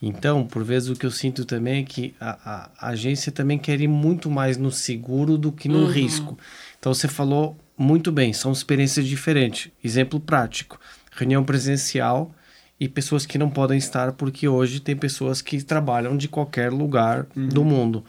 Então, 0.00 0.44
por 0.44 0.64
vezes, 0.64 0.88
o 0.88 0.96
que 0.96 1.06
eu 1.06 1.12
sinto 1.12 1.44
também 1.44 1.82
é 1.82 1.84
que 1.84 2.14
a, 2.18 2.30
a, 2.30 2.70
a 2.78 2.88
agência 2.88 3.30
também 3.30 3.56
quer 3.56 3.80
ir 3.80 3.86
muito 3.86 4.28
mais 4.28 4.56
no 4.56 4.72
seguro 4.72 5.38
do 5.38 5.52
que 5.52 5.68
no 5.68 5.84
uhum. 5.84 5.86
risco. 5.86 6.36
Então, 6.78 6.92
você 6.92 7.06
falou 7.06 7.56
muito 7.76 8.12
bem, 8.12 8.32
são 8.32 8.52
experiências 8.52 9.06
diferentes. 9.06 9.70
Exemplo 9.82 10.20
prático: 10.20 10.78
reunião 11.12 11.44
presencial 11.44 12.34
e 12.78 12.88
pessoas 12.88 13.24
que 13.24 13.38
não 13.38 13.48
podem 13.48 13.78
estar 13.78 14.12
porque 14.12 14.48
hoje 14.48 14.80
tem 14.80 14.96
pessoas 14.96 15.40
que 15.40 15.62
trabalham 15.62 16.16
de 16.16 16.28
qualquer 16.28 16.70
lugar 16.70 17.26
uhum. 17.36 17.48
do 17.48 17.64
mundo. 17.64 18.04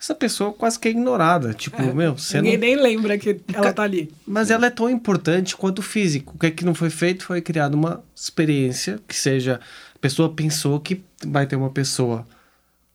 Essa 0.00 0.14
pessoa 0.14 0.52
quase 0.52 0.78
que 0.78 0.88
é 0.88 0.90
ignorada. 0.90 1.52
Tipo, 1.52 1.82
é, 1.82 1.92
meu, 1.92 2.16
você 2.16 2.40
Ninguém 2.40 2.56
não... 2.56 2.66
nem 2.66 2.76
lembra 2.76 3.18
que 3.18 3.38
ela 3.52 3.72
tá 3.72 3.82
ali. 3.82 4.10
Mas 4.26 4.50
ela 4.50 4.66
é 4.66 4.70
tão 4.70 4.88
importante 4.88 5.54
quanto 5.54 5.80
o 5.80 5.82
físico. 5.82 6.34
O 6.36 6.38
que 6.38 6.46
é 6.46 6.50
que 6.50 6.64
não 6.64 6.74
foi 6.74 6.88
feito 6.88 7.24
foi 7.24 7.42
criada 7.42 7.76
uma 7.76 8.02
experiência 8.16 8.98
que 9.06 9.14
seja. 9.14 9.60
A 9.94 9.98
pessoa 9.98 10.32
pensou 10.32 10.80
que 10.80 11.02
vai 11.26 11.46
ter 11.46 11.56
uma 11.56 11.68
pessoa 11.68 12.26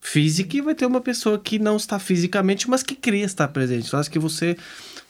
física 0.01 0.57
e 0.57 0.61
vai 0.61 0.73
ter 0.73 0.85
uma 0.85 1.01
pessoa 1.01 1.37
que 1.37 1.59
não 1.59 1.77
está 1.77 1.99
fisicamente, 1.99 2.69
mas 2.69 2.81
que 2.81 2.95
queria 2.95 3.25
estar 3.25 3.47
presente. 3.49 3.91
Eu 3.91 3.99
acho 3.99 4.09
que 4.09 4.19
você 4.19 4.57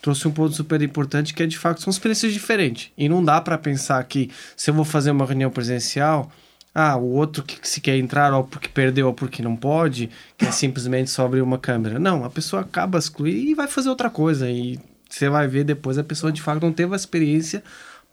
trouxe 0.06 0.28
um 0.28 0.32
ponto 0.32 0.54
super 0.54 0.80
importante 0.84 1.34
que 1.34 1.41
é 1.41 1.48
de 1.48 1.58
fato 1.58 1.82
são 1.82 1.89
experiências 1.89 2.32
diferentes. 2.32 2.91
E 2.96 3.10
não 3.10 3.26
dá 3.26 3.41
para 3.41 3.58
pensar 3.58 4.04
que 4.04 4.30
se 4.56 4.70
eu 4.70 4.74
vou 4.76 4.86
fazer 4.86 5.10
uma 5.10 5.26
reunião 5.26 5.50
presencial, 5.50 6.32
ah, 6.76 6.96
o 6.96 7.13
outro 7.13 7.41
que 7.41 7.68
se 7.68 7.82
quer 7.82 7.98
entrar 7.98 8.32
ou 8.32 8.44
porque 8.44 8.68
perdeu 8.68 9.08
ou 9.08 9.15
porque 9.15 9.41
não 9.41 9.56
pode, 9.56 10.12
que 10.38 10.46
é 10.46 10.52
simplesmente 10.52 11.10
só 11.10 11.26
abrir 11.26 11.41
uma 11.41 11.58
câmera. 11.58 11.98
Não, 11.98 12.24
a 12.24 12.30
pessoa 12.30 12.62
acaba 12.62 13.00
excluir 13.00 13.50
e 13.50 13.56
vai 13.56 13.68
fazer 13.68 13.89
outra 13.89 14.08
coisa. 14.08 14.48
E 14.48 14.80
você 15.10 15.28
vai 15.28 15.48
ver 15.48 15.63
depois 15.63 15.98
a 15.98 16.04
pessoa 16.04 16.32
de 16.32 16.39
fato 16.39 16.62
não 16.62 16.72
teve 16.72 16.94
a 16.94 16.96
experiência 16.96 17.63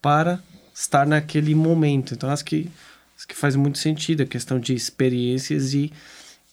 para 0.00 0.40
estar 0.74 1.06
naquele 1.06 1.54
momento. 1.54 2.14
Então 2.14 2.30
acho 2.30 2.46
que, 2.46 2.70
acho 3.14 3.28
que 3.28 3.36
faz 3.36 3.54
muito 3.54 3.76
sentido 3.76 4.22
a 4.22 4.26
questão 4.26 4.58
de 4.58 4.72
experiências 4.72 5.74
e, 5.74 5.92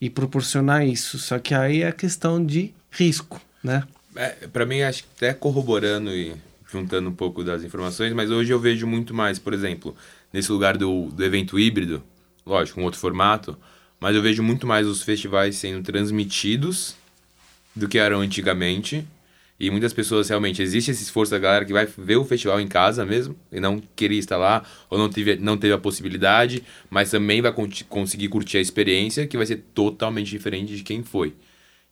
e 0.01 0.09
proporcionar 0.09 0.85
isso. 0.85 1.17
Só 1.17 1.39
que 1.39 1.55
aí 1.55 1.81
é 1.83 1.87
a 1.87 1.93
questão 1.93 2.45
de 2.45 2.73
risco, 2.91 3.39
né? 3.63 3.83
É, 4.19 4.47
para 4.51 4.65
mim, 4.65 4.81
acho 4.81 5.03
que 5.03 5.09
até 5.15 5.33
corroborando 5.33 6.13
e 6.13 6.35
juntando 6.69 7.07
um 7.07 7.13
pouco 7.13 7.41
das 7.41 7.63
informações, 7.63 8.11
mas 8.11 8.29
hoje 8.29 8.51
eu 8.51 8.59
vejo 8.59 8.85
muito 8.85 9.13
mais, 9.13 9.39
por 9.39 9.53
exemplo, 9.53 9.95
nesse 10.33 10.51
lugar 10.51 10.75
do, 10.75 11.05
do 11.05 11.23
evento 11.23 11.57
híbrido, 11.57 12.03
lógico, 12.45 12.81
um 12.81 12.83
outro 12.83 12.99
formato, 12.99 13.57
mas 13.97 14.17
eu 14.17 14.21
vejo 14.21 14.43
muito 14.43 14.67
mais 14.67 14.85
os 14.85 15.01
festivais 15.03 15.55
sendo 15.55 15.81
transmitidos 15.81 16.97
do 17.73 17.87
que 17.87 17.97
eram 17.97 18.19
antigamente. 18.19 19.07
E 19.57 19.71
muitas 19.71 19.93
pessoas 19.93 20.27
realmente 20.27 20.61
existe 20.61 20.91
esse 20.91 21.03
esforço 21.03 21.31
da 21.31 21.39
galera 21.39 21.63
que 21.63 21.71
vai 21.71 21.85
ver 21.85 22.17
o 22.17 22.25
festival 22.25 22.59
em 22.59 22.67
casa 22.67 23.05
mesmo 23.05 23.37
e 23.49 23.61
não 23.61 23.81
queria 23.95 24.19
estar 24.19 24.35
lá 24.35 24.65
ou 24.89 24.97
não 24.97 25.09
teve, 25.09 25.37
não 25.37 25.57
teve 25.57 25.73
a 25.73 25.77
possibilidade, 25.77 26.61
mas 26.89 27.09
também 27.09 27.41
vai 27.41 27.53
conseguir 27.87 28.27
curtir 28.27 28.57
a 28.57 28.61
experiência 28.61 29.25
que 29.25 29.37
vai 29.37 29.45
ser 29.45 29.63
totalmente 29.73 30.29
diferente 30.29 30.75
de 30.75 30.83
quem 30.83 31.03
foi. 31.03 31.33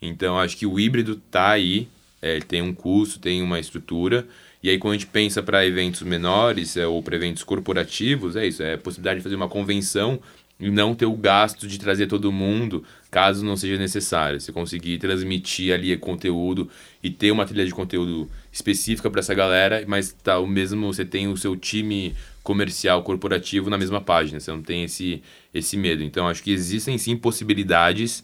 Então 0.02 0.38
acho 0.38 0.58
que 0.58 0.66
o 0.66 0.78
híbrido 0.78 1.16
tá 1.16 1.52
aí 1.52 1.88
é, 2.21 2.36
ele 2.36 2.45
tem 2.45 2.62
um 2.62 2.73
custo, 2.73 3.19
tem 3.19 3.41
uma 3.41 3.60
estrutura. 3.60 4.27
E 4.62 4.69
aí, 4.69 4.77
quando 4.77 4.93
a 4.93 4.97
gente 4.97 5.08
pensa 5.08 5.41
para 5.43 5.65
eventos 5.65 6.01
menores 6.01 6.75
é, 6.77 6.88
ou 6.88 7.01
para 7.03 7.15
eventos 7.15 7.43
corporativos, 7.43 8.36
é 8.36 8.47
isso: 8.47 8.63
é 8.63 8.74
a 8.74 8.78
possibilidade 8.78 9.20
de 9.20 9.24
fazer 9.24 9.36
uma 9.36 9.47
convenção 9.47 10.20
e 10.59 10.72
não 10.72 10.95
ter 10.95 11.05
o 11.05 11.13
gasto 11.13 11.68
de 11.68 11.78
trazer 11.78 12.07
todo 12.07 12.32
mundo, 12.32 12.84
caso 13.11 13.45
não 13.45 13.55
seja 13.55 13.78
necessário. 13.78 14.39
Você 14.41 14.51
conseguir 14.51 14.97
transmitir 14.97 15.72
ali 15.74 15.95
conteúdo 15.97 16.68
e 17.03 17.11
ter 17.11 17.32
uma 17.32 17.45
trilha 17.45 17.65
de 17.65 17.74
conteúdo 17.74 18.30
específica 18.51 19.09
para 19.09 19.20
essa 19.20 19.36
galera, 19.36 19.84
mas 19.88 20.11
tá 20.11 20.39
o 20.39 20.47
mesmo, 20.47 20.91
você 20.91 21.05
tem 21.05 21.28
o 21.28 21.38
seu 21.38 21.55
time 21.55 22.15
comercial, 22.41 23.03
corporativo 23.03 23.70
na 23.70 23.78
mesma 23.78 24.01
página. 24.01 24.39
Você 24.39 24.49
não 24.49 24.63
tem 24.63 24.84
esse, 24.84 25.22
esse 25.53 25.78
medo. 25.78 26.01
Então, 26.01 26.28
acho 26.28 26.41
que 26.41 26.51
existem 26.51 26.97
sim 26.97 27.15
possibilidades, 27.15 28.24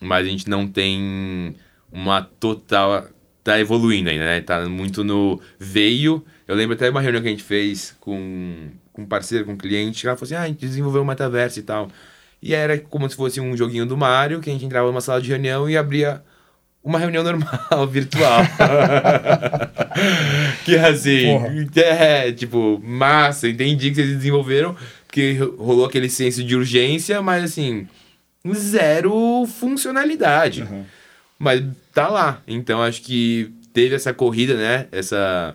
mas 0.00 0.26
a 0.26 0.30
gente 0.30 0.48
não 0.48 0.66
tem 0.66 1.54
uma 1.92 2.22
total. 2.22 3.06
Tá 3.44 3.60
evoluindo 3.60 4.08
ainda, 4.08 4.24
né? 4.24 4.40
Tá 4.40 4.66
muito 4.66 5.04
no 5.04 5.38
veio. 5.58 6.24
Eu 6.48 6.56
lembro 6.56 6.74
até 6.74 6.88
uma 6.88 7.02
reunião 7.02 7.20
que 7.22 7.28
a 7.28 7.30
gente 7.30 7.42
fez 7.42 7.94
com, 8.00 8.70
com 8.90 9.02
um 9.02 9.06
parceiro, 9.06 9.44
com 9.44 9.52
um 9.52 9.56
cliente, 9.56 10.06
ela 10.06 10.16
falou 10.16 10.24
assim: 10.24 10.34
ah, 10.34 10.42
a 10.42 10.48
gente 10.48 10.60
desenvolveu 10.60 11.02
um 11.02 11.04
metaverso 11.04 11.60
e 11.60 11.62
tal. 11.62 11.90
E 12.42 12.54
era 12.54 12.78
como 12.78 13.08
se 13.08 13.14
fosse 13.14 13.42
um 13.42 13.54
joguinho 13.54 13.84
do 13.84 13.98
Mario, 13.98 14.40
que 14.40 14.48
a 14.48 14.52
gente 14.52 14.64
entrava 14.64 14.86
numa 14.86 15.02
sala 15.02 15.20
de 15.20 15.28
reunião 15.28 15.68
e 15.68 15.76
abria 15.76 16.22
uma 16.82 16.98
reunião 16.98 17.22
normal, 17.22 17.86
virtual. 17.88 18.40
que 20.64 20.76
assim, 20.76 21.28
é, 21.76 22.32
tipo, 22.32 22.80
massa, 22.82 23.48
entendi 23.48 23.90
que 23.90 23.96
vocês 23.96 24.08
desenvolveram, 24.16 24.76
porque 25.06 25.38
rolou 25.58 25.86
aquele 25.86 26.10
senso 26.10 26.44
de 26.44 26.54
urgência, 26.56 27.22
mas 27.22 27.44
assim, 27.44 27.88
zero 28.54 29.46
funcionalidade. 29.46 30.62
Uhum. 30.62 30.84
Mas 31.38 31.62
tá 31.94 32.08
lá. 32.08 32.42
Então 32.46 32.82
acho 32.82 33.00
que 33.02 33.54
teve 33.72 33.94
essa 33.94 34.12
corrida, 34.12 34.54
né? 34.56 34.88
Essa, 34.90 35.54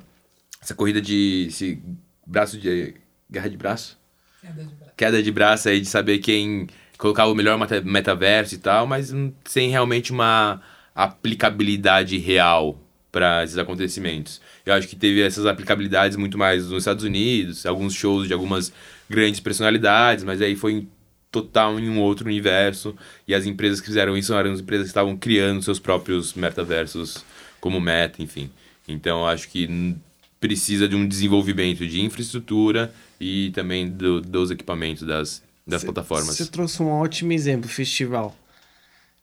essa 0.61 0.73
corrida 0.73 1.01
de 1.01 1.47
esse 1.49 1.81
braço 2.25 2.57
de. 2.57 2.95
Guerra 3.29 3.49
de 3.49 3.57
braço? 3.57 3.99
Queda 4.41 4.63
de 4.63 4.75
braço. 4.75 4.93
Queda 4.97 5.23
de 5.23 5.31
braço 5.31 5.69
aí 5.69 5.79
de 5.79 5.85
saber 5.85 6.17
quem 6.19 6.67
colocava 6.97 7.31
o 7.31 7.35
melhor 7.35 7.59
metaverso 7.83 8.55
e 8.55 8.57
tal, 8.57 8.87
mas 8.87 9.13
sem 9.45 9.69
realmente 9.69 10.11
uma 10.11 10.61
aplicabilidade 10.95 12.17
real 12.17 12.81
para 13.11 13.43
esses 13.43 13.57
acontecimentos. 13.57 14.41
Eu 14.65 14.73
acho 14.73 14.87
que 14.87 14.95
teve 14.95 15.21
essas 15.21 15.45
aplicabilidades 15.45 16.17
muito 16.17 16.37
mais 16.37 16.67
nos 16.69 16.79
Estados 16.83 17.03
Unidos, 17.03 17.65
alguns 17.65 17.93
shows 17.93 18.27
de 18.27 18.33
algumas 18.33 18.71
grandes 19.09 19.39
personalidades, 19.39 20.23
mas 20.23 20.41
aí 20.41 20.55
foi 20.55 20.87
total 21.32 21.80
em 21.80 21.89
um 21.89 21.99
outro 21.99 22.27
universo. 22.27 22.95
E 23.27 23.34
as 23.34 23.45
empresas 23.45 23.80
que 23.80 23.88
fizeram 23.88 24.17
isso 24.17 24.34
eram 24.34 24.51
as 24.51 24.59
empresas 24.59 24.86
que 24.86 24.91
estavam 24.91 25.15
criando 25.15 25.61
seus 25.61 25.80
próprios 25.80 26.34
metaversos 26.34 27.23
como 27.59 27.80
meta, 27.80 28.21
enfim. 28.21 28.49
Então 28.88 29.27
acho 29.27 29.49
que 29.49 29.95
precisa 30.39 30.88
de 30.88 30.95
um 30.95 31.07
desenvolvimento 31.07 31.86
de 31.86 32.01
infraestrutura 32.01 32.93
e 33.19 33.51
também 33.51 33.89
do, 33.89 34.21
dos 34.21 34.49
equipamentos 34.51 35.03
das, 35.03 35.43
das 35.67 35.82
cê, 35.82 35.88
plataformas. 35.88 36.36
Você 36.36 36.45
trouxe 36.45 36.82
um 36.82 36.89
ótimo 36.89 37.34
exemplo, 37.34 37.69
festival. 37.69 38.36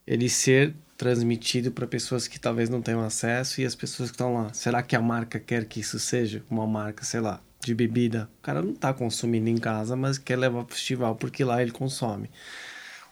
Ele 0.07 0.29
ser 0.29 0.75
transmitido 0.97 1.71
para 1.71 1.87
pessoas 1.87 2.27
que 2.27 2.39
talvez 2.39 2.69
não 2.69 2.81
tenham 2.81 3.03
acesso 3.03 3.61
e 3.61 3.65
as 3.65 3.75
pessoas 3.75 4.11
que 4.11 4.15
estão 4.15 4.35
lá. 4.35 4.53
Será 4.53 4.83
que 4.83 4.97
a 4.97 5.01
marca 5.01 5.39
quer 5.39 5.65
que 5.65 5.81
isso 5.81 5.99
seja 5.99 6.43
uma 6.49 6.67
marca, 6.67 7.05
sei 7.05 7.21
lá, 7.21 7.41
de 7.61 7.75
bebida? 7.75 8.29
O 8.39 8.43
cara 8.43 8.63
não 8.63 8.73
está 8.73 8.93
consumindo 8.93 9.49
em 9.49 9.57
casa, 9.59 9.97
mas 9.97 10.19
quer 10.19 10.37
levar 10.37 10.65
para 10.65 10.73
o 10.73 10.77
festival 10.77 11.17
porque 11.17 11.45
lá 11.45 11.63
ele 11.63 11.71
consome. 11.71 12.31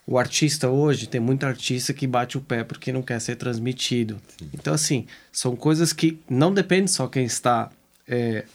O 0.07 0.19
artista 0.19 0.69
hoje, 0.69 1.07
tem 1.07 1.19
muito 1.19 1.45
artista 1.45 1.91
que 1.91 2.05
bate 2.05 2.37
o 2.37 2.41
pé 2.41 2.63
porque 2.63 2.91
não 2.91 3.01
quer 3.01 3.19
ser 3.19 3.35
transmitido. 3.35 4.21
Sim. 4.37 4.49
Então, 4.53 4.73
assim, 4.73 5.07
são 5.31 5.55
coisas 5.55 5.91
que 5.91 6.19
não 6.29 6.53
depende 6.53 6.91
só 6.91 7.07
quem 7.07 7.25
está 7.25 7.71
é, 8.07 8.45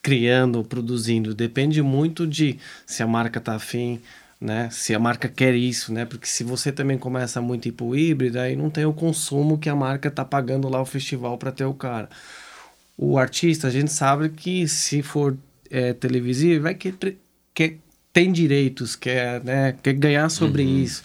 criando, 0.00 0.62
produzindo, 0.62 1.34
depende 1.34 1.82
muito 1.82 2.26
de 2.26 2.58
se 2.86 3.02
a 3.02 3.06
marca 3.06 3.38
está 3.38 3.56
afim, 3.56 4.00
né? 4.40 4.68
Se 4.70 4.92
a 4.94 4.98
marca 4.98 5.28
quer 5.28 5.54
isso, 5.54 5.92
né? 5.92 6.04
Porque 6.04 6.26
se 6.26 6.42
você 6.42 6.72
também 6.72 6.98
começa 6.98 7.40
muito 7.40 7.72
pro 7.72 7.96
híbrido, 7.96 8.40
aí 8.40 8.56
não 8.56 8.68
tem 8.68 8.84
o 8.84 8.92
consumo 8.92 9.56
que 9.56 9.68
a 9.68 9.76
marca 9.76 10.10
tá 10.10 10.24
pagando 10.24 10.68
lá 10.68 10.82
o 10.82 10.84
festival 10.86 11.38
para 11.38 11.52
ter 11.52 11.64
o 11.64 11.74
cara. 11.74 12.08
O 13.02 13.18
artista, 13.18 13.68
a 13.68 13.70
gente 13.70 13.92
sabe 13.92 14.28
que 14.28 14.66
se 14.68 15.02
for 15.02 15.36
é, 15.70 15.92
televisivo, 15.92 16.62
vai 16.62 16.74
que 16.74 16.94
quer, 17.54 17.76
tem 18.12 18.30
direitos, 18.30 18.94
quer, 18.94 19.42
né? 19.42 19.74
quer 19.82 19.94
ganhar 19.94 20.28
sobre 20.28 20.62
uhum. 20.62 20.78
isso. 20.78 21.02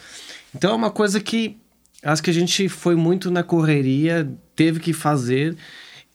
Então 0.56 0.72
é 0.72 0.76
uma 0.76 0.92
coisa 0.92 1.20
que 1.20 1.58
acho 2.04 2.22
que 2.22 2.30
a 2.30 2.34
gente 2.34 2.70
foi 2.70 2.96
muito 2.96 3.32
na 3.32 3.44
correria, 3.44 4.30
teve 4.56 4.80
que 4.80 4.94
fazer, 4.94 5.56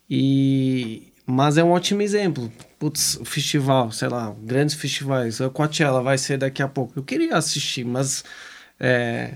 e 0.09 1.09
mas 1.27 1.57
é 1.57 1.65
um 1.65 1.71
ótimo 1.71 2.03
exemplo 2.03 2.53
putz, 2.83 3.15
o 3.21 3.25
festival, 3.25 3.93
sei 3.93 4.09
lá, 4.09 4.35
grandes 4.43 4.75
festivais, 4.75 5.41
a 5.41 5.49
Coachella 5.49 6.03
vai 6.03 6.19
ser 6.19 6.37
daqui 6.37 6.61
a 6.61 6.67
pouco. 6.67 6.99
Eu 6.99 7.05
queria 7.05 7.37
assistir, 7.37 7.85
mas. 7.85 8.25
É... 8.81 9.35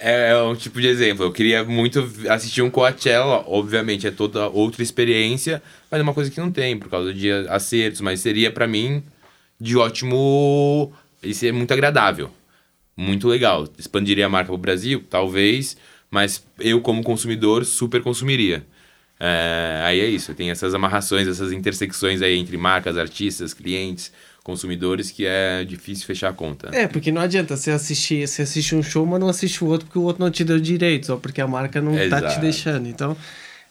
é... 0.00 0.30
É 0.30 0.42
um 0.42 0.54
tipo 0.54 0.80
de 0.80 0.88
exemplo. 0.88 1.24
Eu 1.24 1.32
queria 1.32 1.64
muito 1.64 2.08
assistir 2.28 2.62
um 2.62 2.70
Coachella, 2.70 3.44
obviamente 3.46 4.06
é 4.06 4.10
toda 4.10 4.48
outra 4.48 4.82
experiência, 4.82 5.62
mas 5.90 6.00
é 6.00 6.02
uma 6.02 6.14
coisa 6.14 6.30
que 6.30 6.40
não 6.40 6.50
tem 6.50 6.78
por 6.78 6.88
causa 6.88 7.12
de 7.12 7.30
acertos, 7.48 8.00
mas 8.00 8.20
seria 8.20 8.50
para 8.50 8.66
mim 8.66 9.02
de 9.60 9.76
ótimo. 9.76 10.92
Isso 11.22 11.44
é 11.46 11.52
muito 11.52 11.72
agradável. 11.72 12.30
Muito 12.96 13.28
legal. 13.28 13.68
Expandiria 13.78 14.26
a 14.26 14.28
marca 14.28 14.48
pro 14.48 14.58
Brasil? 14.58 15.04
Talvez, 15.08 15.76
mas 16.10 16.44
eu, 16.58 16.80
como 16.80 17.02
consumidor, 17.02 17.64
super 17.64 18.02
consumiria. 18.02 18.64
É, 19.22 19.82
aí 19.84 20.00
é 20.00 20.06
isso, 20.06 20.34
tem 20.34 20.50
essas 20.50 20.74
amarrações, 20.74 21.28
essas 21.28 21.52
intersecções 21.52 22.22
aí 22.22 22.38
entre 22.38 22.56
marcas, 22.56 22.96
artistas, 22.96 23.52
clientes, 23.52 24.10
consumidores 24.42 25.10
que 25.10 25.26
é 25.26 25.64
difícil 25.64 26.06
fechar 26.06 26.30
a 26.30 26.32
conta. 26.32 26.70
É, 26.72 26.86
porque 26.86 27.12
não 27.12 27.20
adianta 27.20 27.56
você 27.56 27.70
assistir, 27.70 28.26
você 28.26 28.42
assiste 28.42 28.74
um 28.74 28.82
show, 28.82 29.04
mas 29.06 29.20
não 29.20 29.28
assiste 29.28 29.62
o 29.62 29.66
outro 29.66 29.86
porque 29.86 29.98
o 29.98 30.02
outro 30.02 30.22
não 30.22 30.30
te 30.30 30.44
deu 30.44 30.58
direitos, 30.58 31.08
ou 31.08 31.18
porque 31.18 31.40
a 31.40 31.46
marca 31.46 31.80
não 31.80 31.98
Exato. 31.98 32.22
tá 32.22 32.34
te 32.34 32.40
deixando. 32.40 32.88
Então, 32.88 33.16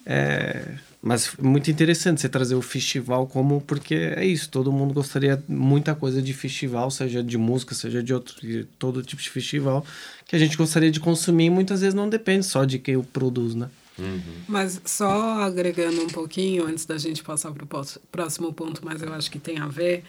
é... 0.06 0.62
Mas 1.02 1.32
muito 1.40 1.70
interessante 1.70 2.20
você 2.20 2.28
trazer 2.28 2.54
o 2.54 2.60
festival 2.60 3.26
como, 3.26 3.62
porque 3.62 3.94
é 3.94 4.24
isso, 4.24 4.50
todo 4.50 4.70
mundo 4.70 4.92
gostaria 4.92 5.42
muita 5.48 5.94
coisa 5.94 6.20
de 6.20 6.34
festival, 6.34 6.90
seja 6.90 7.22
de 7.22 7.38
música, 7.38 7.74
seja 7.74 8.02
de 8.02 8.12
outro, 8.12 8.38
de 8.38 8.64
todo 8.78 9.02
tipo 9.02 9.22
de 9.22 9.30
festival, 9.30 9.84
que 10.26 10.36
a 10.36 10.38
gente 10.38 10.58
gostaria 10.58 10.90
de 10.90 11.00
consumir 11.00 11.46
e 11.46 11.50
muitas 11.50 11.80
vezes 11.80 11.94
não 11.94 12.06
depende 12.06 12.44
só 12.44 12.66
de 12.66 12.78
quem 12.78 12.98
o 12.98 13.02
produz, 13.02 13.54
né? 13.54 13.70
Uhum. 13.98 14.20
Mas 14.46 14.80
só 14.84 15.40
agregando 15.42 16.02
um 16.02 16.06
pouquinho, 16.06 16.66
antes 16.66 16.84
da 16.84 16.98
gente 16.98 17.22
passar 17.22 17.50
para 17.52 17.64
o 17.64 17.86
próximo 18.12 18.52
ponto, 18.52 18.82
mas 18.84 19.00
eu 19.00 19.12
acho 19.14 19.30
que 19.30 19.38
tem 19.38 19.58
a 19.58 19.66
ver. 19.66 20.04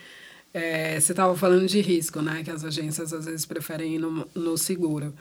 É, 0.54 1.00
você 1.00 1.14
estava 1.14 1.36
falando 1.36 1.66
de 1.68 1.80
risco, 1.82 2.22
né? 2.22 2.44
Que 2.44 2.52
as 2.52 2.64
agências 2.64 3.14
às 3.14 3.26
vezes 3.26 3.46
preferem 3.46 3.96
ir 3.96 4.00
no, 4.00 4.28
no 4.36 4.58
seguro. 4.58 5.14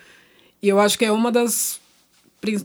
E 0.63 0.69
eu 0.69 0.81
acho 0.81 0.99
que 0.99 1.05
é 1.05 1.13
uma 1.13 1.31
das 1.31 1.81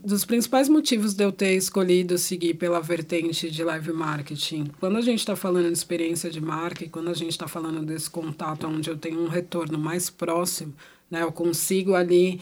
dos 0.04 0.24
principais 0.24 0.70
motivos 0.70 1.14
de 1.14 1.26
eu 1.26 1.34
ter 1.34 1.54
escolhido 1.54 2.18
seguir 2.18 2.54
pela 2.54 2.80
vertente 2.80 3.52
de 3.52 3.62
live 3.62 3.92
marketing. 3.92 4.72
Quando 4.80 4.98
a 4.98 5.02
gente 5.02 5.20
está 5.20 5.36
falando 5.36 5.68
de 5.68 5.74
experiência 5.74 6.30
de 6.30 6.40
marca 6.40 6.86
e 6.86 6.90
quando 6.90 7.10
a 7.10 7.14
gente 7.14 7.32
está 7.32 7.46
falando 7.46 7.86
desse 7.86 8.10
contato 8.10 8.66
onde 8.68 8.90
eu 8.90 8.98
tenho 8.98 9.22
um 9.22 9.28
retorno 9.28 9.78
mais 9.78 10.10
próximo, 10.10 10.74
né? 11.12 11.24
Eu 11.24 11.32
consigo 11.32 11.94
ali 11.94 12.40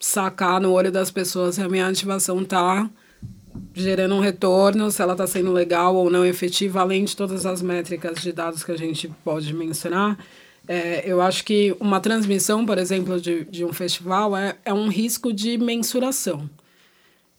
sacar 0.00 0.60
no 0.60 0.72
olho 0.72 0.90
das 0.90 1.10
pessoas 1.10 1.54
se 1.54 1.62
a 1.62 1.68
minha 1.68 1.86
ativação 1.86 2.44
tá 2.44 2.90
gerando 3.74 4.14
um 4.14 4.20
retorno, 4.20 4.90
se 4.90 5.02
ela 5.02 5.12
está 5.12 5.26
sendo 5.26 5.52
legal 5.52 5.94
ou 5.94 6.10
não 6.10 6.24
efetiva, 6.24 6.80
além 6.80 7.04
de 7.04 7.16
todas 7.16 7.46
as 7.46 7.62
métricas 7.62 8.20
de 8.20 8.32
dados 8.32 8.64
que 8.64 8.72
a 8.72 8.76
gente 8.76 9.08
pode 9.24 9.52
mencionar. 9.54 10.18
É, 10.66 11.02
eu 11.04 11.20
acho 11.20 11.44
que 11.44 11.74
uma 11.80 12.00
transmissão, 12.00 12.64
por 12.64 12.78
exemplo, 12.78 13.20
de, 13.20 13.44
de 13.44 13.64
um 13.64 13.72
festival 13.72 14.36
é, 14.36 14.56
é 14.64 14.72
um 14.72 14.88
risco 14.88 15.32
de 15.32 15.58
mensuração. 15.58 16.48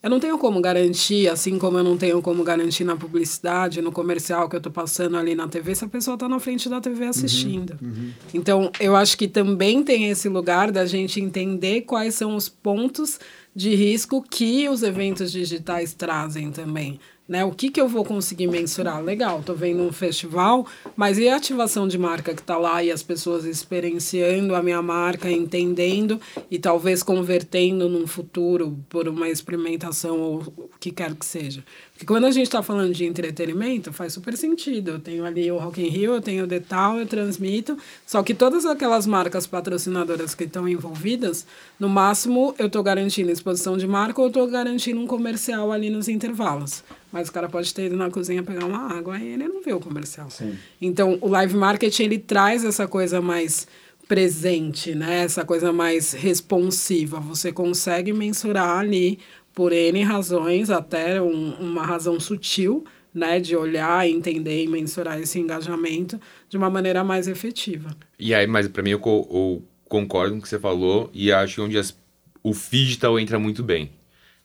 Eu 0.04 0.10
não 0.10 0.20
tenho 0.20 0.36
como 0.36 0.60
garantir, 0.60 1.30
assim 1.30 1.58
como 1.58 1.78
eu 1.78 1.82
não 1.82 1.96
tenho 1.96 2.20
como 2.20 2.44
garantir 2.44 2.84
na 2.84 2.94
publicidade, 2.94 3.80
no 3.80 3.90
comercial 3.90 4.50
que 4.50 4.54
eu 4.54 4.58
estou 4.58 4.70
passando 4.70 5.16
ali 5.16 5.34
na 5.34 5.48
TV, 5.48 5.74
se 5.74 5.82
a 5.82 5.88
pessoa 5.88 6.12
está 6.12 6.28
na 6.28 6.38
frente 6.38 6.68
da 6.68 6.78
TV 6.78 7.06
assistindo. 7.06 7.74
Uhum, 7.80 7.88
uhum. 7.88 8.12
Então, 8.34 8.70
eu 8.78 8.94
acho 8.94 9.16
que 9.16 9.26
também 9.26 9.82
tem 9.82 10.10
esse 10.10 10.28
lugar 10.28 10.70
da 10.70 10.84
gente 10.84 11.22
entender 11.22 11.82
quais 11.82 12.16
são 12.16 12.36
os 12.36 12.50
pontos 12.50 13.18
de 13.54 13.74
risco 13.74 14.22
que 14.22 14.68
os 14.68 14.82
eventos 14.82 15.30
digitais 15.30 15.94
trazem 15.94 16.50
também. 16.50 16.98
Né? 17.26 17.42
O 17.42 17.52
que, 17.52 17.70
que 17.70 17.80
eu 17.80 17.88
vou 17.88 18.04
conseguir 18.04 18.46
mensurar? 18.48 19.02
Legal, 19.02 19.40
estou 19.40 19.56
vendo 19.56 19.82
um 19.82 19.92
festival, 19.92 20.66
mas 20.94 21.16
e 21.16 21.26
a 21.26 21.36
ativação 21.36 21.88
de 21.88 21.96
marca 21.96 22.34
que 22.34 22.42
está 22.42 22.58
lá 22.58 22.82
e 22.84 22.90
as 22.90 23.02
pessoas 23.02 23.46
experienciando 23.46 24.54
a 24.54 24.62
minha 24.62 24.82
marca, 24.82 25.30
entendendo 25.30 26.20
e 26.50 26.58
talvez 26.58 27.02
convertendo 27.02 27.88
num 27.88 28.06
futuro 28.06 28.78
por 28.90 29.08
uma 29.08 29.30
experimentação 29.30 30.20
ou 30.20 30.40
o 30.40 30.68
que 30.78 30.90
quer 30.90 31.14
que 31.14 31.24
seja? 31.24 31.64
Porque 32.04 32.12
quando 32.12 32.26
a 32.26 32.30
gente 32.30 32.44
está 32.44 32.62
falando 32.62 32.92
de 32.92 33.06
entretenimento, 33.06 33.90
faz 33.90 34.12
super 34.12 34.36
sentido. 34.36 34.92
Eu 34.92 34.98
tenho 35.00 35.24
ali 35.24 35.50
o 35.50 35.56
Rock 35.56 35.80
in 35.80 35.88
Rio, 35.88 36.12
eu 36.12 36.20
tenho 36.20 36.44
o 36.44 36.46
Detal, 36.46 36.98
eu 36.98 37.06
transmito. 37.06 37.78
Só 38.06 38.22
que 38.22 38.34
todas 38.34 38.66
aquelas 38.66 39.06
marcas 39.06 39.46
patrocinadoras 39.46 40.34
que 40.34 40.44
estão 40.44 40.68
envolvidas, 40.68 41.46
no 41.80 41.88
máximo 41.88 42.54
eu 42.58 42.66
estou 42.66 42.82
garantindo 42.82 43.30
exposição 43.30 43.78
de 43.78 43.86
marca 43.86 44.20
ou 44.20 44.26
estou 44.26 44.46
garantindo 44.46 45.00
um 45.00 45.06
comercial 45.06 45.72
ali 45.72 45.88
nos 45.88 46.06
intervalos. 46.06 46.84
Mas 47.10 47.30
o 47.30 47.32
cara 47.32 47.48
pode 47.48 47.72
ter 47.72 47.86
ido 47.86 47.96
na 47.96 48.10
cozinha 48.10 48.42
pegar 48.42 48.66
uma 48.66 48.92
água 48.92 49.18
e 49.18 49.26
ele 49.26 49.48
não 49.48 49.62
vê 49.62 49.72
o 49.72 49.80
comercial. 49.80 50.28
Sim. 50.30 50.58
Então, 50.82 51.16
o 51.22 51.28
live 51.28 51.56
marketing, 51.56 52.02
ele 52.02 52.18
traz 52.18 52.66
essa 52.66 52.86
coisa 52.86 53.22
mais 53.22 53.66
presente, 54.06 54.94
né? 54.94 55.22
Essa 55.22 55.42
coisa 55.42 55.72
mais 55.72 56.12
responsiva. 56.12 57.18
Você 57.20 57.50
consegue 57.50 58.12
mensurar 58.12 58.78
ali 58.78 59.18
por 59.54 59.72
N 59.72 60.02
razões, 60.02 60.68
até 60.68 61.22
um, 61.22 61.54
uma 61.54 61.86
razão 61.86 62.18
sutil, 62.18 62.84
né, 63.14 63.38
de 63.38 63.56
olhar, 63.56 64.08
entender 64.08 64.64
e 64.64 64.68
mensurar 64.68 65.20
esse 65.20 65.38
engajamento 65.38 66.20
de 66.48 66.56
uma 66.56 66.68
maneira 66.68 67.04
mais 67.04 67.28
efetiva. 67.28 67.96
E 68.18 68.34
aí, 68.34 68.46
mas 68.46 68.66
para 68.66 68.82
mim 68.82 68.90
eu, 68.90 69.00
eu, 69.04 69.62
concordo 69.88 70.32
com 70.32 70.38
o 70.40 70.42
que 70.42 70.48
você 70.48 70.58
falou 70.58 71.08
e 71.14 71.30
acho 71.30 71.54
que 71.54 71.60
onde 71.60 71.78
as, 71.78 71.96
o 72.42 72.52
digital 72.52 73.18
entra 73.20 73.38
muito 73.38 73.62
bem, 73.62 73.92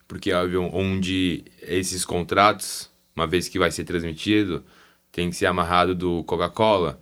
porque 0.06 0.32
óbvio, 0.32 0.70
onde 0.72 1.44
esses 1.60 2.04
contratos, 2.04 2.88
uma 3.16 3.26
vez 3.26 3.48
que 3.48 3.58
vai 3.58 3.72
ser 3.72 3.82
transmitido, 3.82 4.64
tem 5.10 5.28
que 5.28 5.34
ser 5.34 5.46
amarrado 5.46 5.92
do 5.92 6.22
Coca-Cola 6.22 7.00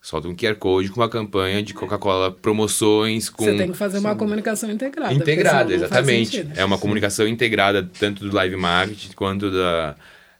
solta 0.00 0.28
um 0.28 0.34
QR 0.34 0.54
Code 0.54 0.88
com 0.88 1.00
uma 1.00 1.08
campanha 1.08 1.62
de 1.62 1.74
Coca-Cola 1.74 2.32
promoções 2.32 3.28
com... 3.28 3.44
Você 3.44 3.56
tem 3.56 3.70
que 3.70 3.76
fazer 3.76 3.98
uma 3.98 4.16
comunicação 4.16 4.70
integrada. 4.70 5.12
Integrada, 5.12 5.74
exatamente. 5.74 6.48
É 6.56 6.64
uma 6.64 6.78
comunicação 6.78 7.28
integrada 7.28 7.88
tanto 7.98 8.26
do 8.26 8.34
live 8.34 8.56
marketing 8.56 9.12
quanto 9.12 9.50
da, 9.50 9.94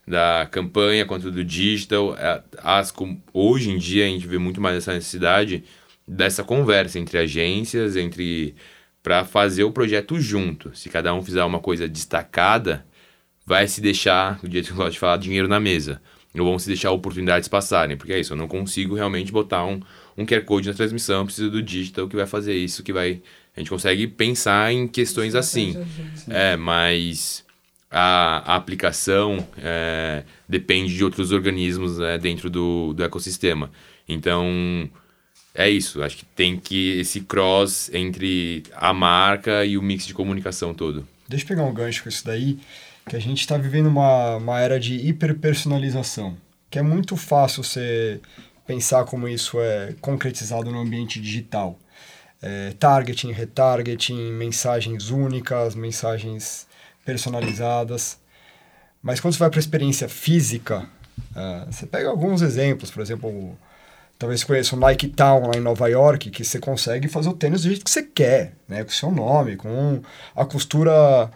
da 0.07 0.47
campanha, 0.49 1.05
quanto 1.05 1.29
do 1.29 1.43
digital. 1.45 2.15
É, 2.17 2.41
as, 2.63 2.91
hoje 3.31 3.69
em 3.69 3.77
dia 3.77 4.05
a 4.05 4.09
gente 4.09 4.25
vê 4.25 4.39
muito 4.39 4.59
mais 4.59 4.77
essa 4.77 4.93
necessidade 4.93 5.63
dessa 6.07 6.43
conversa 6.43 6.97
entre 6.97 7.19
agências, 7.19 7.95
entre 7.95 8.55
para 9.03 9.23
fazer 9.23 9.63
o 9.63 9.71
projeto 9.71 10.19
junto. 10.19 10.75
Se 10.75 10.89
cada 10.89 11.13
um 11.13 11.21
fizer 11.21 11.43
uma 11.43 11.59
coisa 11.59 11.87
destacada, 11.87 12.83
vai 13.45 13.67
se 13.67 13.79
deixar, 13.79 14.39
o 14.43 14.51
jeito 14.51 14.67
que 14.67 14.71
eu 14.73 14.77
gosto 14.77 14.93
de 14.93 14.99
falar, 14.99 15.17
dinheiro 15.17 15.47
na 15.47 15.59
mesa 15.59 16.01
não 16.33 16.45
vão 16.45 16.57
se 16.57 16.67
deixar 16.67 16.91
oportunidades 16.91 17.47
passarem, 17.47 17.97
porque 17.97 18.13
é 18.13 18.19
isso, 18.19 18.33
eu 18.33 18.37
não 18.37 18.47
consigo 18.47 18.95
realmente 18.95 19.31
botar 19.31 19.65
um, 19.65 19.81
um 20.17 20.25
QR 20.25 20.43
Code 20.43 20.67
na 20.67 20.73
transmissão, 20.73 21.25
preciso 21.25 21.49
do 21.49 21.61
digital 21.61 22.07
que 22.07 22.15
vai 22.15 22.25
fazer 22.25 22.55
isso, 22.55 22.83
que 22.83 22.93
vai... 22.93 23.21
A 23.55 23.59
gente 23.59 23.69
consegue 23.69 24.07
pensar 24.07 24.71
em 24.71 24.87
questões 24.87 25.35
assim. 25.35 25.75
É, 26.29 26.55
mas 26.55 27.43
a, 27.89 28.53
a 28.53 28.55
aplicação 28.55 29.45
é, 29.57 30.23
depende 30.47 30.95
de 30.95 31.03
outros 31.03 31.33
organismos 31.33 31.99
é, 31.99 32.17
dentro 32.17 32.49
do, 32.49 32.93
do 32.93 33.03
ecossistema. 33.03 33.69
Então, 34.07 34.89
é 35.53 35.69
isso. 35.69 36.01
Acho 36.01 36.17
que 36.17 36.25
tem 36.25 36.57
que 36.57 36.99
esse 36.99 37.21
cross 37.21 37.89
entre 37.93 38.63
a 38.73 38.93
marca 38.93 39.65
e 39.65 39.77
o 39.77 39.81
mix 39.81 40.07
de 40.07 40.13
comunicação 40.13 40.73
todo. 40.73 41.05
Deixa 41.27 41.43
eu 41.43 41.47
pegar 41.49 41.63
um 41.63 41.73
gancho 41.73 42.03
com 42.03 42.09
isso 42.09 42.25
daí 42.25 42.57
que 43.07 43.15
a 43.15 43.19
gente 43.19 43.41
está 43.41 43.57
vivendo 43.57 43.87
uma, 43.87 44.37
uma 44.37 44.59
era 44.59 44.79
de 44.79 44.95
hiperpersonalização, 44.95 46.37
que 46.69 46.79
é 46.79 46.81
muito 46.81 47.17
fácil 47.17 47.63
você 47.63 48.21
pensar 48.65 49.05
como 49.05 49.27
isso 49.27 49.59
é 49.59 49.93
concretizado 49.99 50.71
no 50.71 50.79
ambiente 50.79 51.19
digital. 51.19 51.77
É, 52.41 52.73
targeting, 52.79 53.31
retargeting, 53.31 54.31
mensagens 54.31 55.09
únicas, 55.09 55.75
mensagens 55.75 56.67
personalizadas. 57.05 58.17
Mas 59.01 59.19
quando 59.19 59.33
você 59.33 59.39
vai 59.39 59.49
para 59.49 59.59
a 59.59 59.61
experiência 59.61 60.07
física, 60.07 60.87
é, 61.35 61.65
você 61.69 61.85
pega 61.85 62.09
alguns 62.09 62.41
exemplos, 62.41 62.89
por 62.89 63.01
exemplo, 63.01 63.57
talvez 64.17 64.43
conheça 64.43 64.75
o 64.75 64.79
Nike 64.79 65.07
Town 65.07 65.47
lá 65.47 65.57
em 65.57 65.61
Nova 65.61 65.87
York, 65.87 66.29
que 66.29 66.43
você 66.43 66.59
consegue 66.59 67.07
fazer 67.07 67.29
o 67.29 67.33
tênis 67.33 67.61
do 67.63 67.69
jeito 67.69 67.83
que 67.83 67.91
você 67.91 68.03
quer, 68.03 68.53
né? 68.67 68.83
com 68.83 68.89
o 68.89 68.93
seu 68.93 69.11
nome, 69.11 69.55
com 69.55 70.01
a 70.35 70.45
costura. 70.45 71.29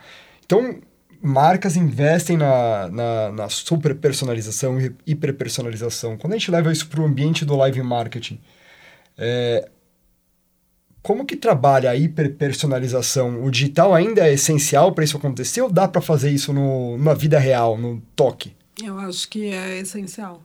Então, 0.45 0.79
marcas 1.25 1.75
investem 1.75 2.37
na, 2.37 2.87
na, 2.89 3.31
na 3.31 3.49
super 3.49 3.95
personalização 3.95 4.79
e 4.79 4.93
hiper 5.05 5.33
personalização. 5.33 6.17
Quando 6.17 6.33
a 6.33 6.37
gente 6.37 6.51
leva 6.51 6.71
isso 6.71 6.87
para 6.87 7.01
o 7.01 7.05
ambiente 7.05 7.43
do 7.43 7.55
live 7.55 7.81
marketing, 7.81 8.39
é, 9.17 9.69
como 11.01 11.25
que 11.25 11.35
trabalha 11.35 11.91
a 11.91 11.95
hiperpersonalização? 11.95 13.43
O 13.43 13.51
digital 13.51 13.93
ainda 13.93 14.27
é 14.27 14.33
essencial 14.33 14.91
para 14.91 15.03
isso 15.03 15.17
acontecer 15.17 15.61
ou 15.61 15.71
dá 15.71 15.87
para 15.87 16.01
fazer 16.01 16.31
isso 16.31 16.51
no, 16.51 16.97
na 16.97 17.13
vida 17.13 17.37
real, 17.37 17.77
no 17.77 18.01
toque? 18.15 18.55
Eu 18.83 18.97
acho 18.99 19.29
que 19.29 19.53
é 19.53 19.77
essencial. 19.77 20.41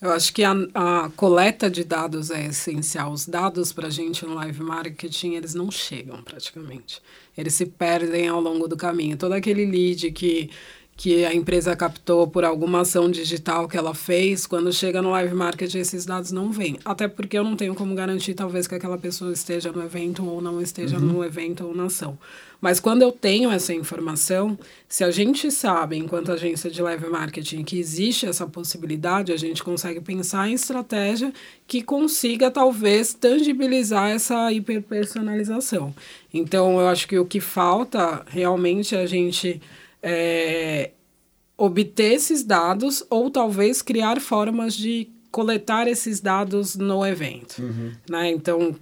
Eu 0.00 0.10
acho 0.10 0.32
que 0.34 0.44
a, 0.44 0.52
a 0.74 1.10
coleta 1.16 1.70
de 1.70 1.84
dados 1.84 2.30
é 2.30 2.46
essencial. 2.46 3.12
Os 3.12 3.26
dados 3.26 3.72
para 3.72 3.86
a 3.86 3.90
gente 3.90 4.24
no 4.26 4.34
live 4.34 4.62
marketing, 4.62 5.34
eles 5.34 5.54
não 5.54 5.70
chegam 5.70 6.22
praticamente. 6.22 7.00
Eles 7.36 7.54
se 7.54 7.66
perdem 7.66 8.28
ao 8.28 8.40
longo 8.40 8.68
do 8.68 8.76
caminho. 8.76 9.16
Todo 9.16 9.32
aquele 9.32 9.64
lead 9.64 10.10
que 10.12 10.50
que 10.96 11.24
a 11.24 11.34
empresa 11.34 11.74
captou 11.74 12.26
por 12.26 12.44
alguma 12.44 12.82
ação 12.82 13.10
digital 13.10 13.66
que 13.66 13.76
ela 13.76 13.94
fez, 13.94 14.46
quando 14.46 14.72
chega 14.72 15.02
no 15.02 15.10
live 15.10 15.34
marketing, 15.34 15.78
esses 15.78 16.06
dados 16.06 16.30
não 16.30 16.52
vêm. 16.52 16.78
Até 16.84 17.08
porque 17.08 17.36
eu 17.36 17.42
não 17.42 17.56
tenho 17.56 17.74
como 17.74 17.94
garantir, 17.94 18.34
talvez, 18.34 18.68
que 18.68 18.74
aquela 18.76 18.96
pessoa 18.96 19.32
esteja 19.32 19.72
no 19.72 19.82
evento 19.82 20.24
ou 20.24 20.40
não 20.40 20.60
esteja 20.60 20.96
uhum. 20.96 21.04
no 21.04 21.24
evento 21.24 21.66
ou 21.66 21.74
na 21.74 21.84
ação. 21.84 22.16
Mas 22.60 22.80
quando 22.80 23.02
eu 23.02 23.12
tenho 23.12 23.50
essa 23.50 23.74
informação, 23.74 24.58
se 24.88 25.04
a 25.04 25.10
gente 25.10 25.50
sabe, 25.50 25.98
enquanto 25.98 26.32
agência 26.32 26.70
de 26.70 26.80
live 26.80 27.10
marketing, 27.10 27.62
que 27.64 27.78
existe 27.78 28.24
essa 28.24 28.46
possibilidade, 28.46 29.32
a 29.32 29.36
gente 29.36 29.62
consegue 29.62 30.00
pensar 30.00 30.48
em 30.48 30.54
estratégia 30.54 31.32
que 31.66 31.82
consiga, 31.82 32.50
talvez, 32.50 33.12
tangibilizar 33.12 34.10
essa 34.10 34.50
hiperpersonalização. 34.50 35.94
Então, 36.32 36.80
eu 36.80 36.86
acho 36.86 37.06
que 37.06 37.18
o 37.18 37.26
que 37.26 37.40
falta 37.40 38.24
realmente 38.28 38.94
é 38.94 39.02
a 39.02 39.06
gente 39.06 39.60
é, 40.06 40.90
obter 41.56 42.12
esses 42.12 42.44
dados 42.44 43.02
ou 43.08 43.30
talvez 43.30 43.80
criar 43.80 44.20
formas 44.20 44.74
de 44.74 45.08
coletar 45.30 45.88
esses 45.88 46.20
dados 46.20 46.76
no 46.76 47.04
evento. 47.04 47.60
Uhum. 47.60 47.92
Né? 48.08 48.30
Então, 48.30 48.76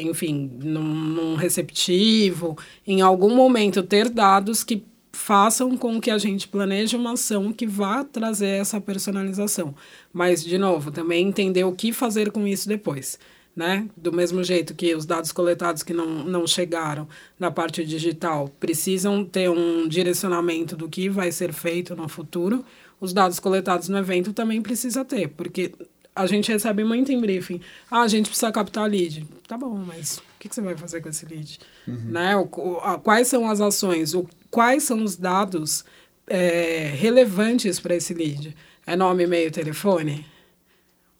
enfim, 0.00 0.50
num, 0.60 0.82
num 0.82 1.34
receptivo, 1.36 2.58
em 2.84 3.00
algum 3.00 3.34
momento 3.34 3.82
ter 3.84 4.10
dados 4.10 4.64
que 4.64 4.84
façam 5.12 5.76
com 5.76 6.00
que 6.00 6.10
a 6.10 6.18
gente 6.18 6.48
planeje 6.48 6.96
uma 6.96 7.12
ação 7.12 7.52
que 7.52 7.66
vá 7.66 8.02
trazer 8.02 8.60
essa 8.60 8.80
personalização. 8.80 9.72
Mas, 10.12 10.42
de 10.42 10.58
novo, 10.58 10.90
também 10.90 11.28
entender 11.28 11.62
o 11.62 11.72
que 11.72 11.92
fazer 11.92 12.32
com 12.32 12.46
isso 12.46 12.68
depois 12.68 13.16
né? 13.56 13.88
Do 13.96 14.12
mesmo 14.12 14.42
jeito 14.42 14.74
que 14.74 14.94
os 14.94 15.06
dados 15.06 15.30
coletados 15.30 15.82
que 15.82 15.92
não, 15.92 16.24
não 16.24 16.46
chegaram 16.46 17.08
na 17.38 17.50
parte 17.50 17.84
digital 17.84 18.48
precisam 18.58 19.24
ter 19.24 19.48
um 19.48 19.86
direcionamento 19.86 20.76
do 20.76 20.88
que 20.88 21.08
vai 21.08 21.30
ser 21.30 21.52
feito 21.52 21.94
no 21.94 22.08
futuro, 22.08 22.64
os 23.00 23.12
dados 23.12 23.38
coletados 23.38 23.88
no 23.88 23.98
evento 23.98 24.32
também 24.32 24.60
precisa 24.60 25.04
ter, 25.04 25.28
porque 25.28 25.72
a 26.14 26.26
gente 26.26 26.50
recebe 26.50 26.84
muito 26.84 27.10
em 27.10 27.20
briefing. 27.20 27.60
Ah, 27.90 28.02
a 28.02 28.08
gente 28.08 28.28
precisa 28.28 28.52
captar 28.52 28.88
lead. 28.88 29.26
Tá 29.48 29.58
bom, 29.58 29.76
mas 29.76 30.18
o 30.18 30.22
que, 30.38 30.48
que 30.48 30.54
você 30.54 30.60
vai 30.60 30.76
fazer 30.76 31.00
com 31.00 31.08
esse 31.08 31.26
lead? 31.26 31.58
Uhum. 31.86 32.10
Né? 32.10 32.36
O, 32.36 32.48
o, 32.56 32.78
a, 32.78 32.98
quais 32.98 33.28
são 33.28 33.48
as 33.48 33.60
ações? 33.60 34.14
O, 34.14 34.26
quais 34.50 34.84
são 34.84 35.02
os 35.02 35.16
dados 35.16 35.84
é, 36.26 36.92
relevantes 36.96 37.80
para 37.80 37.96
esse 37.96 38.14
lead? 38.14 38.54
É 38.86 38.94
nome, 38.94 39.24
e-mail, 39.24 39.50
telefone? 39.50 40.24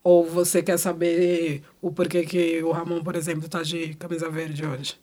Ou 0.04 0.24
você 0.24 0.62
quer 0.62 0.78
saber 0.78 1.62
o 1.80 1.90
porquê 1.90 2.24
que 2.24 2.62
o 2.62 2.70
Ramon, 2.70 3.02
por 3.02 3.16
exemplo, 3.16 3.46
está 3.46 3.62
de 3.62 3.94
camisa 3.94 4.28
verde 4.28 4.64
hoje? 4.64 4.96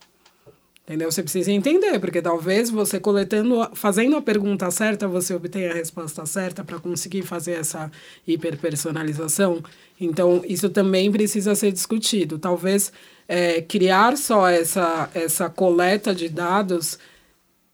Entendeu? 0.84 1.12
Você 1.12 1.24
precisa 1.24 1.52
entender, 1.52 2.00
porque 2.00 2.22
talvez 2.22 2.70
você 2.70 3.00
coletando, 3.00 3.68
fazendo 3.74 4.16
a 4.16 4.22
pergunta 4.22 4.70
certa, 4.70 5.08
você 5.08 5.34
obtenha 5.34 5.72
a 5.72 5.74
resposta 5.74 6.26
certa 6.26 6.64
para 6.64 6.80
conseguir 6.80 7.22
fazer 7.22 7.54
essa 7.54 7.92
hiperpersonalização. 8.28 9.64
Então, 10.00 10.44
isso 10.46 10.70
também 10.70 11.12
precisa 11.12 11.56
ser 11.56 11.72
discutido. 11.72 12.38
Talvez 12.38 12.92
é, 13.28 13.62
criar 13.62 14.18
só 14.18 14.48
essa, 14.48 15.10
essa 15.14 15.50
coleta 15.50 16.14
de 16.14 16.28
dados 16.28 17.00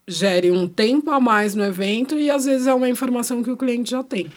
gere 0.06 0.50
um 0.50 0.66
tempo 0.66 1.10
a 1.10 1.20
mais 1.20 1.54
no 1.54 1.64
evento 1.64 2.18
e 2.18 2.30
às 2.30 2.46
vezes 2.46 2.66
é 2.66 2.72
uma 2.72 2.88
informação 2.88 3.42
que 3.42 3.50
o 3.50 3.56
cliente 3.56 3.90
já 3.90 4.02
tem. 4.02 4.30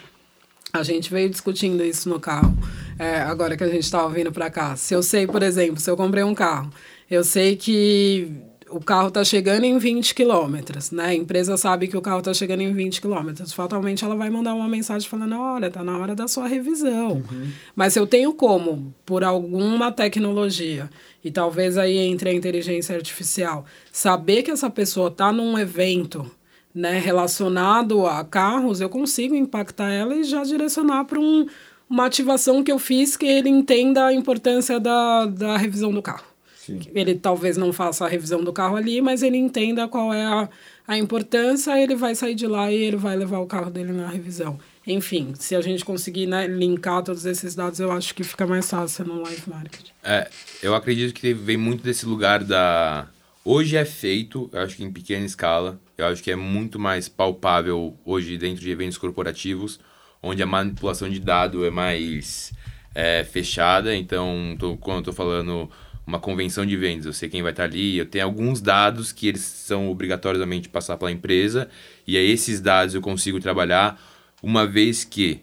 A 0.73 0.83
gente 0.83 1.11
veio 1.11 1.29
discutindo 1.29 1.83
isso 1.83 2.07
no 2.07 2.19
carro, 2.19 2.57
é, 2.97 3.19
agora 3.19 3.57
que 3.57 3.63
a 3.63 3.67
gente 3.67 3.83
estava 3.83 4.07
vindo 4.09 4.31
para 4.31 4.49
cá. 4.49 4.75
Se 4.75 4.93
eu 4.93 5.03
sei, 5.03 5.27
por 5.27 5.43
exemplo, 5.43 5.79
se 5.79 5.89
eu 5.89 5.97
comprei 5.97 6.23
um 6.23 6.33
carro, 6.33 6.71
eu 7.09 7.23
sei 7.23 7.57
que 7.57 8.31
o 8.71 8.79
carro 8.79 9.09
está 9.09 9.23
chegando 9.23 9.65
em 9.65 9.77
20 9.77 10.15
quilômetros, 10.15 10.91
né? 10.91 11.07
A 11.07 11.13
empresa 11.13 11.57
sabe 11.57 11.87
que 11.87 11.97
o 11.97 12.01
carro 12.01 12.19
está 12.19 12.33
chegando 12.33 12.61
em 12.61 12.73
20 12.73 13.01
quilômetros. 13.01 13.51
Fatalmente, 13.51 14.03
ela 14.05 14.15
vai 14.15 14.29
mandar 14.29 14.53
uma 14.53 14.67
mensagem 14.67 15.07
falando: 15.07 15.35
olha, 15.37 15.67
está 15.67 15.83
na 15.83 15.97
hora 15.97 16.15
da 16.15 16.27
sua 16.27 16.47
revisão. 16.47 17.23
Uhum. 17.29 17.51
Mas 17.75 17.95
eu 17.95 18.07
tenho 18.07 18.33
como, 18.33 18.93
por 19.05 19.23
alguma 19.23 19.91
tecnologia, 19.91 20.89
e 21.23 21.29
talvez 21.29 21.77
aí 21.77 21.97
entre 21.97 22.29
a 22.29 22.33
inteligência 22.33 22.95
artificial, 22.95 23.65
saber 23.91 24.41
que 24.41 24.51
essa 24.51 24.69
pessoa 24.69 25.09
está 25.09 25.31
num 25.33 25.59
evento 25.59 26.31
né, 26.73 26.99
relacionado 26.99 28.05
a 28.05 28.23
carros, 28.23 28.81
eu 28.81 28.89
consigo 28.89 29.35
impactar 29.35 29.91
ela 29.91 30.15
e 30.15 30.23
já 30.23 30.43
direcionar 30.43 31.05
para 31.05 31.19
um, 31.19 31.45
uma 31.89 32.05
ativação 32.05 32.63
que 32.63 32.71
eu 32.71 32.79
fiz 32.79 33.17
que 33.17 33.25
ele 33.25 33.49
entenda 33.49 34.05
a 34.05 34.13
importância 34.13 34.79
da, 34.79 35.25
da 35.25 35.57
revisão 35.57 35.91
do 35.91 36.01
carro. 36.01 36.31
Sim. 36.55 36.79
Ele 36.93 37.15
talvez 37.15 37.57
não 37.57 37.73
faça 37.73 38.05
a 38.05 38.07
revisão 38.07 38.43
do 38.43 38.53
carro 38.53 38.75
ali, 38.75 39.01
mas 39.01 39.23
ele 39.23 39.37
entenda 39.37 39.87
qual 39.87 40.13
é 40.13 40.23
a, 40.23 40.47
a 40.87 40.97
importância, 40.97 41.77
ele 41.81 41.95
vai 41.95 42.13
sair 42.13 42.35
de 42.35 42.45
lá 42.45 42.71
e 42.71 42.75
ele 42.75 42.97
vai 42.97 43.15
levar 43.15 43.39
o 43.39 43.47
carro 43.47 43.71
dele 43.71 43.91
na 43.91 44.07
revisão. 44.07 44.59
Enfim, 44.85 45.33
se 45.35 45.55
a 45.55 45.61
gente 45.61 45.83
conseguir 45.83 46.27
né, 46.27 46.47
linkar 46.47 47.03
todos 47.03 47.25
esses 47.25 47.55
dados, 47.55 47.79
eu 47.79 47.91
acho 47.91 48.13
que 48.15 48.23
fica 48.23 48.45
mais 48.47 48.69
fácil 48.69 49.05
no 49.05 49.21
live 49.21 49.43
marketing. 49.47 49.91
É, 50.03 50.29
eu 50.61 50.73
acredito 50.73 51.13
que 51.13 51.33
vem 51.33 51.57
muito 51.57 51.83
desse 51.83 52.05
lugar 52.05 52.43
da 52.43 53.07
Hoje 53.43 53.75
é 53.75 53.83
feito, 53.83 54.47
eu 54.53 54.61
acho 54.61 54.75
que 54.75 54.83
em 54.83 54.91
pequena 54.91 55.25
escala, 55.25 55.81
eu 55.97 56.05
acho 56.05 56.21
que 56.21 56.29
é 56.29 56.35
muito 56.35 56.77
mais 56.77 57.09
palpável 57.09 57.97
hoje 58.05 58.37
dentro 58.37 58.61
de 58.61 58.69
eventos 58.69 58.99
corporativos, 58.99 59.79
onde 60.21 60.43
a 60.43 60.45
manipulação 60.45 61.09
de 61.09 61.19
dado 61.19 61.65
é 61.65 61.71
mais 61.71 62.53
é, 62.93 63.23
fechada. 63.23 63.95
Então, 63.95 64.55
tô, 64.59 64.77
quando 64.77 64.97
eu 64.97 65.03
tô 65.05 65.13
falando 65.13 65.67
uma 66.05 66.19
convenção 66.19 66.63
de 66.67 66.77
vendas, 66.77 67.07
eu 67.07 67.13
sei 67.13 67.29
quem 67.29 67.41
vai 67.41 67.51
estar 67.51 67.63
ali, 67.63 67.97
eu 67.97 68.05
tenho 68.05 68.25
alguns 68.25 68.61
dados 68.61 69.11
que 69.11 69.27
eles 69.27 69.41
são 69.41 69.89
obrigatoriamente 69.89 70.69
passar 70.69 70.95
pela 70.97 71.11
empresa, 71.11 71.67
e 72.05 72.17
aí 72.17 72.29
esses 72.29 72.61
dados 72.61 72.93
eu 72.93 73.01
consigo 73.01 73.39
trabalhar 73.39 73.99
uma 74.43 74.67
vez 74.67 75.03
que 75.03 75.41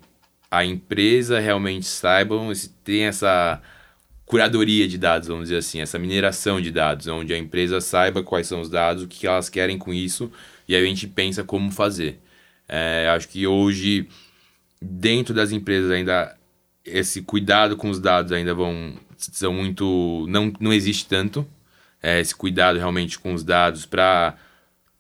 a 0.49 0.65
empresa 0.65 1.41
realmente 1.41 1.87
saiba, 1.87 2.37
tem 2.85 3.07
essa 3.07 3.61
curadoria 4.29 4.87
de 4.87 4.99
dados, 4.99 5.27
vamos 5.27 5.45
dizer 5.45 5.57
assim, 5.57 5.81
essa 5.81 5.99
mineração 5.99 6.61
de 6.61 6.71
dados, 6.71 7.07
onde 7.07 7.33
a 7.33 7.39
empresa 7.39 7.81
saiba 7.81 8.23
quais 8.23 8.47
são 8.47 8.61
os 8.61 8.69
dados, 8.69 9.03
o 9.03 9.09
que 9.09 9.27
elas 9.27 9.49
querem 9.49 9.79
com 9.79 9.93
isso, 9.93 10.31
e 10.69 10.77
aí 10.77 10.85
a 10.85 10.87
gente 10.87 11.07
pensa 11.07 11.43
como 11.43 11.73
fazer. 11.73 12.21
É, 12.69 13.09
acho 13.09 13.27
que 13.29 13.47
hoje, 13.47 14.07
dentro 14.81 15.35
das 15.35 15.51
empresas 15.51 15.91
ainda, 15.91 16.37
esse 16.85 17.23
cuidado 17.23 17.75
com 17.75 17.89
os 17.89 17.99
dados 17.99 18.31
ainda 18.31 18.55
vão 18.55 18.95
são 19.17 19.53
muito 19.53 20.27
não, 20.29 20.53
não 20.61 20.73
existe 20.73 21.07
tanto 21.09 21.47
é, 22.01 22.21
esse 22.21 22.35
cuidado 22.35 22.79
realmente 22.79 23.19
com 23.19 23.35
os 23.35 23.43
dados 23.43 23.85
para 23.85 24.37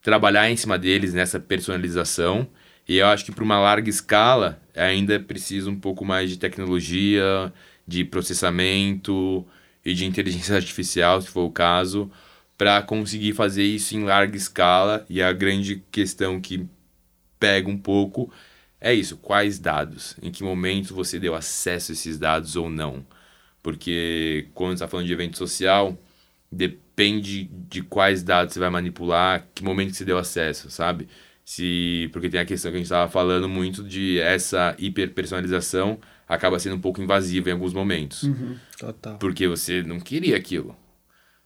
trabalhar 0.02 0.50
em 0.50 0.56
cima 0.56 0.76
deles 0.76 1.14
nessa 1.14 1.38
personalização 1.38 2.48
e 2.86 2.96
eu 2.96 3.06
acho 3.06 3.24
que 3.24 3.32
para 3.32 3.44
uma 3.44 3.60
larga 3.60 3.88
escala 3.88 4.60
ainda 4.74 5.20
precisa 5.20 5.70
um 5.70 5.78
pouco 5.78 6.04
mais 6.04 6.30
de 6.30 6.36
tecnologia 6.36 7.52
de 7.88 8.04
processamento 8.04 9.46
e 9.82 9.94
de 9.94 10.04
inteligência 10.04 10.54
artificial 10.56 11.22
se 11.22 11.28
for 11.28 11.44
o 11.44 11.50
caso 11.50 12.10
para 12.58 12.82
conseguir 12.82 13.32
fazer 13.32 13.64
isso 13.64 13.96
em 13.96 14.04
larga 14.04 14.36
escala. 14.36 15.06
E 15.08 15.22
a 15.22 15.32
grande 15.32 15.82
questão 15.90 16.40
que 16.40 16.66
pega 17.40 17.70
um 17.70 17.78
pouco 17.78 18.30
é 18.80 18.92
isso 18.92 19.16
quais 19.16 19.58
dados? 19.58 20.16
Em 20.22 20.30
que 20.30 20.44
momento 20.44 20.94
você 20.94 21.18
deu 21.18 21.34
acesso 21.34 21.92
a 21.92 21.94
esses 21.94 22.18
dados 22.18 22.56
ou 22.56 22.68
não? 22.68 23.06
Porque 23.62 24.48
quando 24.54 24.74
está 24.74 24.86
falando 24.86 25.06
de 25.06 25.12
evento 25.12 25.38
social, 25.38 25.96
depende 26.50 27.44
de 27.44 27.82
quais 27.82 28.22
dados 28.22 28.54
você 28.54 28.60
vai 28.60 28.70
manipular, 28.70 29.46
que 29.54 29.64
momento 29.64 29.90
que 29.92 29.96
você 29.96 30.04
deu 30.04 30.18
acesso, 30.18 30.70
sabe? 30.70 31.08
Se, 31.44 32.10
porque 32.12 32.28
tem 32.28 32.40
a 32.40 32.44
questão 32.44 32.70
que 32.70 32.76
a 32.76 32.78
gente 32.78 32.86
estava 32.86 33.10
falando 33.10 33.48
muito 33.48 33.82
de 33.82 34.18
essa 34.20 34.76
hiperpersonalização 34.78 35.98
acaba 36.28 36.58
sendo 36.58 36.76
um 36.76 36.80
pouco 36.80 37.00
invasiva 37.00 37.48
em 37.48 37.52
alguns 37.52 37.72
momentos. 37.72 38.24
Uhum, 38.24 38.56
total. 38.78 39.16
Porque 39.18 39.48
você 39.48 39.82
não 39.82 39.98
queria 39.98 40.36
aquilo. 40.36 40.76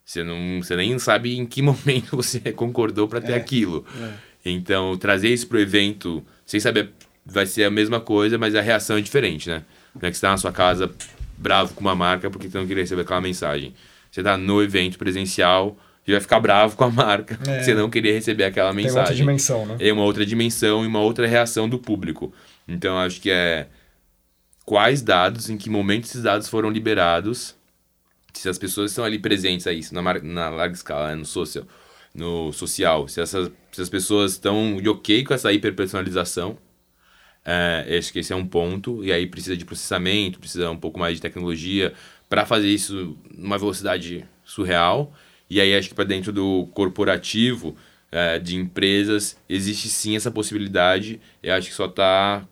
Você, 0.05 0.25
não, 0.25 0.61
você 0.61 0.75
nem 0.75 0.99
sabe 0.99 1.37
em 1.39 1.47
que 1.47 1.63
momento 1.63 2.17
você 2.17 2.41
concordou 2.53 3.07
para 3.07 3.21
ter 3.21 3.33
é, 3.33 3.37
aquilo. 3.37 3.87
É. 4.01 4.11
Então, 4.45 4.97
trazer 4.99 5.29
isso 5.29 5.47
para 5.47 5.59
o 5.59 5.61
evento, 5.61 6.25
sem 6.45 6.59
saber, 6.59 6.91
vai 7.25 7.47
ser 7.47 7.65
a 7.65 7.71
mesma 7.71 8.01
coisa, 8.01 8.37
mas 8.37 8.55
a 8.55 8.61
reação 8.61 8.97
é 8.97 9.01
diferente, 9.01 9.49
né? 9.49 9.63
Não 9.95 10.09
é 10.09 10.11
que 10.11 10.17
você 10.17 10.19
está 10.19 10.31
na 10.31 10.37
sua 10.37 10.51
casa 10.51 10.91
bravo 11.39 11.75
com 11.75 11.81
uma 11.81 11.95
marca 11.95 12.31
porque 12.31 12.49
você 12.49 12.59
não 12.59 12.67
queria 12.67 12.83
receber 12.83 13.03
aquela 13.03 13.21
mensagem. 13.21 13.75
Você 14.11 14.23
tá 14.23 14.37
no 14.37 14.63
evento 14.63 14.99
presencial 14.99 15.77
e 16.07 16.13
vai 16.13 16.21
ficar 16.21 16.41
bravo 16.41 16.77
com 16.77 16.85
a 16.85 16.91
marca 16.91 17.35
é. 17.35 17.37
porque 17.37 17.65
você 17.65 17.75
não 17.75 17.89
queria 17.89 18.13
receber 18.13 18.45
aquela 18.45 18.73
mensagem. 18.73 18.95
Tem 18.95 19.01
outra 19.01 19.15
dimensão, 19.15 19.67
né? 19.67 19.77
É 19.79 19.93
uma 19.93 20.03
outra 20.03 20.27
dimensão 20.27 20.85
e 20.85 20.87
uma 20.87 21.01
outra 21.01 21.27
reação 21.27 21.69
do 21.69 21.79
público. 21.79 22.33
Então, 22.67 22.99
acho 22.99 23.21
que 23.21 23.31
é 23.31 23.69
quais 24.65 25.03
dados, 25.03 25.51
em 25.51 25.57
que 25.57 25.71
momento 25.71 26.05
esses 26.05 26.23
dados 26.23 26.49
foram 26.49 26.71
liberados, 26.71 27.55
se 28.33 28.49
as 28.49 28.59
pessoas 28.59 28.91
estão 28.91 29.05
ali 29.05 29.19
presentes 29.19 29.67
a 29.67 29.73
isso, 29.73 29.95
na, 29.95 30.03
na 30.03 30.51
larga 30.51 30.75
escala, 30.75 31.09
né? 31.09 31.15
no 31.15 31.25
social, 31.25 31.67
no 32.15 32.53
social 32.53 33.09
se, 33.09 33.21
essas, 33.21 33.51
se 33.71 33.81
as 33.81 33.89
pessoas 33.89 34.33
estão 34.33 34.77
ok 34.87 35.25
com 35.25 35.35
essa 35.35 35.53
hiperpersonalização, 35.53 36.59
é, 37.45 37.97
acho 37.99 38.13
que 38.13 38.21
esse 38.21 38.33
é 38.33 38.37
um 38.37 38.47
ponto, 38.47 39.05
e 39.05 39.13
aí 39.13 39.27
precisa 39.27 39.57
de 39.57 39.65
processamento, 39.65 40.39
precisa 40.39 40.71
um 40.71 40.77
pouco 40.77 40.99
mais 40.99 41.17
de 41.17 41.23
tecnologia 41.23 41.93
para 42.29 42.47
fazer 42.47 42.69
isso 42.69 43.17
numa 43.37 43.59
velocidade 43.59 44.25
surreal. 44.45 45.13
E 45.51 45.61
aí 45.61 45.77
acho 45.77 45.89
que 45.89 45.95
para 45.95 46.05
dentro 46.05 46.33
do 46.33 46.67
corporativo, 46.73 47.77
é, 48.11 48.39
de 48.39 48.57
empresas, 48.57 49.37
existe 49.49 49.89
sim 49.89 50.17
essa 50.17 50.31
possibilidade. 50.31 51.21
Eu 51.43 51.55
acho 51.55 51.69
que 51.69 51.75
só 51.75 51.87
está 51.87 52.47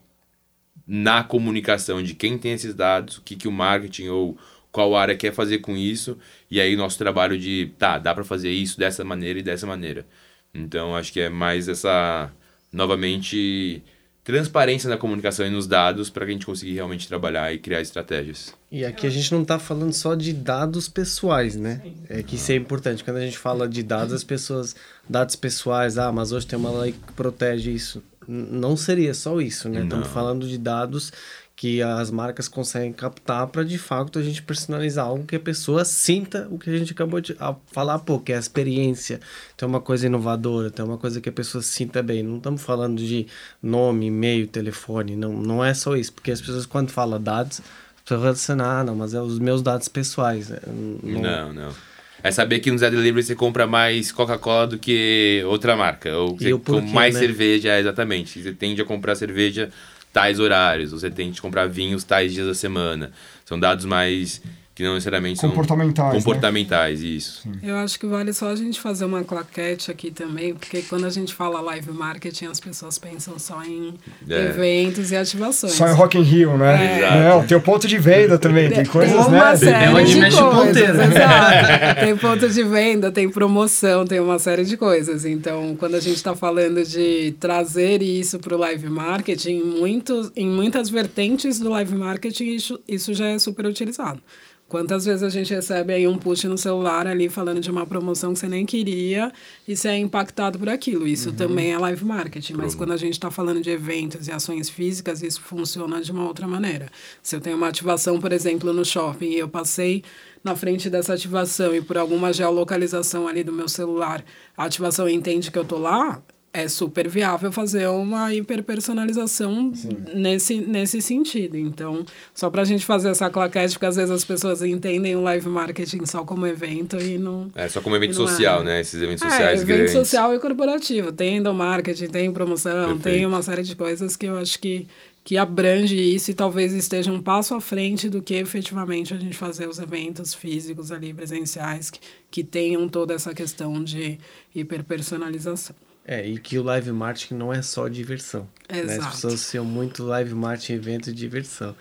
na 0.92 1.22
comunicação 1.22 2.02
de 2.02 2.14
quem 2.14 2.36
tem 2.36 2.50
esses 2.50 2.74
dados, 2.74 3.18
o 3.18 3.22
que, 3.22 3.36
que 3.36 3.46
o 3.46 3.52
marketing 3.52 4.08
ou 4.08 4.36
qual 4.72 4.96
área 4.96 5.16
quer 5.16 5.32
fazer 5.32 5.58
com 5.58 5.76
isso, 5.76 6.18
e 6.50 6.60
aí 6.60 6.74
nosso 6.74 6.98
trabalho 6.98 7.38
de, 7.38 7.72
tá, 7.78 7.96
dá 7.96 8.12
para 8.12 8.24
fazer 8.24 8.50
isso 8.50 8.76
dessa 8.76 9.04
maneira 9.04 9.38
e 9.38 9.42
dessa 9.42 9.68
maneira. 9.68 10.04
Então 10.52 10.96
acho 10.96 11.12
que 11.12 11.20
é 11.20 11.28
mais 11.28 11.68
essa, 11.68 12.28
novamente 12.72 13.80
transparência 14.24 14.90
na 14.90 14.96
comunicação 14.96 15.46
e 15.46 15.50
nos 15.50 15.68
dados 15.68 16.10
para 16.10 16.24
que 16.24 16.32
a 16.32 16.34
gente 16.34 16.46
consiga 16.46 16.72
realmente 16.72 17.06
trabalhar 17.06 17.54
e 17.54 17.58
criar 17.60 17.80
estratégias. 17.80 18.52
E 18.68 18.84
aqui 18.84 19.06
a 19.06 19.10
gente 19.10 19.30
não 19.30 19.42
está 19.42 19.60
falando 19.60 19.92
só 19.92 20.16
de 20.16 20.32
dados 20.32 20.88
pessoais, 20.88 21.54
né? 21.54 21.82
É 22.08 22.20
que 22.20 22.34
isso 22.34 22.50
é 22.50 22.56
importante. 22.56 23.04
Quando 23.04 23.18
a 23.18 23.24
gente 23.24 23.38
fala 23.38 23.68
de 23.68 23.84
dados, 23.84 24.12
as 24.12 24.24
pessoas, 24.24 24.74
dados 25.08 25.36
pessoais, 25.36 25.98
ah, 25.98 26.10
mas 26.10 26.32
hoje 26.32 26.48
tem 26.48 26.58
uma 26.58 26.72
lei 26.72 26.92
que 26.92 27.12
protege 27.12 27.70
isso. 27.70 28.02
Não 28.30 28.76
seria 28.76 29.12
só 29.12 29.40
isso, 29.40 29.68
né? 29.68 29.78
Não. 29.78 29.84
Estamos 29.84 30.08
falando 30.08 30.46
de 30.46 30.56
dados 30.56 31.12
que 31.60 31.82
as 31.82 32.10
marcas 32.10 32.48
conseguem 32.48 32.90
captar 32.90 33.46
para 33.48 33.62
de 33.62 33.76
fato 33.76 34.18
a 34.18 34.22
gente 34.22 34.42
personalizar 34.42 35.04
algo 35.04 35.26
que 35.26 35.36
a 35.36 35.40
pessoa 35.40 35.84
sinta 35.84 36.48
o 36.50 36.58
que 36.58 36.70
a 36.70 36.78
gente 36.78 36.92
acabou 36.92 37.20
de 37.20 37.36
falar, 37.70 37.98
pô, 37.98 38.18
que 38.18 38.32
é 38.32 38.36
a 38.36 38.38
experiência, 38.38 39.20
tem 39.58 39.68
uma 39.68 39.80
coisa 39.80 40.06
inovadora, 40.06 40.70
tem 40.70 40.82
uma 40.82 40.96
coisa 40.96 41.20
que 41.20 41.28
a 41.28 41.32
pessoa 41.32 41.60
sinta 41.60 42.02
bem. 42.02 42.22
Não 42.22 42.38
estamos 42.38 42.62
falando 42.62 42.96
de 42.96 43.26
nome, 43.62 44.06
e-mail, 44.06 44.46
telefone, 44.46 45.14
não, 45.16 45.34
não 45.34 45.62
é 45.62 45.74
só 45.74 45.94
isso, 45.96 46.14
porque 46.14 46.30
as 46.30 46.40
pessoas 46.40 46.64
quando 46.64 46.90
falam 46.92 47.20
dados, 47.20 47.60
pessoas 48.04 48.22
relacionam, 48.22 48.64
ah, 48.64 48.82
não, 48.82 48.96
mas 48.96 49.12
é 49.12 49.20
os 49.20 49.38
meus 49.38 49.60
dados 49.60 49.86
pessoais. 49.86 50.48
Né? 50.48 50.60
Não, 50.66 51.20
não. 51.20 51.52
não. 51.52 51.89
É 52.22 52.30
saber 52.30 52.60
que 52.60 52.70
no 52.70 52.78
Zé 52.78 52.90
Delivery 52.90 53.22
você 53.22 53.34
compra 53.34 53.66
mais 53.66 54.12
Coca-Cola 54.12 54.66
do 54.66 54.78
que 54.78 55.42
outra 55.46 55.76
marca. 55.76 56.16
Ou 56.16 56.36
você 56.36 56.52
mais 56.92 57.14
né? 57.14 57.20
cerveja, 57.20 57.78
exatamente. 57.78 58.42
Você 58.42 58.52
tende 58.52 58.80
a 58.80 58.84
comprar 58.84 59.14
cerveja 59.14 59.70
tais 60.12 60.40
horários, 60.40 60.90
você 60.90 61.10
tem 61.10 61.30
que 61.30 61.40
comprar 61.40 61.66
vinhos 61.66 62.04
tais 62.04 62.32
dias 62.32 62.46
da 62.46 62.54
semana. 62.54 63.12
São 63.44 63.58
dados 63.58 63.84
mais 63.84 64.42
que 64.80 64.84
não 64.84 64.94
necessariamente 64.94 65.38
são 65.38 65.50
comportamentais, 65.50 66.14
comportamentais, 66.14 67.02
né? 67.02 67.08
isso. 67.08 67.42
Sim. 67.42 67.52
Eu 67.62 67.76
acho 67.76 68.00
que 68.00 68.06
vale 68.06 68.32
só 68.32 68.48
a 68.48 68.56
gente 68.56 68.80
fazer 68.80 69.04
uma 69.04 69.22
claquete 69.22 69.90
aqui 69.90 70.10
também, 70.10 70.54
porque 70.54 70.80
quando 70.80 71.04
a 71.04 71.10
gente 71.10 71.34
fala 71.34 71.60
live 71.60 71.92
marketing, 71.92 72.46
as 72.46 72.58
pessoas 72.58 72.98
pensam 72.98 73.38
só 73.38 73.62
em 73.62 73.92
é. 74.26 74.46
eventos 74.46 75.10
e 75.10 75.16
ativações. 75.16 75.74
Só 75.74 75.86
em 75.86 75.92
Rock 75.92 76.16
in 76.16 76.22
Rio, 76.22 76.56
né? 76.56 77.02
É. 77.02 77.28
Não, 77.28 77.46
tem 77.46 77.58
o 77.58 77.60
ponto 77.60 77.86
de 77.86 77.98
venda 77.98 78.38
também, 78.38 78.70
tem 78.70 78.86
coisas, 78.86 79.12
tem 79.12 79.34
uma 79.34 79.50
né? 79.50 79.56
Série 79.56 79.84
é 79.84 79.90
onde 79.90 80.16
mexe 80.16 80.40
o 80.40 80.50
ponteiro. 80.50 81.02
Exato. 81.02 82.00
tem 82.00 82.16
ponto 82.16 82.48
de 82.48 82.62
venda, 82.64 83.12
tem 83.12 83.28
promoção, 83.28 84.06
tem 84.06 84.18
uma 84.18 84.38
série 84.38 84.64
de 84.64 84.78
coisas. 84.78 85.26
Então, 85.26 85.76
quando 85.78 85.96
a 85.96 86.00
gente 86.00 86.16
está 86.16 86.34
falando 86.34 86.82
de 86.84 87.34
trazer 87.38 88.00
isso 88.00 88.38
para 88.38 88.54
o 88.54 88.58
live 88.58 88.88
marketing, 88.88 89.60
muitos, 89.60 90.32
em 90.34 90.48
muitas 90.48 90.88
vertentes 90.88 91.58
do 91.58 91.68
live 91.68 91.94
marketing, 91.94 92.54
isso, 92.54 92.80
isso 92.88 93.12
já 93.12 93.26
é 93.26 93.38
super 93.38 93.66
utilizado. 93.66 94.22
Quantas 94.70 95.04
vezes 95.04 95.24
a 95.24 95.28
gente 95.28 95.52
recebe 95.52 95.92
aí 95.92 96.06
um 96.06 96.16
push 96.16 96.44
no 96.44 96.56
celular 96.56 97.04
ali 97.04 97.28
falando 97.28 97.60
de 97.60 97.68
uma 97.68 97.84
promoção 97.84 98.32
que 98.32 98.38
você 98.38 98.46
nem 98.46 98.64
queria 98.64 99.32
e 99.66 99.74
você 99.76 99.88
é 99.88 99.98
impactado 99.98 100.60
por 100.60 100.68
aquilo. 100.68 101.08
Isso 101.08 101.30
uhum. 101.30 101.34
também 101.34 101.72
é 101.72 101.78
live 101.78 102.04
marketing, 102.04 102.52
mas 102.52 102.72
quando 102.72 102.92
a 102.92 102.96
gente 102.96 103.14
está 103.14 103.32
falando 103.32 103.60
de 103.60 103.68
eventos 103.68 104.28
e 104.28 104.30
ações 104.30 104.70
físicas, 104.70 105.24
isso 105.24 105.40
funciona 105.40 106.00
de 106.00 106.12
uma 106.12 106.24
outra 106.24 106.46
maneira. 106.46 106.86
Se 107.20 107.34
eu 107.34 107.40
tenho 107.40 107.56
uma 107.56 107.66
ativação, 107.66 108.20
por 108.20 108.30
exemplo, 108.30 108.72
no 108.72 108.84
shopping 108.84 109.30
e 109.30 109.38
eu 109.40 109.48
passei 109.48 110.04
na 110.44 110.54
frente 110.54 110.88
dessa 110.88 111.14
ativação 111.14 111.74
e 111.74 111.82
por 111.82 111.98
alguma 111.98 112.32
geolocalização 112.32 113.26
ali 113.26 113.42
do 113.42 113.52
meu 113.52 113.68
celular, 113.68 114.24
a 114.56 114.66
ativação 114.66 115.08
entende 115.08 115.50
que 115.50 115.58
eu 115.58 115.64
tô 115.64 115.78
lá, 115.78 116.22
é 116.52 116.66
super 116.66 117.08
viável 117.08 117.52
fazer 117.52 117.88
uma 117.88 118.34
hiperpersonalização 118.34 119.72
nesse, 120.12 120.60
nesse 120.60 121.00
sentido. 121.00 121.56
Então, 121.56 122.04
só 122.34 122.50
para 122.50 122.62
a 122.62 122.64
gente 122.64 122.84
fazer 122.84 123.10
essa 123.10 123.30
claquete, 123.30 123.74
porque 123.74 123.86
às 123.86 123.94
vezes 123.94 124.10
as 124.10 124.24
pessoas 124.24 124.60
entendem 124.62 125.14
o 125.14 125.22
live 125.22 125.48
marketing 125.48 126.04
só 126.06 126.24
como 126.24 126.46
evento 126.46 127.00
e 127.00 127.18
não. 127.18 127.50
É, 127.54 127.68
só 127.68 127.80
como 127.80 127.94
evento 127.94 128.14
social, 128.14 128.62
é. 128.62 128.64
né? 128.64 128.80
Esses 128.80 129.00
eventos 129.00 129.22
é, 129.22 129.30
sociais 129.30 129.60
é, 129.60 129.62
evento 129.62 129.76
grandes. 129.76 129.92
social 129.92 130.34
e 130.34 130.40
corporativo. 130.40 131.12
Tem 131.12 131.36
endomarketing, 131.36 132.08
tem 132.08 132.32
promoção, 132.32 132.96
Perfeito. 132.96 133.02
tem 133.02 133.26
uma 133.26 133.42
série 133.42 133.62
de 133.62 133.76
coisas 133.76 134.16
que 134.16 134.26
eu 134.26 134.36
acho 134.36 134.58
que, 134.58 134.88
que 135.22 135.36
abrange 135.36 135.94
isso 135.94 136.32
e 136.32 136.34
talvez 136.34 136.72
esteja 136.72 137.12
um 137.12 137.22
passo 137.22 137.54
à 137.54 137.60
frente 137.60 138.08
do 138.08 138.20
que 138.20 138.34
efetivamente 138.34 139.14
a 139.14 139.16
gente 139.16 139.36
fazer 139.36 139.68
os 139.68 139.78
eventos 139.78 140.34
físicos 140.34 140.90
ali, 140.90 141.14
presenciais, 141.14 141.90
que, 141.90 142.00
que 142.28 142.42
tenham 142.42 142.88
toda 142.88 143.14
essa 143.14 143.32
questão 143.32 143.84
de 143.84 144.18
hiperpersonalização. 144.52 145.76
É, 146.10 146.26
e 146.26 146.38
que 146.38 146.58
o 146.58 146.62
live 146.64 146.90
marketing 146.90 147.34
não 147.34 147.52
é 147.52 147.62
só 147.62 147.86
diversão. 147.86 148.48
Exato. 148.68 148.86
Né? 148.88 148.96
As 148.96 149.14
pessoas 149.14 149.34
associam 149.34 149.64
muito 149.64 150.02
live 150.02 150.34
marketing 150.34 150.72
evento 150.72 151.12
de 151.12 151.16
diversão. 151.16 151.72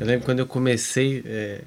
Eu 0.00 0.04
lembro 0.04 0.24
quando 0.24 0.40
eu 0.40 0.46
comecei 0.46 1.22
é, 1.24 1.60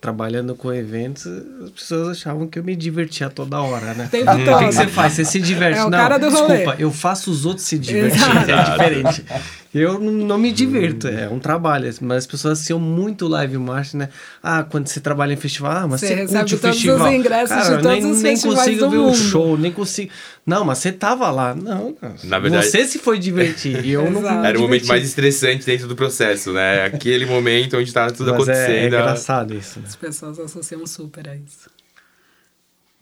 trabalhando 0.00 0.56
com 0.56 0.72
eventos, 0.72 1.26
as 1.62 1.70
pessoas 1.70 2.08
achavam 2.08 2.48
que 2.48 2.58
eu 2.58 2.64
me 2.64 2.74
divertia 2.74 3.30
toda 3.30 3.60
hora, 3.60 3.94
né? 3.94 4.08
Tempo 4.10 4.24
todo. 4.26 4.40
O 4.40 4.58
que, 4.58 4.66
que, 4.66 4.72
você 4.72 4.88
faz? 4.88 5.12
Você 5.12 5.24
se 5.24 5.40
diverte. 5.40 5.78
É 5.78 5.88
não, 5.88 6.18
desculpa, 6.18 6.74
eu 6.76 6.90
faço 6.90 7.30
os 7.30 7.46
outros 7.46 7.64
se 7.64 7.78
divertirem, 7.78 8.50
é 8.50 8.70
diferente. 8.70 9.24
Eu 9.72 10.00
não 10.00 10.36
me 10.36 10.50
divirto, 10.50 11.06
é 11.06 11.28
um 11.28 11.38
trabalho. 11.38 11.88
Mas 12.00 12.18
as 12.18 12.26
pessoas 12.26 12.58
associam 12.58 12.80
muito 12.80 13.28
live 13.28 13.56
marketing, 13.56 13.98
né? 13.98 14.08
Ah, 14.42 14.64
quando 14.64 14.88
você 14.88 15.00
trabalha 15.00 15.32
em 15.32 15.36
festival, 15.36 15.70
ah, 15.72 15.86
mas 15.88 16.00
você, 16.00 16.08
você 16.08 16.14
recebe 16.14 16.50
todos 16.50 16.60
festival. 16.60 17.08
os 17.08 17.14
ingressos 17.14 17.48
Cara, 17.48 17.76
de 17.76 17.82
todos 17.82 18.02
nem, 18.02 18.10
os 18.12 18.22
nem 18.22 18.38
consigo 18.40 18.90
ver 18.90 18.96
mundo. 18.98 19.10
o 19.10 19.14
show, 19.14 19.56
nem 19.56 19.70
consigo. 19.70 20.10
Não, 20.44 20.64
mas 20.64 20.78
você 20.78 20.90
tava 20.90 21.30
lá. 21.30 21.54
Não, 21.54 21.96
Na 22.24 22.40
verdade, 22.40 22.66
você 22.66 22.84
se 22.84 22.98
foi 22.98 23.18
divertir. 23.18 23.86
eu 23.88 24.10
não 24.10 24.28
Era 24.44 24.58
o 24.58 24.62
momento 24.62 24.86
mais 24.88 25.04
estressante 25.04 25.64
dentro 25.64 25.86
do 25.86 25.94
processo, 25.94 26.52
né? 26.52 26.84
Aquele 26.84 27.24
momento 27.24 27.76
onde 27.76 27.92
tá 27.92 28.10
tudo 28.10 28.32
mas 28.32 28.42
acontecendo. 28.42 28.70
É, 28.70 28.82
é 28.82 28.86
engraçado 28.86 29.54
isso. 29.54 29.78
Né? 29.78 29.84
As 29.86 29.94
pessoas 29.94 30.38
associam 30.40 30.84
super 30.84 31.28
a 31.28 31.36
isso. 31.36 31.70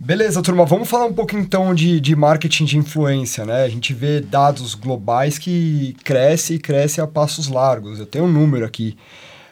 Beleza, 0.01 0.41
turma, 0.41 0.65
vamos 0.65 0.89
falar 0.89 1.07
um 1.07 1.13
pouco 1.13 1.37
então 1.37 1.75
de, 1.75 2.01
de 2.01 2.15
marketing 2.15 2.65
de 2.65 2.79
influência, 2.79 3.45
né? 3.45 3.65
A 3.65 3.69
gente 3.69 3.93
vê 3.93 4.21
dados 4.21 4.77
globais 4.77 5.39
que 5.39 5.97
cresce 6.05 6.55
e 6.55 6.59
cresce 6.61 7.01
a 7.01 7.07
passos 7.07 7.49
largos. 7.49 7.99
Eu 7.99 8.07
tenho 8.07 8.27
um 8.27 8.33
número 8.33 8.65
aqui, 8.65 8.97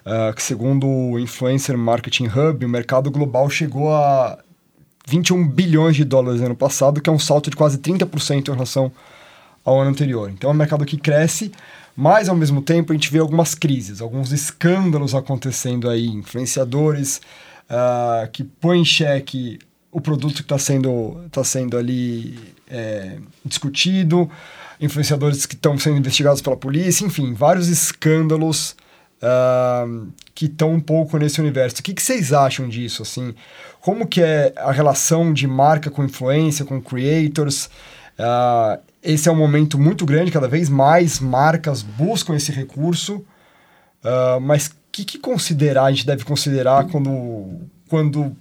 uh, 0.07 0.32
que 0.32 0.40
segundo 0.40 0.86
o 0.86 1.18
Influencer 1.18 1.76
Marketing 1.76 2.28
Hub, 2.28 2.64
o 2.64 2.68
mercado 2.68 3.11
global 3.11 3.51
chegou 3.51 3.92
a 3.92 4.38
21 5.09 5.49
bilhões 5.49 5.97
de 5.97 6.05
dólares 6.05 6.38
no 6.40 6.47
ano 6.47 6.57
passado, 6.57 7.01
que 7.01 7.11
é 7.11 7.12
um 7.12 7.18
salto 7.18 7.51
de 7.51 7.57
quase 7.57 7.78
30% 7.78 8.49
em 8.49 8.53
relação 8.53 8.92
ao 9.64 9.80
ano 9.80 9.90
anterior. 9.90 10.30
Então 10.30 10.51
é 10.51 10.53
um 10.53 10.57
mercado 10.57 10.86
que 10.86 10.97
cresce, 10.97 11.51
mas 11.97 12.28
ao 12.28 12.36
mesmo 12.36 12.62
tempo 12.62 12.92
a 12.92 12.94
gente 12.94 13.11
vê 13.11 13.18
algumas 13.18 13.57
crises, 13.57 14.01
alguns 14.01 14.30
escândalos 14.30 15.12
acontecendo 15.12 15.90
aí, 15.90 16.07
influenciadores 16.07 17.20
uh, 17.68 18.30
que 18.30 18.44
põem 18.44 18.82
em 18.82 18.84
xeque 18.84 19.59
o 19.97 20.01
produto 20.01 20.34
que 20.34 20.42
está 20.42 20.59
sendo, 20.59 21.16
tá 21.32 21.42
sendo 21.42 21.78
ali 21.78 22.38
é, 22.68 23.16
discutido, 23.42 24.30
influenciadores 24.78 25.47
que 25.47 25.55
estão 25.55 25.78
sendo 25.78 25.97
investigados 25.97 26.42
pela 26.42 26.55
polícia, 26.55 27.07
enfim, 27.07 27.32
vários 27.32 27.68
escândalos 27.68 28.76
uh, 29.22 30.07
que 30.34 30.44
estão 30.44 30.74
um 30.74 30.80
pouco 30.80 31.16
nesse 31.16 31.40
universo. 31.40 31.80
O 31.80 31.82
que, 31.82 31.94
que, 31.94 32.03
vocês 32.03 32.30
acham 32.30 32.68
disso? 32.68 33.01
Assim, 33.01 33.34
como 33.80 34.07
que 34.07 34.20
é 34.20 34.53
a 34.59 34.70
relação 34.70 35.32
de 35.32 35.47
marca 35.47 35.90
com 35.90 36.05
influência, 36.05 36.66
com 36.66 36.78
creators? 36.78 37.70
Uh, 38.18 38.78
esse 39.03 39.30
é 39.30 39.32
um 39.32 39.36
momento 39.36 39.78
muito 39.78 40.05
grande, 40.05 40.30
cada 40.30 40.47
vez 40.47 40.68
mais 40.68 41.20
marcas 41.20 41.80
buscam 41.80 42.36
esse 42.36 42.53
recurso, 42.53 43.24
uh, 44.05 44.38
mas 44.42 44.66
o 44.66 44.72
que, 44.92 45.07
que 45.07 45.18
considerar, 45.18 45.84
a 45.84 45.90
gente 45.90 46.07
deve 46.07 46.22
considerar 46.22 46.86
quando, 46.88 47.62
quando 47.88 48.36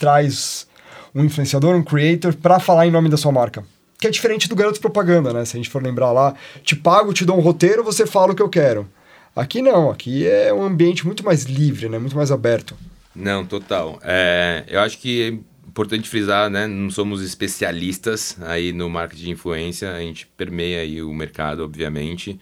traz 0.00 0.66
um 1.14 1.22
influenciador, 1.22 1.76
um 1.76 1.82
creator, 1.82 2.34
para 2.34 2.58
falar 2.58 2.86
em 2.86 2.90
nome 2.90 3.10
da 3.10 3.18
sua 3.18 3.30
marca. 3.30 3.62
Que 3.98 4.06
é 4.06 4.10
diferente 4.10 4.48
do 4.48 4.56
garoto 4.56 4.80
propaganda, 4.80 5.30
né? 5.32 5.44
Se 5.44 5.56
a 5.56 5.58
gente 5.58 5.68
for 5.68 5.82
lembrar 5.82 6.10
lá, 6.10 6.34
te 6.64 6.74
pago, 6.74 7.12
te 7.12 7.24
dou 7.24 7.36
um 7.36 7.40
roteiro, 7.40 7.84
você 7.84 8.06
fala 8.06 8.32
o 8.32 8.34
que 8.34 8.42
eu 8.42 8.48
quero. 8.48 8.88
Aqui 9.36 9.60
não, 9.60 9.90
aqui 9.90 10.26
é 10.26 10.52
um 10.52 10.64
ambiente 10.64 11.06
muito 11.06 11.22
mais 11.22 11.44
livre, 11.44 11.88
né? 11.88 11.98
Muito 11.98 12.16
mais 12.16 12.32
aberto. 12.32 12.74
Não, 13.14 13.44
total. 13.44 14.00
É, 14.02 14.64
eu 14.68 14.80
acho 14.80 14.98
que 14.98 15.22
é 15.22 15.68
importante 15.68 16.08
frisar, 16.08 16.48
né? 16.48 16.66
Não 16.66 16.90
somos 16.90 17.22
especialistas 17.22 18.38
aí 18.40 18.72
no 18.72 18.88
marketing 18.88 19.24
de 19.24 19.30
influência, 19.30 19.92
a 19.92 20.00
gente 20.00 20.26
permeia 20.36 20.80
aí 20.80 21.02
o 21.02 21.12
mercado, 21.12 21.62
obviamente. 21.62 22.40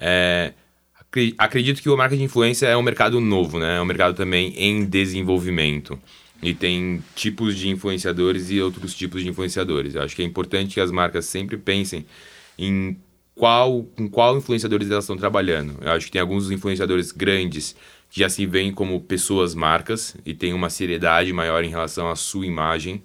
É, 0.00 0.52
acredito 1.38 1.80
que 1.80 1.88
o 1.88 1.96
marketing 1.96 2.20
de 2.20 2.24
influência 2.24 2.66
é 2.66 2.76
um 2.76 2.82
mercado 2.82 3.20
novo, 3.20 3.58
né? 3.58 3.76
É 3.76 3.80
um 3.80 3.84
mercado 3.84 4.14
também 4.14 4.52
em 4.56 4.84
desenvolvimento. 4.84 5.98
E 6.42 6.54
tem 6.54 7.02
tipos 7.14 7.56
de 7.56 7.68
influenciadores 7.68 8.50
e 8.50 8.60
outros 8.60 8.94
tipos 8.94 9.22
de 9.22 9.28
influenciadores. 9.28 9.94
Eu 9.94 10.02
acho 10.02 10.14
que 10.14 10.22
é 10.22 10.24
importante 10.24 10.74
que 10.74 10.80
as 10.80 10.90
marcas 10.90 11.24
sempre 11.24 11.56
pensem 11.56 12.06
em 12.56 12.96
qual, 13.34 13.84
com 13.96 14.08
qual 14.08 14.36
influenciadores 14.36 14.90
elas 14.90 15.04
estão 15.04 15.16
trabalhando. 15.16 15.78
Eu 15.80 15.92
acho 15.92 16.06
que 16.06 16.12
tem 16.12 16.20
alguns 16.20 16.50
influenciadores 16.50 17.12
grandes 17.12 17.74
que 18.10 18.20
já 18.20 18.28
se 18.28 18.46
veem 18.46 18.72
como 18.72 19.00
pessoas 19.00 19.54
marcas 19.54 20.16
e 20.24 20.34
tem 20.34 20.52
uma 20.52 20.70
seriedade 20.70 21.32
maior 21.32 21.62
em 21.64 21.68
relação 21.68 22.10
à 22.10 22.16
sua 22.16 22.46
imagem. 22.46 23.02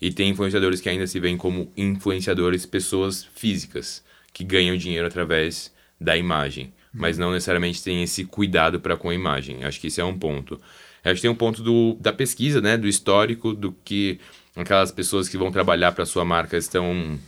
E 0.00 0.10
tem 0.10 0.30
influenciadores 0.30 0.80
que 0.80 0.88
ainda 0.88 1.06
se 1.06 1.20
veem 1.20 1.36
como 1.36 1.70
influenciadores 1.76 2.64
pessoas 2.64 3.28
físicas, 3.34 4.02
que 4.32 4.42
ganham 4.42 4.76
dinheiro 4.76 5.06
através 5.06 5.72
da 6.00 6.16
imagem, 6.16 6.72
mas 6.92 7.18
não 7.18 7.32
necessariamente 7.32 7.82
têm 7.82 8.02
esse 8.02 8.24
cuidado 8.24 8.80
para 8.80 8.96
com 8.96 9.10
a 9.10 9.14
imagem. 9.14 9.62
Acho 9.64 9.78
que 9.78 9.88
esse 9.88 10.00
é 10.00 10.04
um 10.04 10.18
ponto. 10.18 10.58
A 11.04 11.10
gente 11.10 11.22
tem 11.22 11.30
um 11.30 11.34
ponto 11.34 11.62
do, 11.62 11.96
da 12.00 12.12
pesquisa, 12.12 12.60
né, 12.60 12.76
do 12.76 12.86
histórico, 12.86 13.54
do 13.54 13.72
que 13.84 14.20
aquelas 14.54 14.92
pessoas 14.92 15.28
que 15.28 15.36
vão 15.36 15.50
trabalhar 15.50 15.92
para 15.92 16.04
sua 16.04 16.24
marca 16.24 16.56
estão 16.56 17.18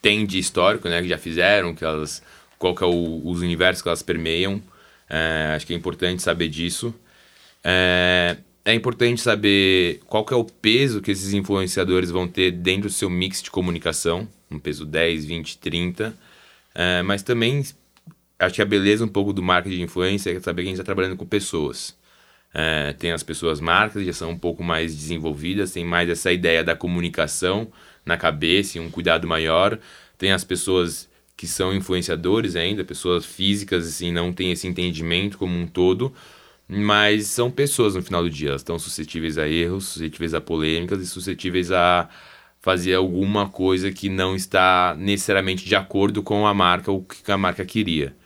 têm 0.00 0.24
de 0.24 0.38
histórico, 0.38 0.88
né, 0.88 1.02
que 1.02 1.08
já 1.08 1.18
fizeram, 1.18 1.74
que 1.74 1.84
elas 1.84 2.22
qual 2.58 2.74
que 2.74 2.82
é 2.82 2.86
o, 2.86 3.22
os 3.24 3.40
universos 3.40 3.82
que 3.82 3.88
elas 3.88 4.02
permeiam. 4.02 4.62
É, 5.08 5.52
acho 5.54 5.66
que 5.66 5.72
é 5.72 5.76
importante 5.76 6.22
saber 6.22 6.48
disso. 6.48 6.94
É, 7.64 8.36
é 8.64 8.74
importante 8.74 9.20
saber 9.20 10.00
qual 10.06 10.24
que 10.24 10.34
é 10.34 10.36
o 10.36 10.44
peso 10.44 11.00
que 11.00 11.10
esses 11.10 11.32
influenciadores 11.32 12.10
vão 12.10 12.28
ter 12.28 12.50
dentro 12.50 12.88
do 12.88 12.92
seu 12.92 13.08
mix 13.08 13.42
de 13.42 13.50
comunicação, 13.50 14.28
um 14.50 14.58
peso 14.58 14.84
10, 14.84 15.24
20, 15.24 15.58
30. 15.58 16.14
É, 16.74 17.02
mas 17.02 17.22
também 17.22 17.64
acho 18.38 18.54
que 18.54 18.62
a 18.62 18.66
beleza 18.66 19.04
um 19.04 19.08
pouco 19.08 19.32
do 19.32 19.42
marketing 19.42 19.76
de 19.76 19.82
influência 19.82 20.30
é 20.30 20.40
saber 20.40 20.62
que 20.62 20.68
a 20.68 20.70
gente 20.70 20.80
está 20.80 20.84
trabalhando 20.84 21.16
com 21.16 21.26
pessoas. 21.26 21.96
É, 22.54 22.92
tem 22.94 23.12
as 23.12 23.22
pessoas 23.22 23.60
marcas, 23.60 24.04
já 24.04 24.12
são 24.12 24.30
um 24.30 24.38
pouco 24.38 24.62
mais 24.62 24.94
desenvolvidas, 24.94 25.72
tem 25.72 25.84
mais 25.84 26.08
essa 26.08 26.32
ideia 26.32 26.64
da 26.64 26.74
comunicação 26.74 27.68
na 28.04 28.16
cabeça 28.16 28.78
e 28.78 28.80
um 28.80 28.90
cuidado 28.90 29.26
maior. 29.28 29.78
Tem 30.16 30.32
as 30.32 30.44
pessoas 30.44 31.08
que 31.36 31.46
são 31.46 31.74
influenciadores 31.74 32.56
ainda, 32.56 32.84
pessoas 32.84 33.24
físicas, 33.24 33.86
assim, 33.86 34.10
não 34.10 34.32
tem 34.32 34.50
esse 34.50 34.66
entendimento 34.66 35.38
como 35.38 35.56
um 35.56 35.66
todo, 35.68 36.12
mas 36.68 37.28
são 37.28 37.50
pessoas 37.50 37.94
no 37.94 38.02
final 38.02 38.22
do 38.22 38.30
dia, 38.30 38.50
elas 38.50 38.60
estão 38.62 38.78
suscetíveis 38.78 39.38
a 39.38 39.48
erros, 39.48 39.84
suscetíveis 39.86 40.34
a 40.34 40.40
polêmicas 40.40 41.00
e 41.00 41.06
suscetíveis 41.06 41.70
a 41.70 42.08
fazer 42.60 42.94
alguma 42.94 43.48
coisa 43.48 43.92
que 43.92 44.08
não 44.08 44.34
está 44.34 44.96
necessariamente 44.98 45.64
de 45.64 45.76
acordo 45.76 46.22
com 46.22 46.46
a 46.46 46.52
marca 46.52 46.90
ou 46.90 46.98
o 46.98 47.04
que 47.04 47.30
a 47.30 47.38
marca 47.38 47.64
queria. 47.64 48.16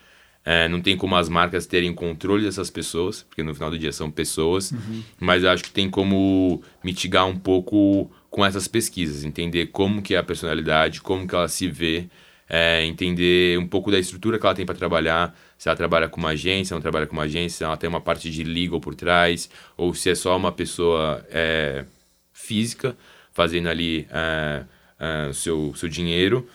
É, 0.45 0.69
não 0.69 0.81
tem 0.81 0.97
como 0.97 1.15
as 1.15 1.29
marcas 1.29 1.67
terem 1.67 1.95
controle 1.95 2.45
dessas 2.45 2.69
pessoas, 2.69 3.23
porque 3.23 3.43
no 3.43 3.55
final 3.55 3.71
do 3.71 3.79
dia 3.79 3.93
são 3.93 4.11
pessoas, 4.11 4.73
uhum. 4.73 5.03
mas 5.21 5.45
eu 5.45 5.51
acho 5.51 5.63
que 5.63 5.71
tem 5.71 5.89
como 5.89 6.61
mitigar 6.83 7.27
um 7.27 7.37
pouco 7.37 8.11
com 8.29 8.45
essas 8.45 8.67
pesquisas, 8.67 9.25
entender 9.25 9.67
como 9.67 10.03
que 10.03 10.15
é 10.15 10.19
a 10.19 10.23
personalidade, 10.23 11.01
como 11.01 11.29
que 11.29 11.35
ela 11.35 11.47
se 11.49 11.69
vê, 11.69 12.09
é, 12.49 12.85
entender 12.85 13.59
um 13.59 13.67
pouco 13.67 13.91
da 13.91 13.99
estrutura 13.99 14.39
que 14.39 14.45
ela 14.45 14.55
tem 14.55 14.67
para 14.67 14.75
trabalhar, 14.75 15.39
se 15.57 15.69
ela 15.69 15.77
trabalha 15.77 16.09
com 16.09 16.19
uma 16.19 16.31
agência, 16.31 16.75
não 16.75 16.81
trabalha 16.81 17.07
com 17.07 17.13
uma 17.13 17.23
agência, 17.23 17.59
se 17.59 17.65
ela 17.65 17.77
tem 17.77 17.89
uma 17.89 18.01
parte 18.01 18.31
de 18.31 18.43
legal 18.43 18.81
por 18.81 18.95
trás, 18.95 19.49
ou 19.77 19.95
se 19.95 20.11
é 20.11 20.15
só 20.15 20.37
uma 20.37 20.51
pessoa 20.51 21.25
é, 21.31 21.85
física 22.33 22.97
fazendo 23.33 23.69
ali 23.69 24.07
é, 24.11 24.65
é, 24.99 25.29
o 25.29 25.35
seu, 25.35 25.73
seu 25.77 25.89
dinheiro, 25.89 26.49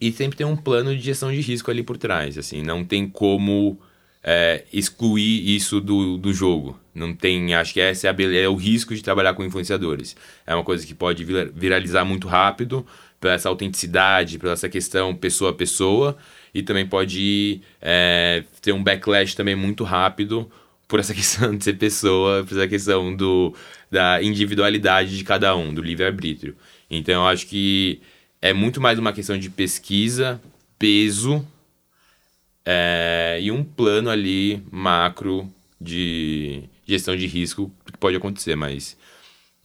e 0.00 0.12
sempre 0.12 0.38
tem 0.38 0.46
um 0.46 0.56
plano 0.56 0.94
de 0.96 1.02
gestão 1.02 1.32
de 1.32 1.40
risco 1.40 1.70
ali 1.70 1.82
por 1.82 1.96
trás. 1.96 2.38
Assim, 2.38 2.62
não 2.62 2.84
tem 2.84 3.08
como 3.08 3.78
é, 4.22 4.64
excluir 4.72 5.56
isso 5.56 5.80
do, 5.80 6.16
do 6.16 6.32
jogo. 6.32 6.78
Não 6.94 7.14
tem, 7.14 7.54
acho 7.54 7.72
que 7.72 7.80
essa 7.80 8.08
é, 8.08 8.10
a, 8.10 8.34
é 8.34 8.48
o 8.48 8.54
risco 8.54 8.94
de 8.94 9.02
trabalhar 9.02 9.34
com 9.34 9.44
influenciadores. 9.44 10.16
É 10.46 10.54
uma 10.54 10.64
coisa 10.64 10.86
que 10.86 10.94
pode 10.94 11.24
viralizar 11.24 12.04
muito 12.04 12.28
rápido 12.28 12.86
pela 13.20 13.34
essa 13.34 13.48
autenticidade, 13.48 14.38
pela 14.38 14.52
essa 14.52 14.68
questão 14.68 15.14
pessoa 15.14 15.50
a 15.50 15.54
pessoa 15.54 16.16
e 16.54 16.62
também 16.62 16.86
pode 16.86 17.60
é, 17.80 18.44
ter 18.62 18.72
um 18.72 18.82
backlash 18.82 19.34
também 19.34 19.56
muito 19.56 19.84
rápido 19.84 20.50
por 20.86 21.00
essa 21.00 21.12
questão 21.14 21.56
de 21.56 21.64
ser 21.64 21.74
pessoa, 21.74 22.44
por 22.44 22.56
essa 22.56 22.68
questão 22.68 23.14
do, 23.14 23.54
da 23.90 24.22
individualidade 24.22 25.16
de 25.16 25.24
cada 25.24 25.54
um, 25.56 25.72
do 25.74 25.82
livre-arbítrio. 25.82 26.56
Então, 26.90 27.22
eu 27.22 27.28
acho 27.28 27.46
que 27.46 28.00
é 28.40 28.52
muito 28.52 28.80
mais 28.80 28.98
uma 28.98 29.12
questão 29.12 29.38
de 29.38 29.50
pesquisa, 29.50 30.40
peso 30.78 31.46
é, 32.64 33.38
e 33.40 33.50
um 33.50 33.64
plano 33.64 34.10
ali 34.10 34.62
macro 34.70 35.52
de 35.80 36.64
gestão 36.86 37.16
de 37.16 37.26
risco 37.26 37.72
que 37.84 37.98
pode 37.98 38.16
acontecer, 38.16 38.56
mas 38.56 38.96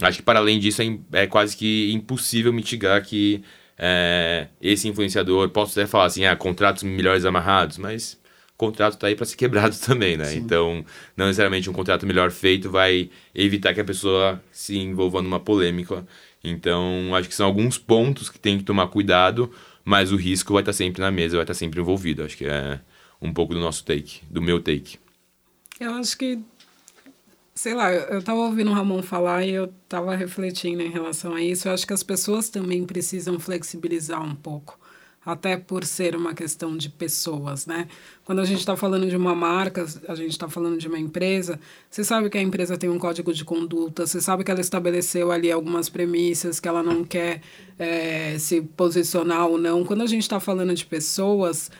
acho 0.01 0.17
que 0.17 0.23
para 0.23 0.39
além 0.39 0.59
disso 0.59 0.81
é, 0.81 0.97
é 1.23 1.27
quase 1.27 1.55
que 1.55 1.91
impossível 1.93 2.51
mitigar 2.51 3.03
que 3.03 3.43
é, 3.77 4.47
esse 4.61 4.87
influenciador, 4.87 5.49
posso 5.49 5.79
até 5.79 5.87
falar 5.87 6.05
assim, 6.05 6.25
ah, 6.25 6.35
contratos 6.35 6.83
melhores 6.83 7.25
amarrados, 7.25 7.77
mas 7.77 8.19
o 8.53 8.57
contrato 8.57 8.93
está 8.93 9.07
aí 9.07 9.15
para 9.15 9.25
ser 9.25 9.35
quebrado 9.35 9.75
também, 9.85 10.15
né? 10.15 10.25
Sim. 10.25 10.37
Então, 10.37 10.85
não 11.17 11.25
necessariamente 11.25 11.69
um 11.69 11.73
contrato 11.73 12.05
melhor 12.05 12.31
feito 12.31 12.69
vai 12.69 13.09
evitar 13.33 13.73
que 13.73 13.81
a 13.81 13.85
pessoa 13.85 14.41
se 14.51 14.77
envolva 14.77 15.21
numa 15.21 15.39
polêmica 15.39 16.05
então, 16.43 17.15
acho 17.15 17.29
que 17.29 17.35
são 17.35 17.45
alguns 17.45 17.77
pontos 17.77 18.29
que 18.29 18.37
tem 18.37 18.57
que 18.57 18.63
tomar 18.63 18.87
cuidado, 18.87 19.49
mas 19.85 20.11
o 20.11 20.17
risco 20.17 20.53
vai 20.53 20.61
estar 20.61 20.73
sempre 20.73 21.01
na 21.01 21.09
mesa, 21.09 21.37
vai 21.37 21.43
estar 21.43 21.53
sempre 21.53 21.79
envolvido. 21.79 22.23
Acho 22.23 22.35
que 22.35 22.45
é 22.45 22.81
um 23.21 23.33
pouco 23.33 23.53
do 23.53 23.59
nosso 23.59 23.85
take, 23.85 24.21
do 24.29 24.41
meu 24.41 24.59
take. 24.59 24.97
Eu 25.79 25.93
acho 25.93 26.17
que, 26.17 26.39
sei 27.55 27.73
lá, 27.73 27.93
eu 27.93 28.19
estava 28.19 28.39
ouvindo 28.41 28.71
o 28.71 28.73
Ramon 28.73 29.01
falar 29.01 29.45
e 29.45 29.51
eu 29.51 29.65
estava 29.65 30.15
refletindo 30.15 30.81
em 30.81 30.89
relação 30.89 31.33
a 31.33 31.41
isso. 31.41 31.67
Eu 31.67 31.73
acho 31.73 31.87
que 31.87 31.93
as 31.93 32.03
pessoas 32.03 32.49
também 32.49 32.85
precisam 32.85 33.39
flexibilizar 33.39 34.21
um 34.21 34.35
pouco 34.35 34.77
até 35.25 35.55
por 35.55 35.85
ser 35.85 36.15
uma 36.15 36.33
questão 36.33 36.75
de 36.75 36.89
pessoas, 36.89 37.65
né? 37.65 37.87
Quando 38.25 38.39
a 38.39 38.45
gente 38.45 38.59
está 38.59 38.75
falando 38.75 39.07
de 39.07 39.15
uma 39.15 39.33
marca, 39.33 39.85
a 40.07 40.15
gente 40.15 40.31
está 40.31 40.49
falando 40.49 40.77
de 40.77 40.87
uma 40.87 40.99
empresa, 40.99 41.59
você 41.89 42.03
sabe 42.03 42.29
que 42.29 42.37
a 42.37 42.41
empresa 42.41 42.77
tem 42.77 42.89
um 42.89 42.99
código 42.99 43.33
de 43.33 43.45
conduta, 43.45 44.05
você 44.05 44.19
sabe 44.19 44.43
que 44.43 44.51
ela 44.51 44.59
estabeleceu 44.59 45.31
ali 45.31 45.51
algumas 45.51 45.87
premissas, 45.87 46.59
que 46.59 46.67
ela 46.67 46.83
não 46.83 47.05
quer 47.05 47.41
é, 47.79 48.37
se 48.37 48.61
posicionar 48.61 49.47
ou 49.47 49.57
não. 49.57 49.85
Quando 49.85 50.01
a 50.01 50.07
gente 50.07 50.23
está 50.23 50.39
falando 50.39 50.73
de 50.73 50.85
pessoas 50.85 51.71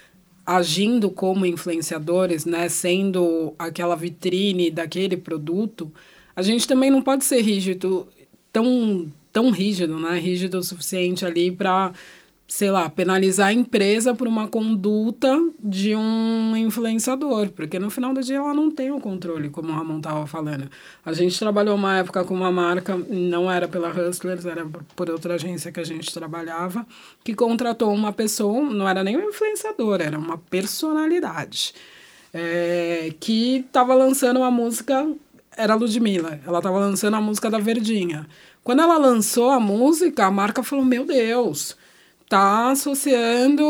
agindo 0.45 1.09
como 1.09 1.45
influenciadores, 1.45 2.45
né, 2.45 2.67
sendo 2.69 3.53
aquela 3.57 3.95
vitrine 3.95 4.69
daquele 4.69 5.17
produto, 5.17 5.91
a 6.35 6.41
gente 6.41 6.67
também 6.67 6.89
não 6.89 7.01
pode 7.01 7.23
ser 7.23 7.41
rígido, 7.41 8.07
tão, 8.51 9.11
tão 9.31 9.51
rígido, 9.51 9.97
né, 9.99 10.19
rígido 10.19 10.57
o 10.57 10.63
suficiente 10.63 11.25
ali 11.25 11.51
para 11.51 11.93
sei 12.53 12.69
lá, 12.69 12.87
penalizar 12.87 13.47
a 13.47 13.53
empresa 13.53 14.13
por 14.13 14.27
uma 14.27 14.47
conduta 14.47 15.27
de 15.59 15.95
um 15.95 16.55
influenciador, 16.55 17.49
porque 17.49 17.79
no 17.79 17.89
final 17.89 18.13
do 18.13 18.21
dia 18.21 18.37
ela 18.37 18.53
não 18.53 18.69
tem 18.69 18.91
o 18.91 18.99
controle, 18.99 19.49
como 19.49 19.69
o 19.69 19.75
Ramon 19.75 19.97
estava 19.97 20.27
falando. 20.27 20.69
A 21.03 21.13
gente 21.13 21.39
trabalhou 21.39 21.73
uma 21.73 21.97
época 21.97 22.23
com 22.23 22.35
uma 22.35 22.51
marca, 22.51 22.95
não 23.09 23.51
era 23.51 23.67
pela 23.67 23.89
Hustlers, 23.89 24.45
era 24.45 24.67
por 24.95 25.09
outra 25.09 25.33
agência 25.33 25.71
que 25.71 25.79
a 25.79 25.83
gente 25.83 26.13
trabalhava, 26.13 26.85
que 27.23 27.33
contratou 27.33 27.91
uma 27.91 28.13
pessoa, 28.13 28.61
não 28.61 28.87
era 28.87 29.03
nem 29.03 29.17
um 29.17 29.29
influenciador, 29.29 29.99
era 29.99 30.19
uma 30.19 30.37
personalidade, 30.37 31.73
é, 32.31 33.15
que 33.19 33.65
estava 33.65 33.95
lançando 33.95 34.37
uma 34.37 34.51
música, 34.51 35.07
era 35.57 35.73
Ludmilla, 35.73 36.39
ela 36.45 36.59
estava 36.59 36.77
lançando 36.77 37.15
a 37.15 37.21
música 37.21 37.49
da 37.49 37.57
Verdinha. 37.57 38.27
Quando 38.63 38.83
ela 38.83 38.99
lançou 38.99 39.49
a 39.49 39.59
música, 39.59 40.27
a 40.27 40.31
marca 40.31 40.61
falou, 40.61 40.85
meu 40.85 41.03
Deus 41.03 41.81
tá 42.29 42.71
associando 42.71 43.63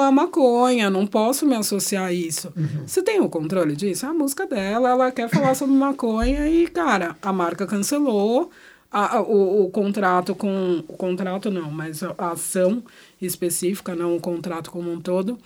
a 0.00 0.10
maconha, 0.10 0.90
não 0.90 1.06
posso 1.06 1.46
me 1.46 1.54
associar 1.54 2.06
a 2.06 2.12
isso. 2.12 2.52
Uhum. 2.56 2.86
Você 2.86 3.02
tem 3.02 3.20
o 3.20 3.28
controle 3.28 3.74
disso? 3.74 4.06
É 4.06 4.08
a 4.08 4.14
música 4.14 4.46
dela, 4.46 4.90
ela 4.90 5.10
quer 5.10 5.28
falar 5.28 5.54
sobre 5.54 5.74
maconha 5.74 6.46
e, 6.48 6.66
cara, 6.66 7.16
a 7.22 7.32
marca 7.32 7.66
cancelou 7.66 8.50
a, 8.90 9.16
a, 9.16 9.22
o, 9.22 9.64
o 9.64 9.70
contrato 9.70 10.34
com. 10.34 10.84
O 10.86 10.96
contrato 10.96 11.50
não, 11.50 11.70
mas 11.70 12.02
a, 12.02 12.14
a 12.18 12.32
ação 12.32 12.82
específica, 13.20 13.94
não 13.94 14.16
o 14.16 14.20
contrato 14.20 14.70
como 14.70 14.92
um 14.92 15.00
todo 15.00 15.38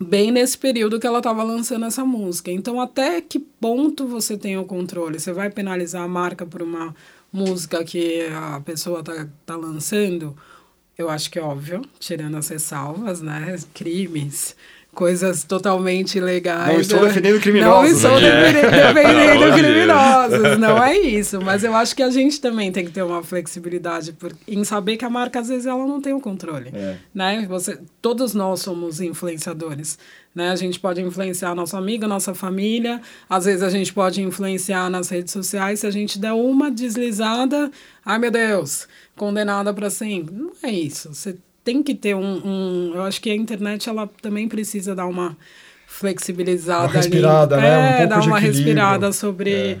bem 0.00 0.32
nesse 0.32 0.56
período 0.56 0.98
que 0.98 1.06
ela 1.06 1.18
estava 1.18 1.42
lançando 1.42 1.84
essa 1.84 2.04
música. 2.04 2.50
Então, 2.50 2.80
até 2.80 3.20
que 3.20 3.38
ponto 3.38 4.06
você 4.06 4.36
tem 4.36 4.58
o 4.58 4.64
controle? 4.64 5.20
Você 5.20 5.32
vai 5.32 5.50
penalizar 5.50 6.02
a 6.02 6.08
marca 6.08 6.46
por 6.46 6.62
uma 6.62 6.94
música 7.32 7.84
que 7.84 8.26
a 8.32 8.60
pessoa 8.60 9.02
tá, 9.02 9.28
tá 9.46 9.56
lançando? 9.56 10.36
Eu 10.96 11.08
acho 11.08 11.30
que 11.30 11.38
é 11.38 11.42
óbvio, 11.42 11.82
tirando 11.98 12.36
as 12.36 12.48
ressalvas, 12.48 13.20
né? 13.20 13.56
Crimes, 13.74 14.56
coisas 14.94 15.42
totalmente 15.42 16.18
ilegais. 16.18 16.72
Não 16.72 16.80
estou 16.80 17.00
defendendo 17.00 17.40
criminosos. 17.40 18.02
Não 18.02 18.16
estou 18.16 18.28
é. 18.28 18.92
defendendo 18.92 19.54
criminosos, 19.54 20.58
não 20.58 20.82
é 20.82 20.98
isso. 20.98 21.40
Mas 21.40 21.64
eu 21.64 21.74
acho 21.74 21.96
que 21.96 22.02
a 22.02 22.10
gente 22.10 22.40
também 22.40 22.70
tem 22.70 22.84
que 22.84 22.90
ter 22.90 23.02
uma 23.02 23.22
flexibilidade 23.22 24.12
por, 24.12 24.32
em 24.46 24.62
saber 24.64 24.98
que 24.98 25.04
a 25.04 25.10
marca, 25.10 25.40
às 25.40 25.48
vezes, 25.48 25.66
ela 25.66 25.86
não 25.86 26.00
tem 26.00 26.12
o 26.12 26.20
controle. 26.20 26.70
É. 26.74 26.96
Né? 27.14 27.46
Você, 27.48 27.78
todos 28.02 28.34
nós 28.34 28.60
somos 28.60 29.00
influenciadores. 29.00 29.98
Né? 30.34 30.50
A 30.50 30.56
gente 30.56 30.78
pode 30.78 31.00
influenciar 31.00 31.54
nosso 31.54 31.76
amigo, 31.76 32.06
nossa 32.06 32.34
família. 32.34 33.00
Às 33.28 33.46
vezes 33.46 33.62
a 33.62 33.70
gente 33.70 33.92
pode 33.92 34.20
influenciar 34.20 34.90
nas 34.90 35.08
redes 35.08 35.32
sociais. 35.32 35.80
Se 35.80 35.86
a 35.86 35.90
gente 35.90 36.18
der 36.18 36.32
uma 36.32 36.70
deslizada, 36.70 37.70
ai 38.04 38.18
meu 38.18 38.30
Deus, 38.30 38.86
condenada 39.16 39.72
para 39.72 39.88
sempre. 39.88 40.34
Não 40.34 40.52
é 40.62 40.70
isso. 40.70 41.14
Você 41.14 41.36
tem 41.64 41.82
que 41.82 41.94
ter 41.94 42.14
um, 42.14 42.40
um, 42.44 42.92
Eu 42.94 43.02
acho 43.02 43.20
que 43.20 43.30
a 43.30 43.34
internet 43.34 43.88
ela 43.88 44.08
também 44.20 44.48
precisa 44.48 44.94
dar 44.94 45.06
uma 45.06 45.36
flexibilizada 45.86 46.84
uma 46.84 46.92
respirada, 46.92 47.56
ali. 47.56 47.64
Né? 47.64 48.02
É, 48.02 48.04
um 48.04 48.08
dar 48.08 48.20
uma 48.22 48.38
respirada 48.38 49.12
sobre. 49.12 49.54
É. 49.54 49.78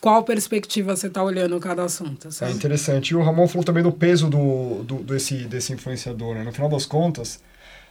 Qual 0.00 0.24
perspectiva 0.24 0.96
você 0.96 1.06
está 1.06 1.22
olhando 1.22 1.58
cada 1.60 1.84
assunto? 1.84 2.32
Sabe? 2.32 2.50
É 2.50 2.54
interessante. 2.54 3.10
E 3.10 3.14
o 3.14 3.22
Ramon 3.22 3.46
falou 3.46 3.62
também 3.62 3.84
do 3.84 3.92
peso 3.92 4.28
do, 4.28 4.82
do, 4.82 4.96
desse, 4.96 5.44
desse 5.44 5.72
influenciador. 5.72 6.34
Né? 6.34 6.42
No 6.42 6.52
final 6.52 6.68
das 6.68 6.84
contas, 6.84 7.40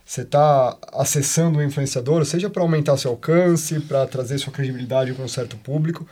você 0.06 0.24
está 0.24 0.78
acessando 0.92 1.60
o 1.60 1.64
influenciador, 1.64 2.26
seja 2.26 2.50
para 2.50 2.62
aumentar 2.64 2.98
seu 2.98 3.12
alcance, 3.12 3.80
para 3.80 4.06
trazer 4.06 4.38
sua 4.40 4.52
credibilidade 4.52 5.14
com 5.14 5.24
um 5.24 5.28
certo 5.28 5.56
público, 5.56 6.06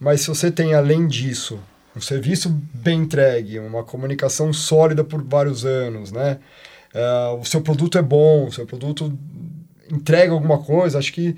mas 0.00 0.22
se 0.22 0.28
você 0.28 0.50
tem, 0.50 0.72
além 0.72 1.06
disso, 1.06 1.60
um 1.94 2.00
serviço 2.00 2.48
bem 2.72 3.00
entregue, 3.00 3.58
uma 3.58 3.84
comunicação 3.84 4.52
sólida 4.52 5.04
por 5.04 5.22
vários 5.22 5.64
anos, 5.64 6.10
né? 6.10 6.38
Uh, 6.94 7.40
o 7.40 7.44
seu 7.44 7.60
produto 7.60 7.98
é 7.98 8.02
bom, 8.02 8.46
o 8.46 8.52
seu 8.52 8.66
produto 8.66 9.16
entrega 9.90 10.32
alguma 10.32 10.62
coisa, 10.62 10.98
acho 10.98 11.12
que 11.12 11.36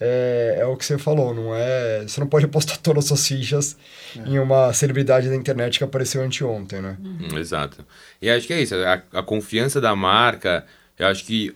é, 0.00 0.56
é, 0.60 0.66
o 0.66 0.76
que 0.76 0.84
você 0.84 0.98
falou, 0.98 1.34
não 1.34 1.54
é? 1.54 2.02
Você 2.02 2.20
não 2.20 2.26
pode 2.26 2.44
apostar 2.46 2.76
todas 2.78 3.04
as 3.04 3.08
suas 3.08 3.26
fichas 3.26 3.76
é. 4.16 4.28
em 4.28 4.38
uma 4.38 4.72
celebridade 4.72 5.28
da 5.28 5.36
internet 5.36 5.78
que 5.78 5.84
apareceu 5.84 6.22
anteontem, 6.22 6.80
né? 6.80 6.96
Uhum. 7.02 7.38
Exato. 7.38 7.84
E 8.20 8.28
acho 8.28 8.46
que 8.46 8.52
é 8.52 8.60
isso, 8.60 8.74
a, 8.74 9.02
a 9.12 9.22
confiança 9.22 9.80
da 9.80 9.94
marca, 9.94 10.66
eu 10.98 11.06
acho 11.06 11.24
que 11.24 11.54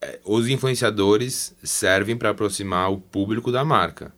é, 0.00 0.18
os 0.24 0.48
influenciadores 0.48 1.54
servem 1.62 2.16
para 2.16 2.30
aproximar 2.30 2.90
o 2.90 2.98
público 2.98 3.50
da 3.50 3.64
marca 3.64 4.12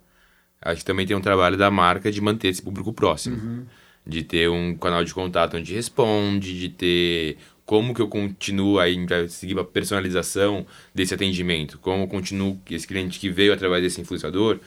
acho 0.66 0.80
que 0.80 0.84
também 0.84 1.06
tem 1.06 1.16
um 1.16 1.20
trabalho 1.20 1.56
da 1.56 1.70
marca 1.70 2.10
de 2.10 2.20
manter 2.20 2.48
esse 2.48 2.62
público 2.62 2.92
próximo. 2.92 3.36
Uhum. 3.36 3.66
De 4.06 4.22
ter 4.22 4.48
um 4.48 4.76
canal 4.76 5.02
de 5.02 5.12
contato 5.12 5.56
onde 5.56 5.74
responde, 5.74 6.58
de 6.58 6.68
ter 6.68 7.38
como 7.64 7.92
que 7.92 8.00
eu 8.00 8.06
continuo 8.06 8.78
aí 8.78 9.04
para 9.04 9.26
seguir 9.28 9.58
a 9.58 9.64
personalização 9.64 10.64
desse 10.94 11.12
atendimento, 11.12 11.78
como 11.78 12.04
eu 12.04 12.08
continuo 12.08 12.60
esse 12.70 12.86
cliente 12.86 13.18
que 13.18 13.28
veio 13.28 13.52
através 13.52 13.82
desse 13.82 14.00
influenciador, 14.00 14.60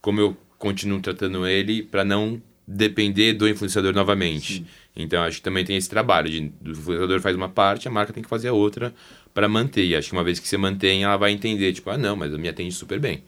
como 0.00 0.20
eu 0.20 0.36
continuo 0.56 1.00
tratando 1.00 1.44
ele 1.46 1.82
para 1.82 2.04
não 2.04 2.40
depender 2.66 3.32
do 3.32 3.48
influenciador 3.48 3.92
novamente. 3.92 4.58
Sim. 4.58 4.66
Então 4.96 5.22
acho 5.24 5.38
que 5.38 5.42
também 5.42 5.64
tem 5.64 5.76
esse 5.76 5.90
trabalho 5.90 6.30
de 6.30 6.52
o 6.64 6.70
influenciador 6.70 7.20
faz 7.20 7.34
uma 7.34 7.48
parte, 7.48 7.88
a 7.88 7.90
marca 7.90 8.12
tem 8.12 8.22
que 8.22 8.28
fazer 8.28 8.48
a 8.48 8.52
outra 8.52 8.94
para 9.34 9.48
manter. 9.48 9.84
E 9.84 9.96
acho 9.96 10.08
que 10.08 10.14
uma 10.14 10.24
vez 10.24 10.38
que 10.38 10.46
você 10.46 10.56
mantém, 10.56 11.02
ela 11.02 11.16
vai 11.16 11.32
entender, 11.32 11.72
tipo, 11.72 11.90
ah, 11.90 11.98
não, 11.98 12.14
mas 12.14 12.32
eu 12.32 12.38
me 12.38 12.48
atende 12.48 12.72
super 12.72 13.00
bem. 13.00 13.24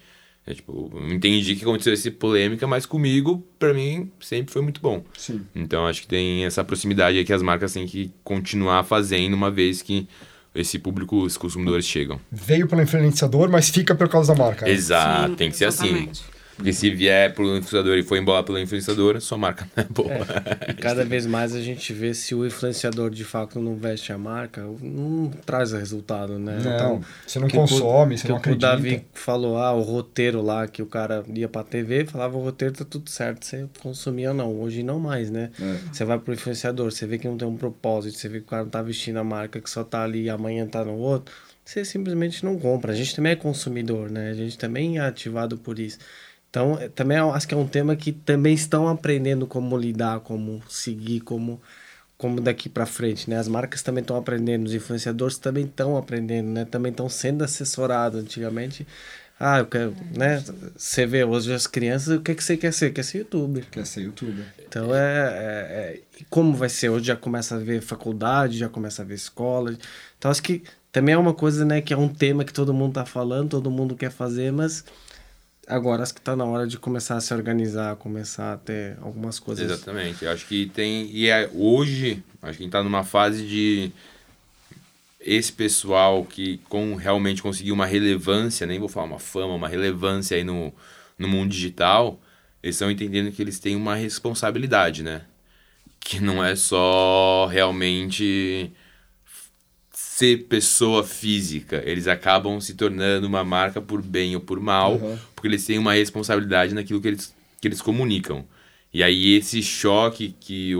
É, 0.47 0.55
tipo, 0.55 0.93
eu 0.95 1.13
entendi 1.13 1.57
que 1.57 1.63
aconteceu 1.63 1.93
essa 1.93 2.09
polêmica, 2.11 2.67
mas 2.69 2.87
comigo, 2.87 3.45
para 3.59 3.75
mim, 3.75 4.11
sempre 4.21 4.53
foi 4.53 4.63
muito 4.63 4.81
bom. 4.81 5.05
Sim. 5.19 5.45
Então 5.53 5.87
acho 5.87 6.03
que 6.03 6.07
tem 6.07 6.45
essa 6.45 6.63
proximidade 6.63 7.19
aí 7.19 7.25
que 7.25 7.33
as 7.33 7.43
marcas 7.43 7.73
têm 7.73 7.85
que 7.85 8.13
continuar 8.23 8.85
fazendo 8.85 9.35
uma 9.35 9.51
vez 9.51 9.83
que 9.83 10.07
esse 10.55 10.79
público, 10.79 11.21
os 11.23 11.37
consumidores 11.37 11.85
chegam. 11.85 12.21
Veio 12.31 12.69
pelo 12.69 12.81
influenciador, 12.81 13.51
mas 13.51 13.69
fica 13.69 13.95
por 13.95 14.09
causa 14.09 14.35
da 14.35 14.39
marca. 14.45 14.65
Né? 14.65 14.73
Exato, 14.73 15.31
Sim, 15.31 15.35
tem 15.35 15.51
que 15.51 15.65
exatamente. 15.65 16.19
ser 16.19 16.25
assim. 16.25 16.36
Porque 16.57 16.73
se 16.73 16.91
vier 16.91 17.35
pelo 17.35 17.57
influenciador 17.57 17.99
e 17.99 18.03
for 18.03 18.17
embora 18.17 18.43
pela 18.43 18.61
influenciadora, 18.61 19.21
sua 19.21 19.37
marca 19.37 19.69
não 19.77 19.85
é 19.85 19.87
boa. 19.89 20.13
É. 20.13 20.71
E 20.71 20.75
cada 20.81 21.05
vez 21.05 21.27
mais 21.27 21.55
a 21.55 21.61
gente 21.61 21.93
vê 21.93 22.15
se 22.15 22.35
o 22.35 22.47
influenciador 22.47 23.11
de 23.11 23.25
fato 23.25 23.61
não 23.61 23.77
veste 23.77 24.11
a 24.13 24.19
marca, 24.19 24.63
não 24.81 25.31
traz 25.45 25.73
resultado, 25.73 26.39
né? 26.39 26.59
Não, 26.63 26.75
então, 26.75 27.01
você 27.27 27.39
não 27.39 27.49
consome, 27.49 28.15
o, 28.15 28.19
você 28.19 28.29
não 28.29 28.37
acredita. 28.37 28.67
O 28.67 28.71
Davi 28.71 29.07
falou, 29.13 29.59
ah, 29.59 29.73
o 29.73 29.83
roteiro 29.83 30.41
lá, 30.41 30.67
que 30.67 30.81
o 30.81 30.87
cara 30.87 31.23
ia 31.29 31.49
pra 31.49 31.63
TV, 31.63 32.07
falava 32.07 32.37
o 32.37 32.43
roteiro 32.43 32.75
tá 32.75 32.85
tudo 32.85 33.11
certo, 33.11 33.45
você 33.45 33.67
consumia 33.83 34.31
ou 34.31 34.35
não. 34.35 34.59
Hoje 34.59 34.83
não 34.83 34.99
mais, 34.99 35.31
né? 35.31 35.51
É. 35.61 35.77
Você 35.93 36.05
vai 36.05 36.19
pro 36.19 36.33
influenciador, 36.33 36.91
você 36.91 37.07
vê 37.07 37.19
que 37.19 37.29
não 37.29 37.37
tem 37.37 37.47
um 37.47 37.57
propósito, 37.57 38.17
você 38.17 38.29
vê 38.29 38.39
que 38.39 38.47
o 38.47 38.49
cara 38.49 38.63
não 38.63 38.71
tá 38.71 38.81
vestindo 38.81 39.19
a 39.19 39.25
marca, 39.25 39.61
que 39.61 39.69
só 39.69 39.85
tá 39.85 40.03
ali 40.03 40.25
e 40.25 40.31
amanhã 40.31 40.67
tá 40.67 40.83
no 40.83 40.95
outro, 40.95 41.35
você 41.63 41.85
simplesmente 41.85 42.45
não 42.45 42.59
compra. 42.59 42.93
A 42.93 42.95
gente 42.95 43.15
também 43.15 43.33
é 43.33 43.37
consumidor, 43.37 44.11
né? 44.11 44.31
A 44.31 44.35
gente 44.35 44.57
também 44.57 44.99
é 44.99 45.01
ativado 45.01 45.59
por 45.59 45.79
isso. 45.79 45.99
Então, 46.51 46.79
é, 46.79 46.89
também 46.89 47.19
acho 47.19 47.47
que 47.47 47.55
é 47.55 47.57
um 47.57 47.67
tema 47.67 47.95
que 47.97 48.13
também 48.13 48.55
estão 48.55 48.89
aprendendo 48.89 49.47
como 49.47 49.77
lidar, 49.77 50.21
como 50.21 50.63
seguir, 50.69 51.21
como 51.21 51.61
como 52.19 52.41
daqui 52.41 52.69
para 52.69 52.87
frente, 52.87 53.29
né? 53.29 53.37
As 53.39 53.47
marcas 53.47 53.83
também 53.83 54.01
estão 54.01 54.17
aprendendo, 54.17 54.67
os 54.67 54.75
influenciadores 54.75 55.37
também 55.39 55.67
estão 55.67 55.97
aprendendo, 55.97 56.49
né? 56.49 56.65
Também 56.65 56.91
estão 56.91 57.09
sendo 57.09 57.45
assessorados. 57.45 58.23
Antigamente, 58.23 58.87
ah, 59.39 59.59
eu 59.59 59.67
quero, 59.67 59.95
né? 60.17 60.43
Você 60.75 61.05
vê 61.07 61.23
hoje 61.25 61.53
as 61.53 61.67
crianças, 61.67 62.17
o 62.17 62.23
que, 62.23 62.35
que 62.35 62.43
você 62.43 62.57
quer 62.57 62.73
ser? 62.73 62.93
Quer 62.93 63.05
ser 63.05 63.19
youtuber. 63.19 63.67
Quer 63.71 63.85
ser 63.85 64.01
youtuber. 64.03 64.47
Então 64.67 64.95
é, 64.95 64.99
é, 64.99 66.01
é, 66.19 66.25
como 66.31 66.55
vai 66.55 66.71
ser? 66.71 66.89
Hoje 66.89 67.07
já 67.07 67.17
começa 67.17 67.57
a 67.57 67.59
ver 67.59 67.83
faculdade, 67.83 68.57
já 68.59 68.69
começa 68.69 69.03
a 69.03 69.05
ver 69.05 69.15
escola. 69.15 69.77
Então 70.19 70.31
acho 70.31 70.43
que 70.43 70.63
também 70.91 71.15
é 71.15 71.19
uma 71.19 71.35
coisa, 71.35 71.67
né? 71.67 71.83
Que 71.83 71.93
é 71.93 71.97
um 71.99 72.09
tema 72.09 72.45
que 72.45 72.53
todo 72.53 72.73
mundo 72.73 72.95
tá 72.95 73.05
falando, 73.05 73.51
todo 73.51 73.71
mundo 73.71 73.95
quer 73.95 74.11
fazer, 74.11 74.51
mas 74.51 74.85
agora 75.67 76.03
acho 76.03 76.15
que 76.15 76.21
está 76.21 76.37
na 76.37 76.45
hora 76.45 76.67
de 76.67 76.79
começar 76.79 77.17
a 77.17 77.21
se 77.21 77.35
organizar, 77.35 77.97
começar 77.97 78.55
a 78.55 78.57
ter 78.57 78.97
algumas 79.03 79.39
coisas. 79.39 79.71
Exatamente. 79.71 80.27
Acho 80.27 80.47
que 80.47 80.67
tem. 80.67 81.11
E 81.11 81.29
é, 81.29 81.51
hoje, 81.53 82.23
acho 82.43 82.57
que 82.59 82.63
a 82.63 82.65
gente 82.65 82.67
está 82.67 82.83
numa 82.83 83.05
fase 83.05 83.47
de. 83.47 83.91
Esse 85.21 85.53
pessoal 85.53 86.25
que 86.25 86.59
com, 86.69 86.95
realmente 86.95 87.43
conseguiu 87.43 87.75
uma 87.75 87.87
relevância, 87.87 88.65
nem 88.65 88.79
vou 88.79 88.89
falar 88.89 89.07
uma 89.07 89.19
fama, 89.19 89.55
uma 89.55 89.69
relevância 89.69 90.37
aí 90.37 90.45
no, 90.45 90.73
no 91.19 91.27
mundo 91.27 91.51
digital, 91.51 92.21
eles 92.63 92.77
estão 92.77 92.89
entendendo 92.89 93.33
que 93.33 93.43
eles 93.43 93.59
têm 93.59 93.75
uma 93.75 93.97
responsabilidade, 93.97 95.03
né? 95.03 95.23
Que 95.99 96.21
não 96.21 96.45
é 96.45 96.55
só 96.55 97.47
realmente 97.51 98.71
ser 100.17 100.45
pessoa 100.45 101.05
física. 101.05 101.83
Eles 101.85 102.09
acabam 102.09 102.59
se 102.59 102.73
tornando 102.73 103.27
uma 103.27 103.45
marca 103.45 103.83
por 103.83 104.01
bem 104.01 104.35
ou 104.35 104.41
por 104.41 104.59
mal, 104.59 104.95
uhum. 104.95 105.19
porque 105.35 105.47
eles 105.47 105.67
têm 105.67 105.79
uma 105.79 105.93
responsabilidade 105.93 106.75
naquilo 106.75 107.03
que 107.03 107.09
eles, 107.09 107.35
que 107.61 107.69
eles 107.69 107.83
comunicam. 107.83 108.43
E 108.95 109.03
aí 109.03 109.35
esse 109.35 109.63
choque 109.63 110.35
que 110.41 110.73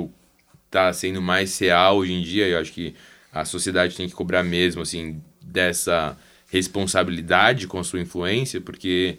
está 0.65 0.91
sendo 0.91 1.21
mais 1.21 1.59
real 1.59 1.99
hoje 1.99 2.15
em 2.15 2.23
dia, 2.23 2.49
eu 2.49 2.59
acho 2.59 2.73
que 2.73 2.95
a 3.31 3.45
sociedade 3.45 3.95
tem 3.95 4.09
que 4.09 4.15
cobrar 4.15 4.43
mesmo, 4.43 4.81
assim, 4.81 5.21
dessa 5.43 6.17
responsabilidade 6.51 7.67
com 7.67 7.79
a 7.79 7.85
sua 7.85 8.01
influência, 8.01 8.59
porque 8.59 9.19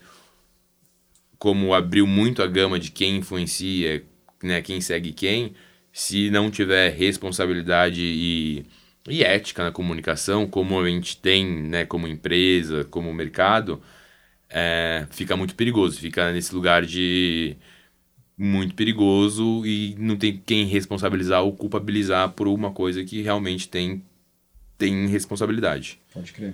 como 1.38 1.76
abriu 1.76 2.07
muito 2.07 2.41
a 2.41 2.47
gama 2.47 2.80
de 2.80 2.89
quem 2.89 3.18
influencia, 3.18 4.03
né, 4.41 4.63
quem 4.63 4.82
segue 4.82 5.11
quem, 5.11 5.53
se 5.93 6.32
não 6.32 6.49
tiver 6.49 6.89
responsabilidade 6.89 8.01
e, 8.01 8.65
e 9.08 9.24
ética 9.24 9.64
na 9.64 9.72
comunicação, 9.72 10.47
como 10.47 10.80
a 10.80 10.89
gente 10.89 11.18
tem, 11.18 11.45
né, 11.45 11.86
como 11.86 12.08
empresa, 12.08 12.84
como 12.86 13.14
mercado, 13.14 13.82
é, 14.49 15.05
fica 15.12 15.36
muito 15.36 15.55
perigoso, 15.55 15.99
fica 15.99 16.32
nesse 16.32 16.53
lugar 16.53 16.86
de 16.86 17.55
muito 18.38 18.76
perigoso 18.76 19.66
e 19.66 19.95
não 19.97 20.16
tem 20.16 20.41
quem 20.45 20.66
responsabilizar 20.66 21.41
ou 21.41 21.53
culpabilizar 21.53 22.30
por 22.30 22.47
uma 22.47 22.72
coisa 22.72 23.03
que 23.03 23.22
realmente 23.22 23.68
tem, 23.68 24.03
tem 24.78 25.08
responsabilidade. 25.08 25.99
Pode 26.14 26.32
crer. 26.34 26.53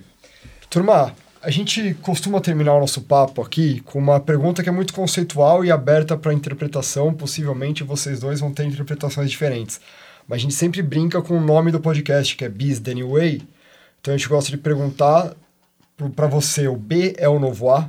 Turma, 0.70 1.14
a 1.42 1.50
gente 1.50 1.94
costuma 2.00 2.40
terminar 2.40 2.74
o 2.74 2.80
nosso 2.80 3.02
papo 3.02 3.42
aqui 3.42 3.80
com 3.80 3.98
uma 3.98 4.18
pergunta 4.18 4.62
que 4.62 4.68
é 4.68 4.72
muito 4.72 4.94
conceitual 4.94 5.62
e 5.62 5.70
aberta 5.70 6.16
para 6.16 6.32
interpretação. 6.32 7.12
Possivelmente 7.12 7.84
vocês 7.84 8.20
dois 8.20 8.40
vão 8.40 8.52
ter 8.52 8.64
interpretações 8.64 9.30
diferentes. 9.30 9.78
Mas 10.26 10.36
a 10.36 10.42
gente 10.42 10.54
sempre 10.54 10.82
brinca 10.82 11.20
com 11.20 11.36
o 11.36 11.40
nome 11.40 11.70
do 11.70 11.80
podcast, 11.80 12.36
que 12.36 12.44
é 12.44 12.48
Biz 12.48 12.80
the 12.80 12.94
New 12.94 13.10
Way. 13.10 13.42
Então 14.00 14.14
a 14.14 14.16
gente 14.16 14.28
gosta 14.28 14.50
de 14.50 14.58
perguntar 14.58 15.34
para 16.14 16.26
você: 16.26 16.66
o 16.68 16.76
B 16.76 17.14
é 17.16 17.28
o 17.28 17.38
novo 17.38 17.70
A? 17.70 17.88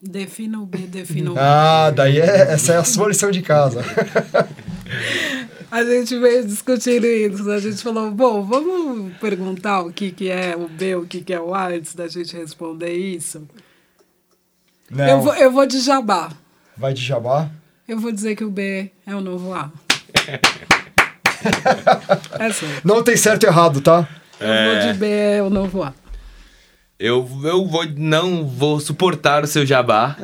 Defina 0.00 0.60
o 0.60 0.66
B, 0.66 0.78
defina 0.78 1.32
o 1.32 1.38
A. 1.38 1.40
Ah, 1.86 1.90
daí 1.90 2.18
é, 2.18 2.52
essa 2.52 2.72
é 2.72 2.76
a 2.76 2.84
sua 2.84 3.08
lição 3.08 3.30
de 3.30 3.40
casa. 3.40 3.84
a 5.70 5.84
gente 5.84 6.18
veio 6.18 6.44
discutindo 6.44 7.06
isso. 7.06 7.48
A 7.50 7.60
gente 7.60 7.80
falou, 7.82 8.10
bom, 8.10 8.42
vamos 8.42 9.16
perguntar 9.18 9.82
o 9.82 9.92
que, 9.92 10.10
que 10.10 10.28
é 10.28 10.56
o 10.56 10.68
B, 10.68 10.96
o 10.96 11.06
que, 11.06 11.20
que 11.20 11.32
é 11.32 11.40
o 11.40 11.54
A, 11.54 11.68
antes 11.68 11.94
da 11.94 12.08
gente 12.08 12.36
responder 12.36 12.92
isso. 12.92 13.46
Não. 14.90 15.08
Eu, 15.08 15.20
vou, 15.22 15.34
eu 15.34 15.52
vou 15.52 15.66
de 15.66 15.80
jabá. 15.80 16.32
Vai 16.76 16.92
de 16.92 17.02
jabá? 17.02 17.48
Eu 17.86 17.98
vou 17.98 18.10
dizer 18.10 18.34
que 18.34 18.44
o 18.44 18.50
B 18.50 18.90
é 19.06 19.14
o 19.14 19.20
novo 19.20 19.54
A. 19.54 19.70
é 22.38 22.48
Não 22.84 23.02
tem 23.02 23.16
certo 23.16 23.44
e 23.44 23.46
errado, 23.46 23.80
tá? 23.80 24.08
Eu 24.40 24.48
é... 24.48 24.84
vou 24.84 24.92
de 24.92 24.98
B 24.98 25.08
é 25.08 25.42
o 25.42 25.50
novo 25.50 25.82
A. 25.82 25.94
Eu, 26.98 27.28
eu 27.42 27.66
vou, 27.66 27.84
não 27.96 28.46
vou 28.46 28.78
suportar 28.78 29.42
o 29.42 29.46
seu 29.46 29.66
jabá. 29.66 30.16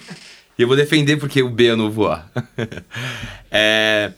e 0.58 0.62
eu 0.62 0.68
vou 0.68 0.76
defender 0.76 1.18
porque 1.18 1.42
o 1.42 1.50
B 1.50 1.66
é 1.66 1.76
novo 1.76 2.08
A. 2.08 2.24
é, 3.50 4.12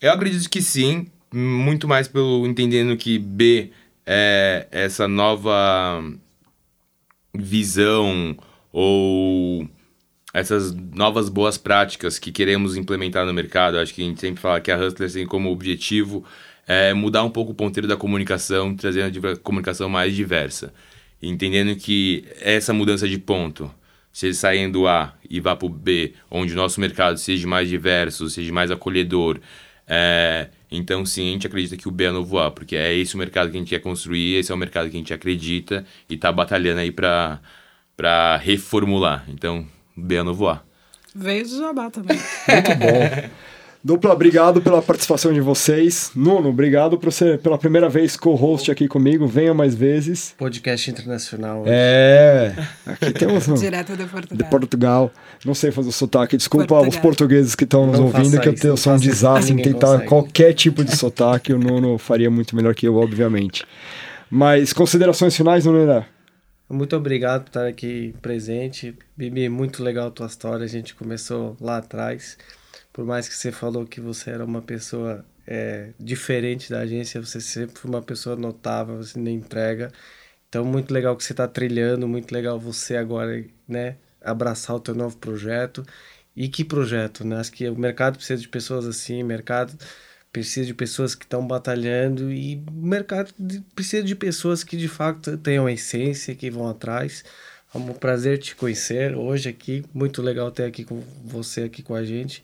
eu 0.00 0.12
acredito 0.12 0.48
que 0.48 0.62
sim, 0.62 1.08
muito 1.32 1.88
mais 1.88 2.06
pelo 2.06 2.46
entendendo 2.46 2.96
que 2.96 3.18
B 3.18 3.72
é 4.06 4.68
essa 4.70 5.08
nova 5.08 6.02
visão 7.34 8.36
ou 8.72 9.68
essas 10.38 10.74
novas 10.74 11.28
boas 11.28 11.58
práticas 11.58 12.18
que 12.18 12.32
queremos 12.32 12.76
implementar 12.76 13.26
no 13.26 13.32
mercado. 13.32 13.78
Acho 13.78 13.94
que 13.94 14.02
a 14.02 14.04
gente 14.04 14.20
sempre 14.20 14.40
fala 14.40 14.60
que 14.60 14.70
a 14.70 14.78
Hustlers 14.78 15.12
tem 15.12 15.26
como 15.26 15.50
objetivo 15.50 16.24
é 16.66 16.92
mudar 16.92 17.24
um 17.24 17.30
pouco 17.30 17.52
o 17.52 17.54
ponteiro 17.54 17.88
da 17.88 17.96
comunicação, 17.96 18.74
trazendo 18.76 19.26
a 19.26 19.36
comunicação 19.36 19.88
mais 19.88 20.14
diversa 20.14 20.72
entendendo 21.22 21.76
que 21.76 22.24
essa 22.40 22.72
mudança 22.72 23.08
de 23.08 23.18
ponto, 23.18 23.72
se 24.12 24.32
saem 24.34 24.70
do 24.70 24.86
A 24.86 25.14
e 25.28 25.40
vá 25.40 25.54
para 25.54 25.66
o 25.66 25.68
B, 25.68 26.14
onde 26.30 26.52
o 26.52 26.56
nosso 26.56 26.80
mercado 26.80 27.18
seja 27.18 27.46
mais 27.46 27.68
diverso, 27.68 28.30
seja 28.30 28.52
mais 28.52 28.70
acolhedor, 28.70 29.40
é, 29.86 30.48
então 30.70 31.04
sim, 31.04 31.28
a 31.28 31.32
gente 31.32 31.46
acredita 31.46 31.76
que 31.76 31.88
o 31.88 31.90
B 31.90 32.04
é 32.04 32.10
novo 32.10 32.38
A, 32.38 32.50
porque 32.50 32.76
é 32.76 32.94
esse 32.94 33.14
o 33.14 33.18
mercado 33.18 33.50
que 33.50 33.56
a 33.56 33.60
gente 33.60 33.70
quer 33.70 33.80
construir, 33.80 34.36
esse 34.36 34.52
é 34.52 34.54
o 34.54 34.58
mercado 34.58 34.90
que 34.90 34.96
a 34.96 35.00
gente 35.00 35.14
acredita 35.14 35.84
e 36.08 36.14
está 36.14 36.30
batalhando 36.30 36.80
aí 36.80 36.92
para 36.92 38.36
reformular. 38.38 39.24
Então, 39.28 39.66
B 39.98 40.22
novo 40.22 40.48
A. 40.48 40.62
Veio 41.14 41.44
do 41.44 41.58
Jabá 41.58 41.90
também. 41.90 42.16
Muito 42.48 42.74
bom. 42.76 43.28
Dupla, 43.82 44.12
obrigado 44.12 44.60
pela 44.60 44.82
participação 44.82 45.32
de 45.32 45.40
vocês. 45.40 46.10
Nuno, 46.14 46.48
obrigado 46.48 46.98
por 46.98 47.12
ser 47.12 47.38
pela 47.38 47.56
primeira 47.56 47.88
vez 47.88 48.16
co-host 48.16 48.70
aqui 48.70 48.88
comigo. 48.88 49.26
Venha 49.26 49.54
mais 49.54 49.74
vezes. 49.74 50.34
Podcast 50.36 50.90
internacional. 50.90 51.62
É, 51.64 52.54
aqui 52.84 53.12
temos 53.12 53.46
um, 53.46 53.54
Direto 53.56 53.96
de 53.96 54.04
Portugal. 54.04 54.36
de 54.36 54.44
Portugal. 54.44 55.10
Não 55.44 55.54
sei 55.54 55.70
fazer 55.70 55.88
o 55.88 55.92
sotaque. 55.92 56.36
Desculpa 56.36 56.66
Portugal. 56.66 56.90
os 56.90 56.96
portugueses 56.98 57.54
que 57.54 57.64
estão 57.64 57.86
nos 57.86 58.00
ouvindo, 58.00 58.40
que 58.40 58.66
eu, 58.66 58.76
sou 58.76 58.94
um 58.94 58.96
desastre 58.98 59.54
em 59.54 59.62
tentar 59.62 59.86
consegue. 59.86 60.08
qualquer 60.08 60.52
tipo 60.54 60.82
de 60.84 60.96
sotaque. 60.96 61.52
o 61.52 61.58
Nuno 61.58 61.98
faria 61.98 62.30
muito 62.30 62.56
melhor 62.56 62.74
que 62.74 62.86
eu, 62.86 62.96
obviamente. 62.96 63.64
Mas 64.28 64.72
considerações 64.72 65.36
finais, 65.36 65.64
Nuno 65.64 65.82
Irá? 65.82 66.04
Muito 66.68 66.94
obrigado 66.96 67.42
por 67.44 67.48
estar 67.48 67.66
aqui 67.66 68.14
presente. 68.20 68.96
Bibi, 69.16 69.48
muito 69.48 69.82
legal 69.82 70.08
a 70.08 70.10
tua 70.10 70.26
história. 70.26 70.64
A 70.64 70.68
gente 70.68 70.94
começou 70.94 71.56
lá 71.60 71.78
atrás 71.78 72.36
por 72.98 73.04
mais 73.04 73.28
que 73.28 73.34
você 73.36 73.52
falou 73.52 73.86
que 73.86 74.00
você 74.00 74.30
era 74.30 74.44
uma 74.44 74.60
pessoa 74.60 75.24
é, 75.46 75.92
diferente 76.00 76.68
da 76.68 76.80
agência, 76.80 77.20
você 77.24 77.40
sempre 77.40 77.78
foi 77.78 77.88
uma 77.88 78.02
pessoa 78.02 78.34
notável, 78.34 78.96
você 78.96 79.16
nem 79.20 79.36
entrega. 79.36 79.92
Então, 80.48 80.64
muito 80.64 80.92
legal 80.92 81.16
que 81.16 81.22
você 81.22 81.32
está 81.32 81.46
trilhando, 81.46 82.08
muito 82.08 82.32
legal 82.32 82.58
você 82.58 82.96
agora, 82.96 83.44
né, 83.68 83.98
abraçar 84.20 84.74
o 84.74 84.80
teu 84.80 84.96
novo 84.96 85.16
projeto. 85.16 85.84
E 86.34 86.48
que 86.48 86.64
projeto, 86.64 87.24
né? 87.24 87.36
Acho 87.36 87.52
que 87.52 87.68
o 87.68 87.78
mercado 87.78 88.16
precisa 88.16 88.40
de 88.40 88.48
pessoas 88.48 88.84
assim, 88.86 89.22
mercado 89.22 89.76
precisa 90.38 90.66
de 90.66 90.74
pessoas 90.74 91.14
que 91.14 91.24
estão 91.24 91.46
batalhando 91.46 92.32
e 92.32 92.62
o 92.66 92.72
mercado 92.72 93.32
precisa 93.74 94.02
de 94.02 94.14
pessoas 94.14 94.62
que 94.62 94.76
de 94.76 94.88
fato 94.88 95.36
tenham 95.38 95.66
a 95.66 95.72
essência, 95.72 96.34
que 96.34 96.50
vão 96.50 96.68
atrás. 96.68 97.24
É 97.74 97.78
um 97.78 97.92
prazer 97.92 98.38
te 98.38 98.54
conhecer 98.54 99.16
hoje 99.16 99.48
aqui, 99.48 99.84
muito 99.92 100.22
legal 100.22 100.50
ter 100.50 100.64
aqui 100.64 100.84
com 100.84 101.02
você 101.24 101.62
aqui 101.62 101.82
com 101.82 101.94
a 101.94 102.04
gente. 102.04 102.42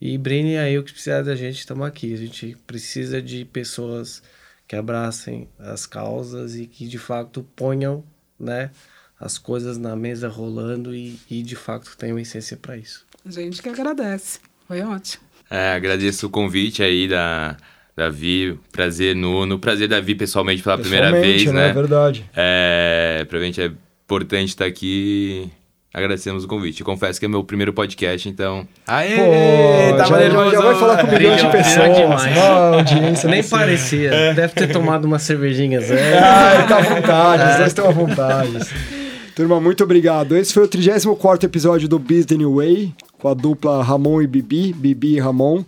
E 0.00 0.16
Brini, 0.16 0.56
aí 0.56 0.78
o 0.78 0.82
que 0.82 0.92
precisar 0.92 1.22
da 1.22 1.34
gente, 1.34 1.58
estamos 1.58 1.86
aqui. 1.86 2.14
A 2.14 2.16
gente 2.16 2.56
precisa 2.66 3.20
de 3.20 3.44
pessoas 3.44 4.22
que 4.66 4.76
abracem 4.76 5.48
as 5.58 5.84
causas 5.84 6.56
e 6.56 6.66
que 6.66 6.86
de 6.86 6.98
fato 6.98 7.46
ponham, 7.54 8.04
né, 8.38 8.70
as 9.18 9.36
coisas 9.36 9.78
na 9.78 9.94
mesa 9.94 10.28
rolando 10.28 10.94
e, 10.94 11.20
e 11.30 11.42
de 11.42 11.56
fato 11.56 11.96
tenham 11.96 12.18
essência 12.18 12.56
para 12.56 12.76
isso. 12.76 13.04
A 13.24 13.30
gente 13.30 13.60
que 13.60 13.68
agradece. 13.68 14.40
Foi 14.66 14.80
ótimo. 14.80 15.31
É, 15.52 15.74
agradeço 15.74 16.26
o 16.26 16.30
convite 16.30 16.82
aí 16.82 17.06
da 17.06 17.56
Davi, 17.94 18.58
prazer 18.72 19.14
Nuno, 19.14 19.58
prazer 19.58 19.86
Davi 19.86 20.14
pessoalmente 20.14 20.62
pela 20.62 20.78
pessoalmente, 20.78 21.10
primeira 21.10 21.26
vez, 21.26 21.52
né? 21.52 21.64
né? 21.64 21.68
É 21.68 21.72
verdade. 21.72 22.24
É, 22.34 23.26
pra 23.28 23.38
gente 23.38 23.60
é 23.60 23.70
importante 24.04 24.48
estar 24.48 24.64
aqui 24.64 25.50
Agradecemos 25.94 26.42
o 26.42 26.48
convite. 26.48 26.82
confesso 26.82 27.20
que 27.20 27.26
é 27.26 27.28
meu 27.28 27.44
primeiro 27.44 27.70
podcast, 27.70 28.26
então. 28.26 28.66
Aê! 28.86 29.14
Pô, 29.14 29.96
tá 29.98 30.04
já, 30.04 30.30
já 30.30 30.60
vai 30.62 30.74
falar 30.74 30.96
com 31.02 31.06
milhões 31.06 31.42
de 31.42 31.50
pessoas. 31.50 31.96
Demais. 31.96 32.38
audiência 32.38 33.28
Nem 33.28 33.42
parecia. 33.42 34.08
É. 34.10 34.32
Deve 34.32 34.54
ter 34.54 34.68
tomado 34.68 35.04
umas 35.04 35.22
cervejinhas. 35.22 35.82
É. 35.92 36.18
Ah, 36.18 36.64
tá 36.66 36.78
à 36.78 36.80
vontade, 36.80 37.50
os 37.50 37.56
dois 37.56 37.68
estão 37.68 37.88
à 37.88 37.90
vontade. 37.90 38.58
Turma, 39.36 39.60
muito 39.60 39.84
obrigado. 39.84 40.36
Esse 40.36 40.52
foi 40.54 40.64
o 40.64 40.68
34 40.68 41.46
episódio 41.46 41.88
do 41.88 41.98
The 42.00 42.36
New 42.36 42.56
Way, 42.56 42.94
com 43.22 43.28
a 43.28 43.34
dupla 43.34 43.84
Ramon 43.84 44.20
e 44.20 44.26
Bibi, 44.26 44.72
Bibi 44.72 45.14
e 45.14 45.20
Ramon. 45.20 45.64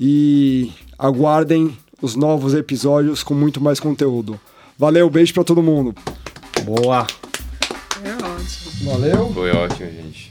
E 0.00 0.72
aguardem 0.98 1.76
os 2.02 2.16
novos 2.16 2.54
episódios 2.54 3.22
com 3.22 3.34
muito 3.34 3.60
mais 3.60 3.78
conteúdo. 3.78 4.38
Valeu, 4.76 5.08
beijo 5.08 5.32
para 5.32 5.44
todo 5.44 5.62
mundo. 5.62 5.94
Boa! 6.64 7.06
É 8.02 8.12
ótimo. 8.14 8.90
Valeu. 8.90 9.32
Foi 9.32 9.50
ótimo, 9.52 9.90
gente. 9.90 10.27